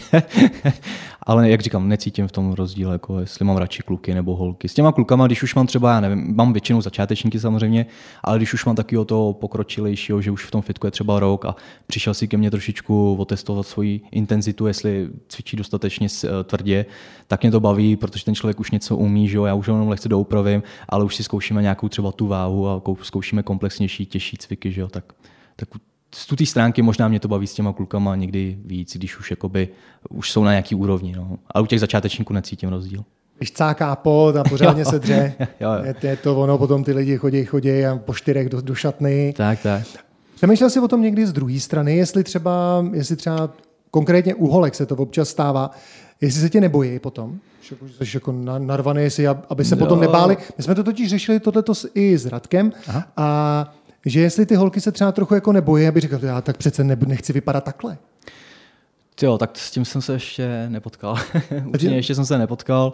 Ale 1.23 1.49
jak 1.49 1.62
říkám, 1.62 1.88
necítím 1.88 2.27
v 2.27 2.32
tom 2.32 2.54
rozdíl, 2.54 2.91
jako 2.91 3.19
jestli 3.19 3.45
mám 3.45 3.58
radši 3.58 3.84
kluky 3.84 4.13
nebo 4.13 4.36
holky. 4.36 4.67
S 4.67 4.73
těma 4.73 4.91
klukama, 4.91 5.27
když 5.27 5.43
už 5.43 5.56
mám 5.56 5.67
třeba, 5.67 5.93
já 5.93 5.99
nevím, 5.99 6.36
mám 6.36 6.54
většinou 6.54 6.82
začátečníky 7.31 7.39
samozřejmě, 7.39 7.85
ale 8.23 8.37
když 8.37 8.53
už 8.53 8.65
mám 8.65 8.75
taky 8.75 8.97
o 8.97 9.05
to 9.05 9.33
pokročilejšího, 9.39 10.21
že 10.21 10.31
už 10.31 10.45
v 10.45 10.51
tom 10.51 10.61
fitku 10.61 10.87
je 10.87 10.91
třeba 10.91 11.19
rok 11.19 11.45
a 11.45 11.55
přišel 11.87 12.13
si 12.13 12.27
ke 12.27 12.37
mně 12.37 12.51
trošičku 12.51 13.15
otestovat 13.19 13.67
svoji 13.67 14.01
intenzitu, 14.11 14.67
jestli 14.67 15.09
cvičí 15.27 15.57
dostatečně 15.57 16.07
eh, 16.07 16.43
tvrdě, 16.43 16.85
tak 17.27 17.43
mě 17.43 17.51
to 17.51 17.59
baví, 17.59 17.95
protože 17.95 18.25
ten 18.25 18.35
člověk 18.35 18.59
už 18.59 18.71
něco 18.71 18.97
umí, 18.97 19.27
že 19.27 19.37
jo, 19.37 19.45
já 19.45 19.53
už 19.53 19.67
jenom 19.67 19.89
lehce 19.89 20.09
doupravím, 20.09 20.63
ale 20.89 21.05
už 21.05 21.15
si 21.15 21.23
zkoušíme 21.23 21.61
nějakou 21.61 21.89
třeba 21.89 22.11
tu 22.11 22.27
váhu 22.27 22.67
a 22.67 22.81
zkoušíme 23.01 23.43
komplexnější, 23.43 24.05
těžší 24.05 24.37
cviky, 24.37 24.71
že 24.71 24.81
jo, 24.81 24.87
tak, 24.87 25.13
tak 25.55 25.69
z 26.15 26.27
té 26.35 26.45
stránky 26.45 26.81
možná 26.81 27.07
mě 27.07 27.19
to 27.19 27.27
baví 27.27 27.47
s 27.47 27.53
těma 27.53 27.73
klukama 27.73 28.15
někdy 28.15 28.57
víc, 28.65 28.97
když 28.97 29.19
už 29.19 29.31
jakoby, 29.31 29.69
už 30.09 30.31
jsou 30.31 30.43
na 30.43 30.51
nějaký 30.51 30.75
úrovni. 30.75 31.13
No. 31.15 31.39
A 31.47 31.61
u 31.61 31.65
těch 31.65 31.79
začátečníků 31.79 32.33
necítím 32.33 32.69
rozdíl. 32.69 33.03
Když 33.41 33.51
cáká 33.51 33.95
pot 33.95 34.36
a 34.36 34.43
pořádně 34.43 34.86
se 34.93 34.99
dře, 34.99 35.34
jo, 35.39 35.47
jo. 35.60 35.84
Je, 35.84 35.95
je, 36.04 36.15
to 36.15 36.36
ono, 36.41 36.58
potom 36.58 36.84
ty 36.84 36.93
lidi 36.93 37.17
chodí, 37.17 37.45
chodí 37.45 37.86
a 37.86 37.95
po 38.06 38.13
čtyřech 38.13 38.49
do, 38.49 38.62
do 38.62 38.75
šatny. 38.75 39.34
Tak, 39.38 39.60
tak. 39.63 39.82
Přemýšlel 40.36 40.69
jsi 40.69 40.80
o 40.80 40.88
tom 40.88 41.01
někdy 41.01 41.27
z 41.27 41.34
druhé 41.34 41.60
strany, 41.60 41.95
jestli 41.95 42.23
třeba, 42.23 42.86
jestli 42.93 43.15
třeba 43.15 43.49
konkrétně 43.91 44.36
u 44.36 44.47
holek 44.47 44.75
se 44.75 44.86
to 44.86 44.95
občas 44.95 45.30
stává, 45.30 45.71
jestli 46.21 46.41
se 46.41 46.49
tě 46.49 46.62
nebojí 46.62 46.99
potom? 46.99 47.39
Že 47.62 48.06
jsi 48.06 48.17
jako 48.17 48.32
narvaný, 48.58 49.04
jestli, 49.04 49.27
aby 49.27 49.65
se 49.65 49.75
jo. 49.75 49.80
potom 49.80 49.99
nebáli. 49.99 50.38
My 50.58 50.63
jsme 50.63 50.75
to 50.75 50.84
totiž 50.84 51.10
řešili 51.10 51.39
tohleto 51.39 51.73
i 51.93 52.17
s 52.17 52.25
Radkem 52.25 52.71
Aha. 52.88 53.08
a 53.17 53.73
že 54.06 54.19
jestli 54.19 54.45
ty 54.45 54.56
holky 54.56 54.82
se 54.82 54.91
třeba 54.91 55.12
trochu 55.12 55.36
jako 55.36 55.51
nebojí, 55.51 55.88
aby 55.88 55.99
říkali, 55.99 56.27
já 56.27 56.41
tak 56.41 56.58
přece 56.58 56.84
nechci 56.84 57.34
vypadat 57.34 57.63
takhle. 57.63 57.97
Jo, 59.21 59.38
tak 59.38 59.58
s 59.58 59.71
tím 59.71 59.86
jsem 59.86 60.01
se 60.01 60.13
ještě 60.13 60.65
nepotkal. 60.69 61.17
Určitě 61.65 61.95
ještě 61.95 62.15
jsem 62.15 62.25
se 62.25 62.38
nepotkal. 62.38 62.93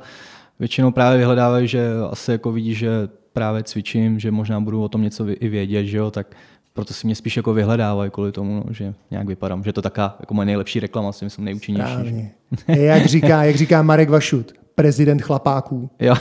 Většinou 0.59 0.91
právě 0.91 1.17
vyhledávají, 1.17 1.67
že 1.67 1.89
asi 2.11 2.31
jako 2.31 2.51
vidí, 2.51 2.75
že 2.75 2.89
právě 3.33 3.63
cvičím, 3.63 4.19
že 4.19 4.31
možná 4.31 4.59
budu 4.59 4.83
o 4.83 4.89
tom 4.89 5.01
něco 5.01 5.25
i 5.29 5.47
vědět, 5.47 5.85
že 5.85 5.97
jo, 5.97 6.11
tak 6.11 6.27
proto 6.73 6.93
si 6.93 7.07
mě 7.07 7.15
spíš 7.15 7.37
jako 7.37 7.53
vyhledávají 7.53 8.11
kvůli 8.11 8.31
tomu, 8.31 8.63
no, 8.67 8.73
že 8.73 8.93
nějak 9.11 9.27
vypadám. 9.27 9.63
Že 9.63 9.73
to 9.73 9.81
taká 9.81 10.15
jako 10.19 10.33
moje 10.33 10.45
nejlepší 10.45 10.79
reklama, 10.79 11.11
si 11.11 11.25
myslím 11.25 11.45
nejúčinnější. 11.45 12.29
jak, 12.67 13.05
říká, 13.05 13.43
jak 13.43 13.55
říká 13.55 13.81
Marek 13.81 14.09
Vašut, 14.09 14.53
prezident 14.75 15.21
chlapáků. 15.21 15.89
Jo. 15.99 16.15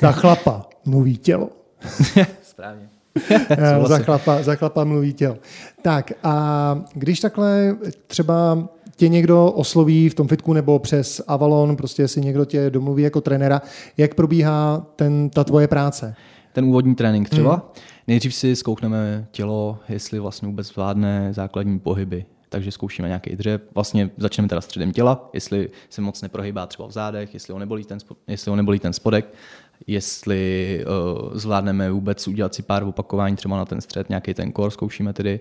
Za 0.00 0.12
chlapa 0.12 0.66
mluví 0.84 1.16
tělo. 1.16 1.50
Správně. 2.42 2.88
za, 3.86 3.98
chlapa, 3.98 4.42
za 4.42 4.54
chlapa 4.54 4.84
mluví 4.84 5.12
tělo. 5.12 5.36
Tak 5.82 6.12
a 6.22 6.84
když 6.94 7.20
takhle 7.20 7.76
třeba 8.06 8.68
tě 9.04 9.08
někdo 9.08 9.52
osloví 9.52 10.08
v 10.08 10.14
tom 10.14 10.28
fitku 10.28 10.52
nebo 10.52 10.78
přes 10.78 11.20
Avalon, 11.26 11.76
prostě 11.76 12.08
si 12.08 12.20
někdo 12.20 12.44
tě 12.44 12.70
domluví 12.70 13.02
jako 13.02 13.20
trenéra, 13.20 13.62
jak 13.96 14.14
probíhá 14.14 14.86
ten, 14.96 15.30
ta 15.30 15.44
tvoje 15.44 15.68
práce? 15.68 16.14
Ten 16.52 16.64
úvodní 16.64 16.94
trénink 16.94 17.28
třeba. 17.28 17.52
Hmm. 17.52 17.62
Nejdřív 18.06 18.34
si 18.34 18.56
zkoukneme 18.56 19.26
tělo, 19.30 19.78
jestli 19.88 20.18
vlastně 20.18 20.48
vůbec 20.48 20.66
zvládne 20.66 21.28
základní 21.32 21.78
pohyby. 21.78 22.24
Takže 22.48 22.70
zkoušíme 22.70 23.08
nějaký 23.08 23.36
dřep. 23.36 23.62
Vlastně 23.74 24.10
začneme 24.16 24.48
teda 24.48 24.60
středem 24.60 24.92
těla, 24.92 25.30
jestli 25.32 25.70
se 25.90 26.00
moc 26.00 26.22
neprohybá 26.22 26.66
třeba 26.66 26.88
v 26.88 26.92
zádech, 26.92 27.34
jestli 27.34 27.52
ho 27.52 27.58
nebolí 27.58 27.84
ten, 27.84 27.98
jestli 28.28 28.50
ho 28.50 28.56
nebolí 28.56 28.78
ten 28.78 28.92
spodek 28.92 29.34
jestli 29.86 30.84
uh, 30.86 31.36
zvládneme 31.38 31.90
vůbec 31.90 32.28
udělat 32.28 32.54
si 32.54 32.62
pár 32.62 32.82
opakování 32.82 33.36
třeba 33.36 33.56
na 33.56 33.64
ten 33.64 33.80
střed, 33.80 34.08
nějaký 34.08 34.34
ten 34.34 34.52
kor 34.52 34.70
zkoušíme 34.70 35.12
tedy, 35.12 35.40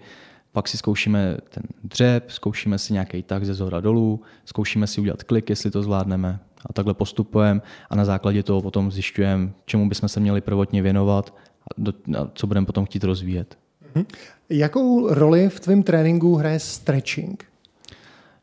pak 0.53 0.67
si 0.67 0.77
zkoušíme 0.77 1.37
ten 1.49 1.63
dřep, 1.83 2.31
zkoušíme 2.31 2.77
si 2.77 2.93
nějaký 2.93 3.23
tak 3.23 3.45
ze 3.45 3.53
zhora 3.53 3.79
dolů, 3.79 4.21
zkoušíme 4.45 4.87
si 4.87 5.01
udělat 5.01 5.23
klik, 5.23 5.49
jestli 5.49 5.71
to 5.71 5.83
zvládneme 5.83 6.39
a 6.65 6.73
takhle 6.73 6.93
postupujeme 6.93 7.61
a 7.89 7.95
na 7.95 8.05
základě 8.05 8.43
toho 8.43 8.61
potom 8.61 8.91
zjišťujeme, 8.91 9.51
čemu 9.65 9.89
bychom 9.89 10.09
se 10.09 10.19
měli 10.19 10.41
prvotně 10.41 10.81
věnovat 10.81 11.33
a, 11.61 11.65
do, 11.77 11.93
a 12.17 12.29
co 12.33 12.47
budeme 12.47 12.65
potom 12.65 12.85
chtít 12.85 13.03
rozvíjet. 13.03 13.57
Mhm. 13.95 14.05
Jakou 14.49 15.13
roli 15.13 15.49
v 15.49 15.59
tvém 15.59 15.83
tréninku 15.83 16.35
hraje 16.35 16.59
stretching? 16.59 17.45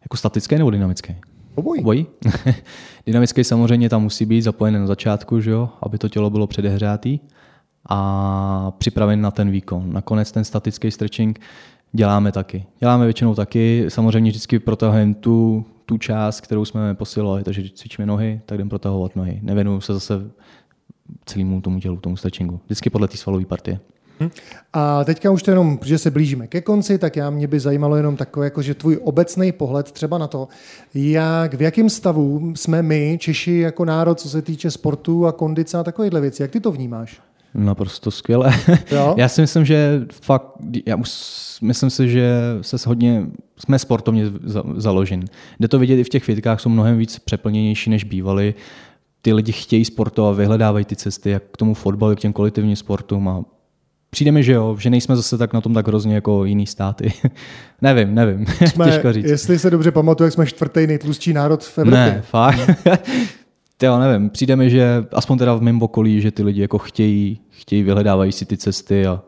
Jako 0.03 0.17
statický 0.17 0.55
nebo 0.55 0.71
dynamický? 0.71 1.17
Obojí. 1.55 1.81
Obojí. 1.81 2.07
Dynamický 3.07 3.45
samozřejmě 3.45 3.89
tam 3.89 4.03
musí 4.03 4.25
být 4.27 4.43
zapojený 4.43 4.79
na 4.79 4.87
začátku, 4.87 5.41
že 5.41 5.51
jo, 5.51 5.69
aby 5.83 5.99
to 5.99 6.09
tělo 6.09 6.31
bylo 6.31 6.47
předehřátý 6.47 7.21
a 7.89 8.71
připraven 8.79 9.21
na 9.21 9.31
ten 9.31 9.51
výkon. 9.51 9.93
Nakonec 9.93 10.33
ten 10.33 10.45
statický 10.45 10.91
stretching 10.91 11.41
děláme 11.93 12.33
taky. 12.33 12.67
Děláme 12.79 13.05
většinou 13.05 13.35
taky, 13.35 13.85
samozřejmě 13.89 14.31
vždycky 14.31 14.59
protahujeme 14.59 15.15
tu, 15.15 15.65
tu 15.87 15.99
část, 15.99 16.41
kterou 16.41 16.65
jsme 16.65 16.95
posilovali, 16.95 17.45
takže 17.45 17.61
když 17.61 17.73
cvičíme 17.73 18.07
nohy, 18.07 18.41
tak 18.47 18.59
jdem 18.59 18.69
protahovat 18.69 19.17
nohy. 19.17 19.39
Nevěnuju 19.43 19.81
se 19.81 19.95
zase 19.95 20.15
celému 21.25 21.61
tomu 21.61 21.81
tělu, 21.81 21.97
tomu 21.97 22.17
stretchingu. 22.17 22.61
Vždycky 22.65 22.91
podle 22.91 23.09
té 23.09 23.17
svalové 23.17 23.45
partie. 23.45 23.81
Mhm. 24.21 24.31
A 24.73 25.05
teďka 25.05 25.31
už 25.31 25.43
to 25.43 25.51
jenom, 25.51 25.79
protože 25.79 25.99
se 25.99 26.11
blížíme 26.11 26.47
ke 26.47 26.61
konci, 26.61 26.99
tak 26.99 27.17
já 27.17 27.31
mě 27.31 27.47
by 27.47 27.61
zajímalo 27.61 27.97
jenom 27.97 28.17
takové, 28.17 28.47
jako, 28.47 28.63
že 28.63 28.75
tvůj 28.75 28.99
obecný 29.03 29.53
pohled 29.53 29.93
třeba 29.93 30.19
na 30.19 30.27
to, 30.27 30.49
jak, 30.95 31.55
v 31.55 31.63
jakém 31.63 31.91
stavu 31.91 32.53
jsme 32.57 32.83
my, 32.83 33.19
Češi, 33.21 33.59
jako 33.59 33.85
národ, 33.85 34.21
co 34.21 34.29
se 34.29 34.43
týče 34.43 34.71
sportu 34.71 35.27
a 35.27 35.33
kondice 35.33 35.79
a 35.79 35.85
takovýchhle 35.85 36.21
věcí. 36.21 36.43
Jak 36.43 36.51
ty 36.51 36.61
to 36.61 36.73
vnímáš? 36.73 37.21
Naprosto 37.55 38.11
skvěle. 38.11 38.53
Jo? 38.93 39.15
Já 39.19 39.29
si 39.29 39.41
myslím, 39.41 39.65
že 39.65 40.07
fakt, 40.23 40.45
já 40.87 40.97
už 40.97 41.11
myslím 41.63 41.91
si, 41.91 42.09
že 42.09 42.33
se 42.61 42.77
hodně, 42.87 43.27
jsme 43.59 43.79
sportovně 43.79 44.25
založen. 44.77 45.25
Jde 45.61 45.69
to 45.69 45.79
vidět 45.79 45.97
i 45.97 46.05
v 46.05 46.09
těch 46.09 46.25
fitkách, 46.25 46.61
jsou 46.61 46.69
mnohem 46.69 46.99
víc 46.99 47.19
přeplněnější, 47.19 47.91
než 47.91 48.05
bývaly. 48.05 48.55
Ty 49.23 49.33
lidi 49.33 49.53
chtějí 49.53 49.85
sportovat, 49.85 50.37
vyhledávají 50.37 50.85
ty 50.85 50.97
cesty, 50.97 51.31
jak 51.31 51.43
k 51.53 51.57
tomu 51.57 51.75
fotbalu, 51.75 52.17
k 52.17 52.21
těm 52.21 52.33
kolektivním 52.33 52.77
sportům 52.77 53.29
a 53.29 53.45
Přijde 54.11 54.33
mi, 54.33 54.43
že 54.43 54.53
jo, 54.53 54.77
že 54.79 54.91
nejsme 54.91 55.17
zase 55.17 55.39
tak 55.39 55.53
na 55.53 55.61
tom 55.61 55.75
tak 55.75 55.89
hrozně 55.89 56.15
jako 56.15 56.45
jiný 56.45 56.67
státy. 56.67 57.13
nevím, 57.83 58.15
nevím, 58.15 58.47
jsme, 58.67 58.85
těžko 58.85 59.13
říct. 59.13 59.25
Jestli 59.25 59.59
se 59.59 59.71
dobře 59.71 59.91
pamatuju, 59.91 60.27
jak 60.27 60.35
jsme 60.35 60.47
čtvrtý 60.47 60.87
nejtlustší 60.87 61.33
národ 61.33 61.65
v 61.65 61.79
Evropě. 61.79 62.01
Ne, 62.01 62.23
fakt. 62.23 62.71
Jo, 63.87 63.99
nevím, 63.99 64.31
přijde 64.31 64.57
mi, 64.57 64.71
že 64.71 65.05
aspoň 65.13 65.39
teda 65.39 65.55
v 65.55 65.63
mém 65.63 65.83
okolí, 65.83 66.21
že 66.21 66.31
ty 66.31 66.43
lidi 66.43 66.61
jako 66.61 66.79
chtějí, 66.79 67.41
chtějí, 67.51 67.83
vyhledávají 67.83 68.33
si 68.33 68.47
ty 68.47 68.57
cesty 68.57 69.07
a 69.07 69.23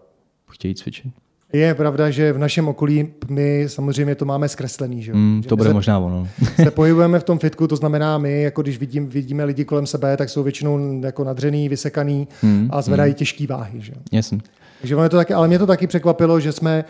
chtějí 0.50 0.74
cvičit. 0.74 1.12
Je 1.52 1.74
pravda, 1.74 2.10
že 2.10 2.32
v 2.32 2.38
našem 2.38 2.68
okolí 2.68 3.08
my 3.28 3.64
samozřejmě 3.66 4.14
to 4.14 4.24
máme 4.24 4.48
zkreslený. 4.48 5.02
Že? 5.02 5.14
Mm, 5.14 5.40
že 5.42 5.48
to 5.48 5.56
bude 5.56 5.70
se, 5.70 5.74
možná 5.74 5.98
ono. 5.98 6.28
se 6.62 6.70
pohybujeme 6.70 7.20
v 7.20 7.24
tom 7.24 7.38
fitku, 7.38 7.66
to 7.66 7.76
znamená 7.76 8.18
my, 8.18 8.42
jako 8.42 8.62
když 8.62 8.78
vidím, 8.78 9.08
vidíme 9.08 9.44
lidi 9.44 9.64
kolem 9.64 9.86
sebe, 9.86 10.16
tak 10.16 10.28
jsou 10.28 10.42
většinou 10.42 11.00
jako 11.02 11.24
nadřený, 11.24 11.68
vysekaný 11.68 12.28
mm, 12.42 12.68
a 12.72 12.82
zvedají 12.82 13.10
mm. 13.10 13.14
těžké 13.14 13.46
váhy. 13.46 13.80
Že? 13.80 13.92
Jasně. 14.12 14.38
Takže 14.80 14.96
to 14.96 15.16
taky, 15.16 15.34
ale 15.34 15.48
mě 15.48 15.58
to 15.58 15.66
taky 15.66 15.86
překvapilo, 15.86 16.40
že 16.40 16.52
jsme 16.52 16.84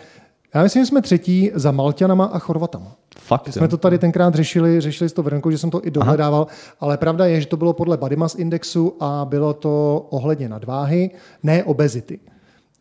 já 0.54 0.62
myslím, 0.62 0.82
že 0.82 0.86
jsme 0.86 1.02
třetí 1.02 1.50
za 1.54 1.70
Malťanama 1.70 2.24
a 2.24 2.38
Chorvatama. 2.38 2.96
Fakt, 3.32 3.46
že 3.46 3.52
jsme 3.52 3.68
to 3.68 3.76
tady 3.76 3.98
tenkrát 3.98 4.34
řešili, 4.34 4.80
řešili 4.80 5.10
to 5.10 5.22
v 5.22 5.28
Renku, 5.28 5.50
že 5.50 5.58
jsem 5.58 5.70
to 5.70 5.86
i 5.86 5.90
dohledával, 5.90 6.46
Aha. 6.48 6.58
ale 6.80 6.96
pravda 6.96 7.26
je, 7.26 7.40
že 7.40 7.46
to 7.46 7.56
bylo 7.56 7.72
podle 7.72 7.96
body 7.96 8.16
mass 8.16 8.34
indexu 8.34 8.96
a 9.00 9.24
bylo 9.24 9.54
to 9.54 10.06
ohledně 10.10 10.48
nadváhy, 10.48 11.10
ne 11.42 11.64
obezity. 11.64 12.18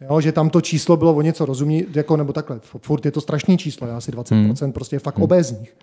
Jo, 0.10 0.22
že 0.22 0.32
tam 0.32 0.50
to 0.50 0.62
číslo 0.62 0.98
bylo 0.98 1.14
o 1.14 1.22
něco 1.22 1.46
rozumí, 1.46 1.86
jako, 1.96 2.18
nebo 2.18 2.34
takhle, 2.34 2.60
furt 2.64 3.06
je 3.06 3.12
to 3.12 3.22
strašný 3.22 3.58
číslo, 3.58 3.88
je 3.88 3.94
asi 3.94 4.12
20%, 4.12 4.64
hmm. 4.64 4.72
prostě 4.72 4.96
je 4.96 5.00
fakt 5.00 5.16
hmm. 5.16 5.24
obézních. 5.24 5.76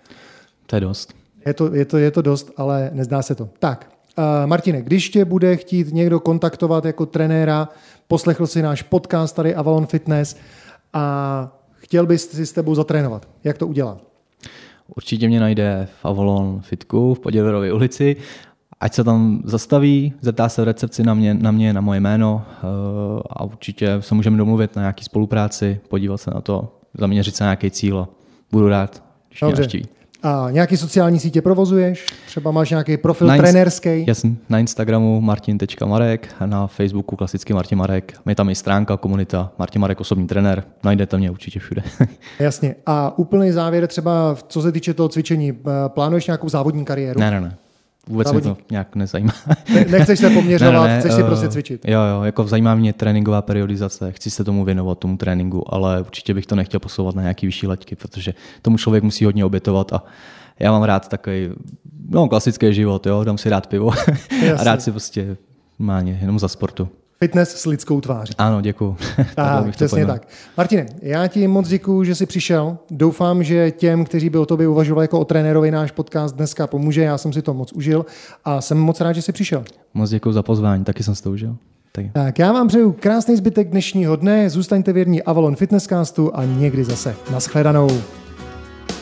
To 0.65 0.75
je 0.75 0.79
dost. 0.79 1.13
Je 1.45 1.53
to, 1.53 1.75
je, 1.75 1.85
to, 1.85 1.97
je 1.97 2.11
to 2.11 2.21
dost, 2.21 2.51
ale 2.57 2.89
nezdá 2.93 3.21
se 3.21 3.35
to. 3.35 3.49
Tak, 3.59 3.91
uh, 4.17 4.23
Martine, 4.45 4.81
když 4.81 5.09
tě 5.09 5.25
bude 5.25 5.57
chtít 5.57 5.93
někdo 5.93 6.19
kontaktovat 6.19 6.85
jako 6.85 7.05
trenéra, 7.05 7.69
poslechl 8.07 8.47
si 8.47 8.61
náš 8.61 8.81
podcast 8.81 9.35
tady 9.35 9.55
Avalon 9.55 9.85
Fitness 9.85 10.35
a 10.93 11.57
chtěl 11.75 12.05
bys 12.05 12.29
si 12.29 12.45
s 12.45 12.51
tebou 12.51 12.75
zatrénovat. 12.75 13.27
Jak 13.43 13.57
to 13.57 13.67
udělá? 13.67 14.08
Určitě 14.97 15.27
mě 15.27 15.39
najde 15.39 15.87
v 16.01 16.05
Avalon 16.05 16.61
Fitku 16.61 17.13
v 17.13 17.19
Poděverově 17.19 17.73
ulici. 17.73 18.15
Ať 18.79 18.93
se 18.93 19.03
tam 19.03 19.41
zastaví, 19.45 20.13
zeptá 20.21 20.49
se 20.49 20.61
v 20.61 20.65
recepci 20.65 21.03
na 21.03 21.13
mě, 21.13 21.33
na 21.33 21.51
mě, 21.51 21.73
na 21.73 21.81
moje 21.81 21.99
jméno 21.99 22.45
eh, 22.47 22.65
a 23.29 23.43
určitě 23.43 23.97
se 23.99 24.15
můžeme 24.15 24.37
domluvit 24.37 24.75
na 24.75 24.81
nějaký 24.81 25.03
spolupráci, 25.03 25.79
podívat 25.89 26.17
se 26.17 26.31
na 26.31 26.41
to, 26.41 26.79
zaměřit 26.93 27.35
se 27.35 27.43
na 27.43 27.47
nějaký 27.47 27.71
cíl. 27.71 28.07
Budu 28.51 28.67
rád, 28.67 29.03
když 29.29 29.39
Dobře. 29.39 29.55
mě 29.55 29.61
navštíví. 29.61 29.98
A 30.23 30.47
nějaký 30.51 30.77
sociální 30.77 31.19
sítě 31.19 31.41
provozuješ? 31.41 32.05
Třeba 32.27 32.51
máš 32.51 32.69
nějaký 32.69 32.97
profil 32.97 33.27
na 33.27 33.37
trenérský? 33.37 34.05
Jasně, 34.07 34.31
na 34.49 34.59
Instagramu 34.59 35.21
martin.marek, 35.21 36.35
na 36.45 36.67
Facebooku 36.67 37.15
klasicky 37.15 37.53
Martin 37.53 37.77
Marek. 37.77 38.13
Je 38.27 38.35
tam 38.35 38.49
i 38.49 38.55
stránka, 38.55 38.97
komunita 38.97 39.51
Martin 39.57 39.81
Marek, 39.81 40.01
osobní 40.01 40.27
trenér. 40.27 40.63
Najdete 40.83 41.17
mě 41.17 41.31
určitě 41.31 41.59
všude. 41.59 41.83
Jasně. 42.39 42.75
A 42.85 43.17
úplný 43.17 43.51
závěr 43.51 43.87
třeba, 43.87 44.37
co 44.47 44.61
se 44.61 44.71
týče 44.71 44.93
toho 44.93 45.09
cvičení, 45.09 45.59
plánuješ 45.87 46.27
nějakou 46.27 46.49
závodní 46.49 46.85
kariéru? 46.85 47.19
Ne, 47.19 47.31
ne, 47.31 47.41
ne. 47.41 47.57
Vůbec 48.07 48.27
Závodní. 48.27 48.49
mě 48.49 48.55
to 48.55 48.61
nějak 48.71 48.95
nezajímá. 48.95 49.33
Ne, 49.73 49.85
nechceš 49.89 50.19
se 50.19 50.29
poměřovat, 50.29 50.87
ne, 50.87 50.93
ne, 50.93 50.99
chceš 50.99 51.13
si 51.13 51.21
uh, 51.21 51.27
prostě 51.27 51.49
cvičit. 51.49 51.87
Jo, 51.87 51.99
jo, 52.01 52.23
jako 52.23 52.47
zajímá 52.47 52.75
mě 52.75 52.93
tréninková 52.93 53.41
periodizace, 53.41 54.11
chci 54.11 54.29
se 54.29 54.43
tomu 54.43 54.65
věnovat, 54.65 54.99
tomu 54.99 55.17
tréninku, 55.17 55.73
ale 55.73 56.01
určitě 56.01 56.33
bych 56.33 56.45
to 56.45 56.55
nechtěl 56.55 56.79
posouvat 56.79 57.15
na 57.15 57.21
nějaký 57.21 57.45
vyšší 57.45 57.67
laťky, 57.67 57.95
protože 57.95 58.33
tomu 58.61 58.77
člověk 58.77 59.03
musí 59.03 59.25
hodně 59.25 59.45
obětovat 59.45 59.93
a 59.93 60.03
já 60.59 60.71
mám 60.71 60.83
rád 60.83 61.07
takový 61.07 61.49
no, 62.09 62.27
klasický 62.27 62.73
život, 62.73 63.05
jo, 63.05 63.23
dám 63.23 63.37
si 63.37 63.49
rád 63.49 63.67
pivo 63.67 63.91
a 64.57 64.63
rád 64.63 64.81
si 64.81 64.91
prostě 64.91 65.37
má 65.79 65.99
jenom 65.99 66.39
za 66.39 66.47
sportu. 66.47 66.89
Fitness 67.23 67.49
s 67.49 67.65
lidskou 67.65 68.01
tváří. 68.01 68.33
Ano, 68.37 68.61
děkuji. 68.61 68.97
Tak, 69.35 69.71
přesně 69.71 70.05
tak. 70.05 70.27
Martine, 70.57 70.85
já 71.01 71.27
ti 71.27 71.47
moc 71.47 71.67
děkuji, 71.67 72.03
že 72.03 72.15
jsi 72.15 72.25
přišel. 72.25 72.77
Doufám, 72.91 73.43
že 73.43 73.71
těm, 73.71 74.05
kteří 74.05 74.29
by 74.29 74.37
o 74.37 74.45
tobě 74.45 74.67
uvažovali 74.67 75.03
jako 75.03 75.19
o 75.19 75.25
trenérovi, 75.25 75.71
náš 75.71 75.91
podcast 75.91 76.35
dneska 76.35 76.67
pomůže. 76.67 77.01
Já 77.01 77.17
jsem 77.17 77.33
si 77.33 77.41
to 77.41 77.53
moc 77.53 77.73
užil 77.73 78.05
a 78.45 78.61
jsem 78.61 78.77
moc 78.77 79.01
rád, 79.01 79.13
že 79.13 79.21
jsi 79.21 79.31
přišel. 79.31 79.63
Moc 79.93 80.09
děkuji 80.09 80.31
za 80.31 80.43
pozvání, 80.43 80.83
taky 80.83 81.03
jsem 81.03 81.15
si 81.15 81.23
to 81.23 81.31
užil. 81.31 81.55
Tak. 81.91 82.05
tak 82.13 82.39
já 82.39 82.51
vám 82.51 82.67
přeju 82.67 82.91
krásný 82.99 83.35
zbytek 83.35 83.69
dnešního 83.69 84.15
dne, 84.15 84.49
zůstaňte 84.49 84.93
věrní 84.93 85.23
Avalon 85.23 85.55
Fitnesscastu 85.55 86.31
a 86.35 86.45
někdy 86.45 86.83
zase. 86.83 87.15
Naschledanou. 87.31 88.01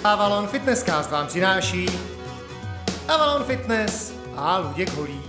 Avalon 0.03 0.47
Fitnesscast 0.47 1.11
vám 1.11 1.27
přináší 1.27 1.85
Avalon 3.07 3.43
Fitness 3.43 4.13
a 4.35 4.57
Luděk 4.59 4.93
Holí. 4.97 5.26